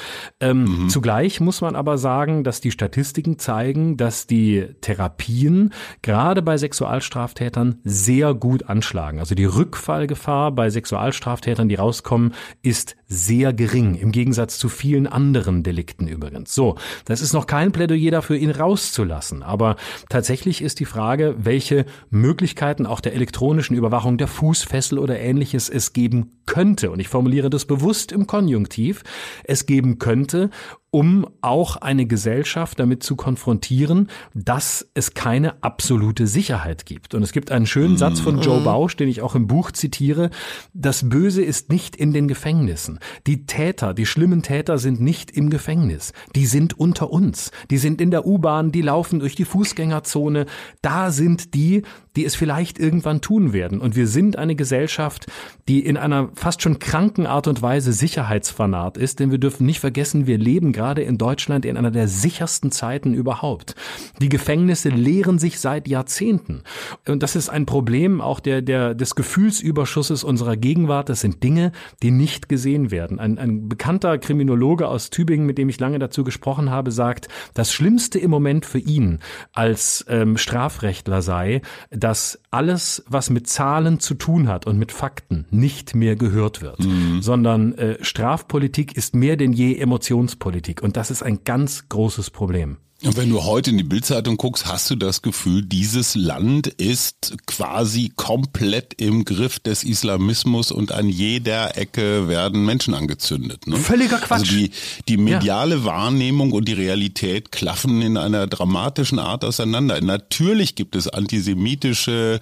Ähm, 0.40 0.64
mhm. 0.64 0.88
Zugleich 0.88 1.40
muss 1.40 1.60
man 1.60 1.76
aber 1.76 1.98
sagen, 1.98 2.44
dass 2.44 2.60
die 2.60 2.70
Statistiken 2.70 3.38
zeigen, 3.38 3.96
dass 3.96 4.26
die 4.26 4.66
Therapie 4.80 5.17
Therapien 5.18 5.72
gerade 6.02 6.42
bei 6.42 6.56
Sexualstraftätern 6.56 7.80
sehr 7.84 8.34
gut 8.34 8.68
anschlagen. 8.68 9.18
Also 9.18 9.34
die 9.34 9.44
Rückfallgefahr 9.44 10.52
bei 10.52 10.70
Sexualstraftätern, 10.70 11.68
die 11.68 11.74
rauskommen, 11.74 12.34
ist 12.62 12.96
sehr 13.06 13.52
gering, 13.52 13.94
im 13.94 14.12
Gegensatz 14.12 14.58
zu 14.58 14.68
vielen 14.68 15.06
anderen 15.06 15.62
Delikten 15.62 16.08
übrigens. 16.08 16.54
So, 16.54 16.76
das 17.04 17.20
ist 17.20 17.32
noch 17.32 17.46
kein 17.46 17.72
Plädoyer 17.72 18.10
dafür, 18.10 18.36
ihn 18.36 18.50
rauszulassen. 18.50 19.42
Aber 19.42 19.76
tatsächlich 20.08 20.62
ist 20.62 20.80
die 20.80 20.84
Frage, 20.84 21.34
welche 21.38 21.86
Möglichkeiten 22.10 22.86
auch 22.86 23.00
der 23.00 23.14
elektronischen 23.14 23.76
Überwachung 23.76 24.18
der 24.18 24.28
Fußfessel 24.28 24.98
oder 24.98 25.18
ähnliches 25.18 25.68
es 25.68 25.92
geben 25.92 26.38
könnte. 26.46 26.90
Und 26.90 27.00
ich 27.00 27.08
formuliere 27.08 27.50
das 27.50 27.64
bewusst 27.64 28.12
im 28.12 28.26
Konjunktiv. 28.26 29.02
Es 29.44 29.66
geben 29.66 29.98
könnte, 29.98 30.50
um 30.90 31.26
auch 31.42 31.76
eine 31.76 32.06
Gesellschaft 32.06 32.78
damit 32.78 33.02
zu 33.02 33.14
konfrontieren, 33.14 34.08
dass 34.34 34.88
es 34.94 35.12
keine 35.12 35.62
absolute 35.62 36.26
Sicherheit 36.26 36.86
gibt. 36.86 37.14
Und 37.14 37.22
es 37.22 37.32
gibt 37.32 37.50
einen 37.50 37.66
schönen 37.66 37.92
mhm. 37.92 37.98
Satz 37.98 38.20
von 38.20 38.40
Joe 38.40 38.62
Bausch, 38.62 38.96
den 38.96 39.08
ich 39.08 39.20
auch 39.20 39.34
im 39.34 39.46
Buch 39.46 39.70
zitiere. 39.70 40.30
Das 40.72 41.08
Böse 41.08 41.42
ist 41.42 41.70
nicht 41.70 41.94
in 41.94 42.12
den 42.12 42.26
Gefängnissen. 42.26 43.00
Die 43.26 43.44
Täter, 43.44 43.92
die 43.92 44.06
schlimmen 44.06 44.42
Täter 44.42 44.78
sind 44.78 45.00
nicht 45.00 45.30
im 45.30 45.50
Gefängnis. 45.50 46.12
Die 46.34 46.46
sind 46.46 46.78
unter 46.78 47.10
uns. 47.10 47.50
Die 47.70 47.78
sind 47.78 48.00
in 48.00 48.10
der 48.10 48.26
U-Bahn, 48.26 48.72
die 48.72 48.82
laufen 48.82 49.20
durch 49.20 49.34
die 49.34 49.44
Fußgängerzone. 49.44 50.46
Da 50.80 51.10
sind 51.10 51.54
die, 51.54 51.82
die 52.18 52.24
es 52.24 52.34
vielleicht 52.34 52.80
irgendwann 52.80 53.20
tun 53.20 53.52
werden. 53.52 53.80
Und 53.80 53.94
wir 53.94 54.08
sind 54.08 54.36
eine 54.36 54.56
Gesellschaft, 54.56 55.26
die 55.68 55.86
in 55.86 55.96
einer 55.96 56.30
fast 56.34 56.62
schon 56.62 56.80
kranken 56.80 57.28
Art 57.28 57.46
und 57.46 57.62
Weise 57.62 57.92
sicherheitsfanat 57.92 58.96
ist, 58.96 59.20
denn 59.20 59.30
wir 59.30 59.38
dürfen 59.38 59.64
nicht 59.64 59.78
vergessen, 59.78 60.26
wir 60.26 60.36
leben 60.36 60.72
gerade 60.72 61.02
in 61.02 61.16
Deutschland 61.16 61.64
in 61.64 61.76
einer 61.76 61.92
der 61.92 62.08
sichersten 62.08 62.72
Zeiten 62.72 63.14
überhaupt. 63.14 63.76
Die 64.20 64.28
Gefängnisse 64.28 64.88
leeren 64.88 65.38
sich 65.38 65.60
seit 65.60 65.86
Jahrzehnten. 65.86 66.64
Und 67.06 67.22
das 67.22 67.36
ist 67.36 67.50
ein 67.50 67.66
Problem 67.66 68.20
auch 68.20 68.40
der, 68.40 68.62
der, 68.62 68.96
des 68.96 69.14
Gefühlsüberschusses 69.14 70.24
unserer 70.24 70.56
Gegenwart. 70.56 71.10
Das 71.10 71.20
sind 71.20 71.44
Dinge, 71.44 71.70
die 72.02 72.10
nicht 72.10 72.48
gesehen 72.48 72.90
werden. 72.90 73.20
Ein, 73.20 73.38
ein 73.38 73.68
bekannter 73.68 74.18
Kriminologe 74.18 74.88
aus 74.88 75.10
Tübingen, 75.10 75.46
mit 75.46 75.56
dem 75.56 75.68
ich 75.68 75.78
lange 75.78 76.00
dazu 76.00 76.24
gesprochen 76.24 76.72
habe, 76.72 76.90
sagt, 76.90 77.28
das 77.54 77.72
Schlimmste 77.72 78.18
im 78.18 78.32
Moment 78.32 78.66
für 78.66 78.80
ihn 78.80 79.20
als 79.52 80.04
ähm, 80.08 80.36
Strafrechtler 80.36 81.22
sei, 81.22 81.62
dass 81.90 82.07
alles, 82.50 83.04
was 83.08 83.30
mit 83.30 83.48
Zahlen 83.48 84.00
zu 84.00 84.14
tun 84.14 84.48
hat 84.48 84.66
und 84.66 84.78
mit 84.78 84.92
Fakten, 84.92 85.46
nicht 85.50 85.94
mehr 85.94 86.16
gehört 86.16 86.62
wird, 86.62 86.80
mhm. 86.80 87.22
sondern 87.22 87.74
äh, 87.74 88.02
Strafpolitik 88.02 88.96
ist 88.96 89.14
mehr 89.14 89.36
denn 89.36 89.52
je 89.52 89.76
Emotionspolitik 89.76 90.82
und 90.82 90.96
das 90.96 91.10
ist 91.10 91.22
ein 91.22 91.44
ganz 91.44 91.88
großes 91.88 92.30
Problem. 92.30 92.78
Und 93.04 93.16
wenn 93.16 93.30
du 93.30 93.44
heute 93.44 93.70
in 93.70 93.78
die 93.78 93.84
Bildzeitung 93.84 94.36
guckst, 94.36 94.66
hast 94.66 94.90
du 94.90 94.96
das 94.96 95.22
Gefühl, 95.22 95.62
dieses 95.64 96.16
Land 96.16 96.66
ist 96.66 97.36
quasi 97.46 98.10
komplett 98.16 98.94
im 99.00 99.24
Griff 99.24 99.60
des 99.60 99.84
Islamismus 99.84 100.72
und 100.72 100.90
an 100.90 101.08
jeder 101.08 101.76
Ecke 101.76 102.26
werden 102.26 102.64
Menschen 102.64 102.94
angezündet. 102.94 103.68
Ne? 103.68 103.76
Völliger 103.76 104.18
Quatsch. 104.18 104.40
Also 104.40 104.56
die, 104.56 104.72
die 105.06 105.16
mediale 105.16 105.76
ja. 105.76 105.84
Wahrnehmung 105.84 106.50
und 106.50 106.66
die 106.66 106.72
Realität 106.72 107.52
klaffen 107.52 108.02
in 108.02 108.16
einer 108.16 108.48
dramatischen 108.48 109.20
Art 109.20 109.44
auseinander. 109.44 110.00
Natürlich 110.00 110.74
gibt 110.74 110.96
es 110.96 111.06
antisemitische 111.06 112.40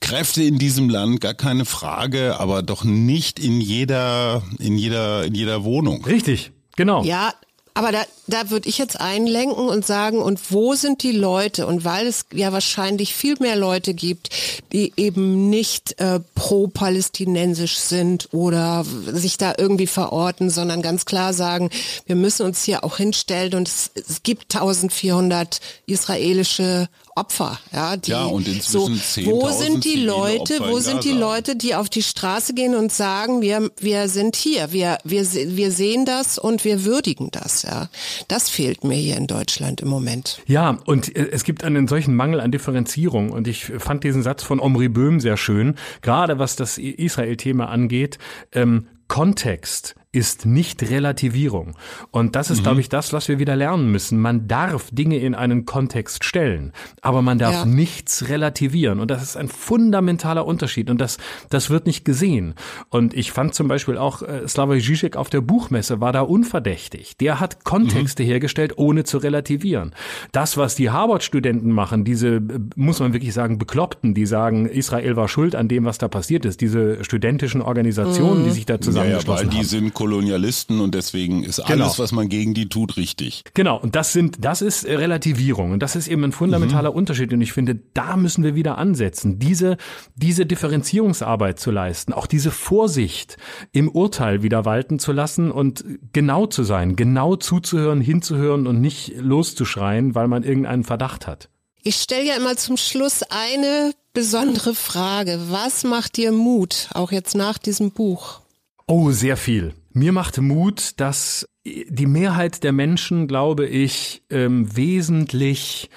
Kräfte 0.00 0.42
in 0.42 0.58
diesem 0.58 0.90
Land, 0.90 1.20
gar 1.20 1.34
keine 1.34 1.64
Frage, 1.64 2.40
aber 2.40 2.62
doch 2.64 2.82
nicht 2.82 3.38
in 3.38 3.60
jeder, 3.60 4.42
in 4.58 4.76
jeder, 4.78 5.24
in 5.24 5.36
jeder 5.36 5.62
Wohnung. 5.62 6.04
Richtig. 6.04 6.50
Genau. 6.74 7.04
Ja, 7.04 7.34
aber 7.74 7.90
da, 7.90 8.02
da 8.26 8.50
würde 8.50 8.68
ich 8.68 8.76
jetzt 8.76 9.00
einlenken 9.00 9.68
und 9.68 9.86
sagen, 9.86 10.20
und 10.20 10.52
wo 10.52 10.74
sind 10.74 11.02
die 11.02 11.12
Leute? 11.12 11.66
Und 11.66 11.84
weil 11.84 12.06
es 12.06 12.26
ja 12.32 12.52
wahrscheinlich 12.52 13.14
viel 13.14 13.36
mehr 13.40 13.56
Leute 13.56 13.94
gibt, 13.94 14.28
die 14.72 14.92
eben 14.96 15.48
nicht 15.48 15.98
äh, 15.98 16.20
pro-palästinensisch 16.34 17.78
sind 17.78 18.28
oder 18.32 18.84
sich 18.84 19.38
da 19.38 19.54
irgendwie 19.56 19.86
verorten, 19.86 20.50
sondern 20.50 20.82
ganz 20.82 21.06
klar 21.06 21.32
sagen, 21.32 21.70
wir 22.06 22.16
müssen 22.16 22.44
uns 22.44 22.62
hier 22.62 22.84
auch 22.84 22.98
hinstellen 22.98 23.54
und 23.54 23.68
es, 23.68 23.90
es 23.94 24.22
gibt 24.22 24.54
1400 24.54 25.60
israelische 25.86 26.88
Opfer, 27.14 27.58
ja, 27.72 27.96
die 27.96 28.10
ja, 28.10 28.24
und 28.24 28.48
inzwischen 28.48 28.96
so, 28.96 29.30
wo 29.30 29.50
sind 29.50 29.84
die 29.84 29.96
Leute, 29.96 30.60
wo 30.60 30.78
sind 30.78 31.04
die 31.04 31.12
Leute, 31.12 31.56
die 31.56 31.74
auf 31.74 31.88
die 31.88 32.02
Straße 32.02 32.54
gehen 32.54 32.74
und 32.74 32.92
sagen, 32.92 33.42
wir 33.42 33.70
wir 33.78 34.08
sind 34.08 34.36
hier, 34.36 34.72
wir 34.72 34.98
wir 35.04 35.24
wir 35.24 35.70
sehen 35.70 36.06
das 36.06 36.38
und 36.38 36.64
wir 36.64 36.84
würdigen 36.84 37.30
das, 37.30 37.62
ja. 37.62 37.88
Das 38.28 38.48
fehlt 38.48 38.84
mir 38.84 38.94
hier 38.94 39.16
in 39.16 39.26
Deutschland 39.26 39.80
im 39.80 39.88
Moment. 39.88 40.40
Ja, 40.46 40.78
und 40.86 41.14
äh, 41.14 41.28
es 41.30 41.44
gibt 41.44 41.64
einen 41.64 41.86
solchen 41.86 42.14
Mangel 42.14 42.40
an 42.40 42.50
Differenzierung 42.50 43.30
und 43.30 43.46
ich 43.46 43.66
fand 43.78 44.04
diesen 44.04 44.22
Satz 44.22 44.42
von 44.42 44.60
Omri 44.60 44.88
Böhm 44.88 45.20
sehr 45.20 45.36
schön, 45.36 45.76
gerade 46.00 46.38
was 46.38 46.56
das 46.56 46.78
Israel-Thema 46.78 47.68
angeht. 47.68 48.18
Ähm, 48.52 48.86
Kontext 49.08 49.96
ist 50.12 50.44
nicht 50.44 50.90
Relativierung. 50.90 51.74
Und 52.10 52.36
das 52.36 52.50
ist, 52.50 52.58
mhm. 52.58 52.62
glaube 52.64 52.80
ich, 52.80 52.90
das, 52.90 53.14
was 53.14 53.28
wir 53.28 53.38
wieder 53.38 53.56
lernen 53.56 53.90
müssen. 53.90 54.20
Man 54.20 54.46
darf 54.46 54.90
Dinge 54.92 55.16
in 55.16 55.34
einen 55.34 55.64
Kontext 55.64 56.24
stellen, 56.24 56.72
aber 57.00 57.22
man 57.22 57.38
darf 57.38 57.54
ja. 57.54 57.64
nichts 57.64 58.28
relativieren. 58.28 59.00
Und 59.00 59.10
das 59.10 59.22
ist 59.22 59.36
ein 59.38 59.48
fundamentaler 59.48 60.46
Unterschied. 60.46 60.90
Und 60.90 61.00
das, 61.00 61.16
das 61.48 61.70
wird 61.70 61.86
nicht 61.86 62.04
gesehen. 62.04 62.54
Und 62.90 63.14
ich 63.14 63.32
fand 63.32 63.54
zum 63.54 63.68
Beispiel 63.68 63.96
auch, 63.96 64.20
äh, 64.20 64.46
Slavoj 64.46 64.80
Žižek 64.80 65.16
auf 65.16 65.30
der 65.30 65.40
Buchmesse 65.40 66.00
war 66.02 66.12
da 66.12 66.20
unverdächtig. 66.20 67.16
Der 67.16 67.40
hat 67.40 67.64
Kontexte 67.64 68.22
mhm. 68.22 68.26
hergestellt, 68.26 68.74
ohne 68.76 69.04
zu 69.04 69.16
relativieren. 69.16 69.94
Das, 70.32 70.58
was 70.58 70.74
die 70.74 70.90
Harvard-Studenten 70.90 71.70
machen, 71.70 72.04
diese, 72.04 72.36
äh, 72.36 72.42
muss 72.76 73.00
man 73.00 73.14
wirklich 73.14 73.32
sagen, 73.32 73.56
Bekloppten, 73.56 74.12
die 74.12 74.26
sagen, 74.26 74.66
Israel 74.66 75.16
war 75.16 75.28
schuld 75.28 75.54
an 75.54 75.68
dem, 75.68 75.86
was 75.86 75.96
da 75.96 76.08
passiert 76.08 76.44
ist, 76.44 76.60
diese 76.60 77.02
studentischen 77.02 77.62
Organisationen, 77.62 78.42
mhm. 78.42 78.44
die 78.44 78.50
sich 78.50 78.66
da 78.66 78.78
zusammengeschlossen 78.78 79.46
ja, 79.46 79.52
ja, 79.52 79.58
weil 79.58 79.64
die 79.64 79.64
haben. 79.64 79.68
Kolonialisten 80.02 80.80
und 80.80 80.96
deswegen 80.96 81.44
ist 81.44 81.64
genau. 81.64 81.84
alles, 81.84 82.00
was 82.00 82.10
man 82.10 82.28
gegen 82.28 82.54
die 82.54 82.68
tut, 82.68 82.96
richtig. 82.96 83.44
Genau, 83.54 83.78
und 83.78 83.94
das 83.94 84.12
sind, 84.12 84.44
das 84.44 84.60
ist 84.60 84.84
Relativierung 84.84 85.70
und 85.70 85.80
das 85.80 85.94
ist 85.94 86.08
eben 86.08 86.24
ein 86.24 86.32
fundamentaler 86.32 86.90
mhm. 86.90 86.96
Unterschied 86.96 87.32
und 87.32 87.40
ich 87.40 87.52
finde, 87.52 87.78
da 87.94 88.16
müssen 88.16 88.42
wir 88.42 88.56
wieder 88.56 88.78
ansetzen, 88.78 89.38
diese, 89.38 89.76
diese 90.16 90.44
Differenzierungsarbeit 90.44 91.60
zu 91.60 91.70
leisten, 91.70 92.12
auch 92.12 92.26
diese 92.26 92.50
Vorsicht 92.50 93.36
im 93.70 93.88
Urteil 93.88 94.42
wieder 94.42 94.64
walten 94.64 94.98
zu 94.98 95.12
lassen 95.12 95.52
und 95.52 95.84
genau 96.12 96.46
zu 96.46 96.64
sein, 96.64 96.96
genau 96.96 97.36
zuzuhören, 97.36 98.00
hinzuhören 98.00 98.66
und 98.66 98.80
nicht 98.80 99.14
loszuschreien, 99.18 100.16
weil 100.16 100.26
man 100.26 100.42
irgendeinen 100.42 100.82
Verdacht 100.82 101.28
hat. 101.28 101.48
Ich 101.84 101.94
stelle 101.94 102.26
ja 102.26 102.34
immer 102.34 102.56
zum 102.56 102.76
Schluss 102.76 103.22
eine 103.22 103.92
besondere 104.12 104.74
Frage. 104.74 105.38
Was 105.50 105.84
macht 105.84 106.16
dir 106.16 106.32
Mut, 106.32 106.88
auch 106.92 107.12
jetzt 107.12 107.36
nach 107.36 107.58
diesem 107.58 107.92
Buch? 107.92 108.40
Oh, 108.88 109.12
sehr 109.12 109.36
viel. 109.36 109.74
Mir 109.92 110.12
macht 110.12 110.40
Mut, 110.40 111.00
dass 111.00 111.48
die 111.64 112.06
Mehrheit 112.06 112.64
der 112.64 112.72
Menschen, 112.72 113.28
glaube 113.28 113.66
ich, 113.66 114.22
ähm, 114.30 114.74
wesentlich 114.76 115.90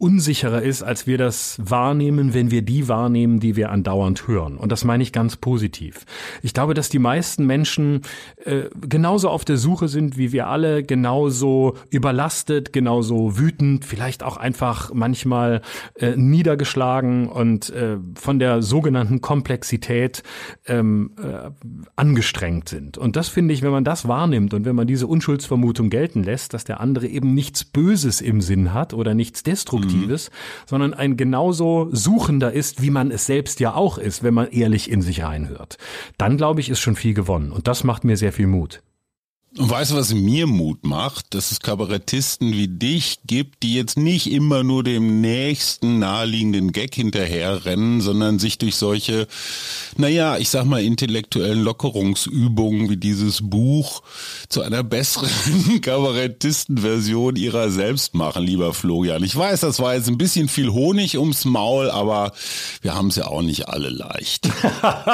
unsicherer 0.00 0.62
ist, 0.62 0.82
als 0.82 1.06
wir 1.06 1.18
das 1.18 1.58
wahrnehmen, 1.62 2.32
wenn 2.32 2.50
wir 2.50 2.62
die 2.62 2.88
wahrnehmen, 2.88 3.38
die 3.38 3.54
wir 3.54 3.70
andauernd 3.70 4.26
hören. 4.26 4.56
Und 4.56 4.72
das 4.72 4.82
meine 4.82 5.02
ich 5.02 5.12
ganz 5.12 5.36
positiv. 5.36 6.06
Ich 6.42 6.54
glaube, 6.54 6.72
dass 6.72 6.88
die 6.88 6.98
meisten 6.98 7.44
Menschen 7.46 8.00
äh, 8.44 8.62
genauso 8.80 9.28
auf 9.28 9.44
der 9.44 9.58
Suche 9.58 9.88
sind 9.88 10.16
wie 10.16 10.32
wir 10.32 10.46
alle, 10.46 10.82
genauso 10.82 11.76
überlastet, 11.90 12.72
genauso 12.72 13.38
wütend, 13.38 13.84
vielleicht 13.84 14.22
auch 14.22 14.38
einfach 14.38 14.90
manchmal 14.94 15.60
äh, 15.96 16.16
niedergeschlagen 16.16 17.28
und 17.28 17.68
äh, 17.68 17.98
von 18.14 18.38
der 18.38 18.62
sogenannten 18.62 19.20
Komplexität 19.20 20.22
ähm, 20.66 21.10
äh, 21.22 21.50
angestrengt 21.96 22.70
sind. 22.70 22.96
Und 22.96 23.16
das 23.16 23.28
finde 23.28 23.52
ich, 23.52 23.60
wenn 23.60 23.70
man 23.70 23.84
das 23.84 24.08
wahrnimmt 24.08 24.54
und 24.54 24.64
wenn 24.64 24.76
man 24.76 24.86
diese 24.86 25.06
Unschuldsvermutung 25.06 25.90
gelten 25.90 26.22
lässt, 26.22 26.54
dass 26.54 26.64
der 26.64 26.80
andere 26.80 27.06
eben 27.06 27.34
nichts 27.34 27.66
Böses 27.66 28.22
im 28.22 28.40
Sinn 28.40 28.72
hat 28.72 28.94
oder 28.94 29.12
nichts 29.12 29.42
Destruktives, 29.42 29.89
Destruktives, 29.90 30.30
mhm. 30.30 30.34
sondern 30.66 30.94
ein 30.94 31.16
genauso 31.16 31.88
Suchender 31.92 32.52
ist, 32.52 32.82
wie 32.82 32.90
man 32.90 33.10
es 33.10 33.26
selbst 33.26 33.60
ja 33.60 33.74
auch 33.74 33.98
ist, 33.98 34.22
wenn 34.22 34.34
man 34.34 34.48
ehrlich 34.48 34.90
in 34.90 35.02
sich 35.02 35.22
reinhört. 35.22 35.78
Dann 36.18 36.36
glaube 36.36 36.60
ich, 36.60 36.68
ist 36.68 36.80
schon 36.80 36.96
viel 36.96 37.14
gewonnen. 37.14 37.52
Und 37.52 37.68
das 37.68 37.84
macht 37.84 38.04
mir 38.04 38.16
sehr 38.16 38.32
viel 38.32 38.46
Mut. 38.46 38.82
Und 39.58 39.68
weißt 39.68 39.90
du, 39.90 39.96
was 39.96 40.14
mir 40.14 40.46
Mut 40.46 40.84
macht? 40.84 41.34
Dass 41.34 41.50
es 41.50 41.58
Kabarettisten 41.58 42.52
wie 42.52 42.68
dich 42.68 43.18
gibt, 43.26 43.64
die 43.64 43.74
jetzt 43.74 43.98
nicht 43.98 44.30
immer 44.30 44.62
nur 44.62 44.84
dem 44.84 45.20
nächsten 45.20 45.98
naheliegenden 45.98 46.70
Gag 46.70 46.94
hinterherrennen, 46.94 48.00
sondern 48.00 48.38
sich 48.38 48.58
durch 48.58 48.76
solche, 48.76 49.26
naja, 49.96 50.38
ich 50.38 50.50
sag 50.50 50.66
mal, 50.66 50.84
intellektuellen 50.84 51.64
Lockerungsübungen 51.64 52.90
wie 52.90 52.96
dieses 52.96 53.40
Buch 53.42 54.04
zu 54.48 54.62
einer 54.62 54.84
besseren 54.84 55.80
Kabarettistenversion 55.80 57.34
ihrer 57.34 57.70
selbst 57.70 58.14
machen, 58.14 58.44
lieber 58.44 58.72
Florian. 58.72 59.24
Ich 59.24 59.34
weiß, 59.34 59.60
das 59.60 59.80
war 59.80 59.96
jetzt 59.96 60.08
ein 60.08 60.18
bisschen 60.18 60.46
viel 60.46 60.70
Honig 60.70 61.18
ums 61.18 61.44
Maul, 61.44 61.90
aber 61.90 62.30
wir 62.82 62.94
haben 62.94 63.08
es 63.08 63.16
ja 63.16 63.26
auch 63.26 63.42
nicht 63.42 63.68
alle 63.68 63.90
leicht. 63.90 64.48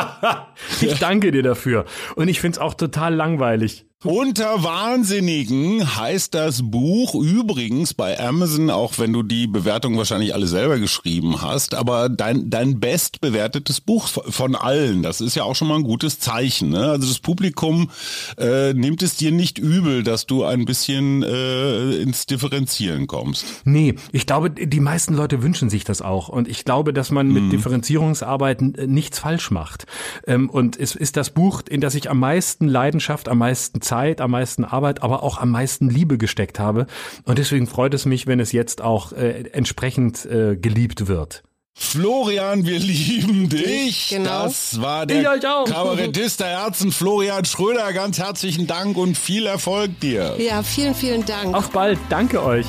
ich 0.82 0.98
danke 0.98 1.32
dir 1.32 1.42
dafür. 1.42 1.86
Und 2.16 2.28
ich 2.28 2.38
find's 2.38 2.58
auch 2.58 2.74
total 2.74 3.14
langweilig. 3.14 3.86
Unter 4.06 4.62
Wahnsinnigen 4.62 5.96
heißt 5.96 6.32
das 6.32 6.62
Buch 6.62 7.16
übrigens 7.16 7.92
bei 7.92 8.20
Amazon, 8.20 8.70
auch 8.70 9.00
wenn 9.00 9.12
du 9.12 9.24
die 9.24 9.48
Bewertung 9.48 9.98
wahrscheinlich 9.98 10.32
alle 10.32 10.46
selber 10.46 10.78
geschrieben 10.78 11.42
hast, 11.42 11.74
aber 11.74 12.08
dein, 12.08 12.48
dein 12.48 12.78
bestbewertetes 12.78 13.80
Buch 13.80 14.06
von 14.06 14.54
allen. 14.54 15.02
Das 15.02 15.20
ist 15.20 15.34
ja 15.34 15.42
auch 15.42 15.56
schon 15.56 15.66
mal 15.66 15.74
ein 15.74 15.82
gutes 15.82 16.20
Zeichen. 16.20 16.68
Ne? 16.68 16.88
Also 16.88 17.08
das 17.08 17.18
Publikum 17.18 17.90
äh, 18.38 18.74
nimmt 18.74 19.02
es 19.02 19.16
dir 19.16 19.32
nicht 19.32 19.58
übel, 19.58 20.04
dass 20.04 20.26
du 20.26 20.44
ein 20.44 20.66
bisschen 20.66 21.24
äh, 21.24 21.96
ins 21.96 22.26
Differenzieren 22.26 23.08
kommst. 23.08 23.44
Nee, 23.64 23.96
ich 24.12 24.24
glaube, 24.24 24.50
die 24.50 24.80
meisten 24.80 25.14
Leute 25.14 25.42
wünschen 25.42 25.68
sich 25.68 25.82
das 25.82 26.00
auch. 26.00 26.28
Und 26.28 26.46
ich 26.46 26.64
glaube, 26.64 26.92
dass 26.92 27.10
man 27.10 27.26
mit 27.32 27.44
mhm. 27.44 27.50
Differenzierungsarbeiten 27.50 28.76
äh, 28.76 28.86
nichts 28.86 29.18
falsch 29.18 29.50
macht. 29.50 29.86
Ähm, 30.28 30.48
und 30.48 30.78
es 30.78 30.94
ist 30.94 31.16
das 31.16 31.30
Buch, 31.30 31.62
in 31.68 31.80
das 31.80 31.96
ich 31.96 32.08
am 32.08 32.20
meisten 32.20 32.68
Leidenschaft, 32.68 33.28
am 33.28 33.38
meisten 33.38 33.80
Zeit, 33.96 34.20
am 34.20 34.30
meisten 34.32 34.64
Arbeit, 34.64 35.02
aber 35.02 35.22
auch 35.22 35.38
am 35.38 35.50
meisten 35.50 35.88
Liebe 35.88 36.18
gesteckt 36.18 36.58
habe. 36.58 36.86
Und 37.24 37.38
deswegen 37.38 37.66
freut 37.66 37.94
es 37.94 38.04
mich, 38.04 38.26
wenn 38.26 38.40
es 38.40 38.52
jetzt 38.52 38.82
auch 38.82 39.12
äh, 39.12 39.44
entsprechend 39.52 40.26
äh, 40.26 40.56
geliebt 40.56 41.08
wird. 41.08 41.42
Florian, 41.78 42.64
wir 42.66 42.78
lieben 42.78 43.48
dich. 43.48 44.08
Genau. 44.10 44.44
Das 44.44 44.80
war 44.80 45.06
der 45.06 45.38
Kabarettist 45.38 46.40
der 46.40 46.48
Herzen, 46.48 46.90
Florian 46.92 47.44
Schröder. 47.44 47.92
Ganz 47.92 48.18
herzlichen 48.18 48.66
Dank 48.66 48.96
und 48.96 49.16
viel 49.16 49.46
Erfolg 49.46 50.00
dir. 50.00 50.36
Ja, 50.38 50.62
vielen, 50.62 50.94
vielen 50.94 51.24
Dank. 51.24 51.54
Auf 51.54 51.70
bald. 51.70 51.98
Danke 52.08 52.42
euch. 52.42 52.66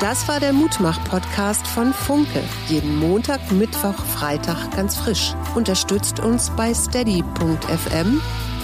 Das 0.00 0.28
war 0.28 0.38
der 0.38 0.52
Mutmach-Podcast 0.52 1.66
von 1.66 1.92
Funke. 1.92 2.42
Jeden 2.68 2.96
Montag, 2.98 3.50
Mittwoch, 3.50 3.96
Freitag 4.16 4.70
ganz 4.76 4.96
frisch. 4.96 5.34
Unterstützt 5.56 6.20
uns 6.20 6.50
bei 6.50 6.72
steady.fm 6.72 8.20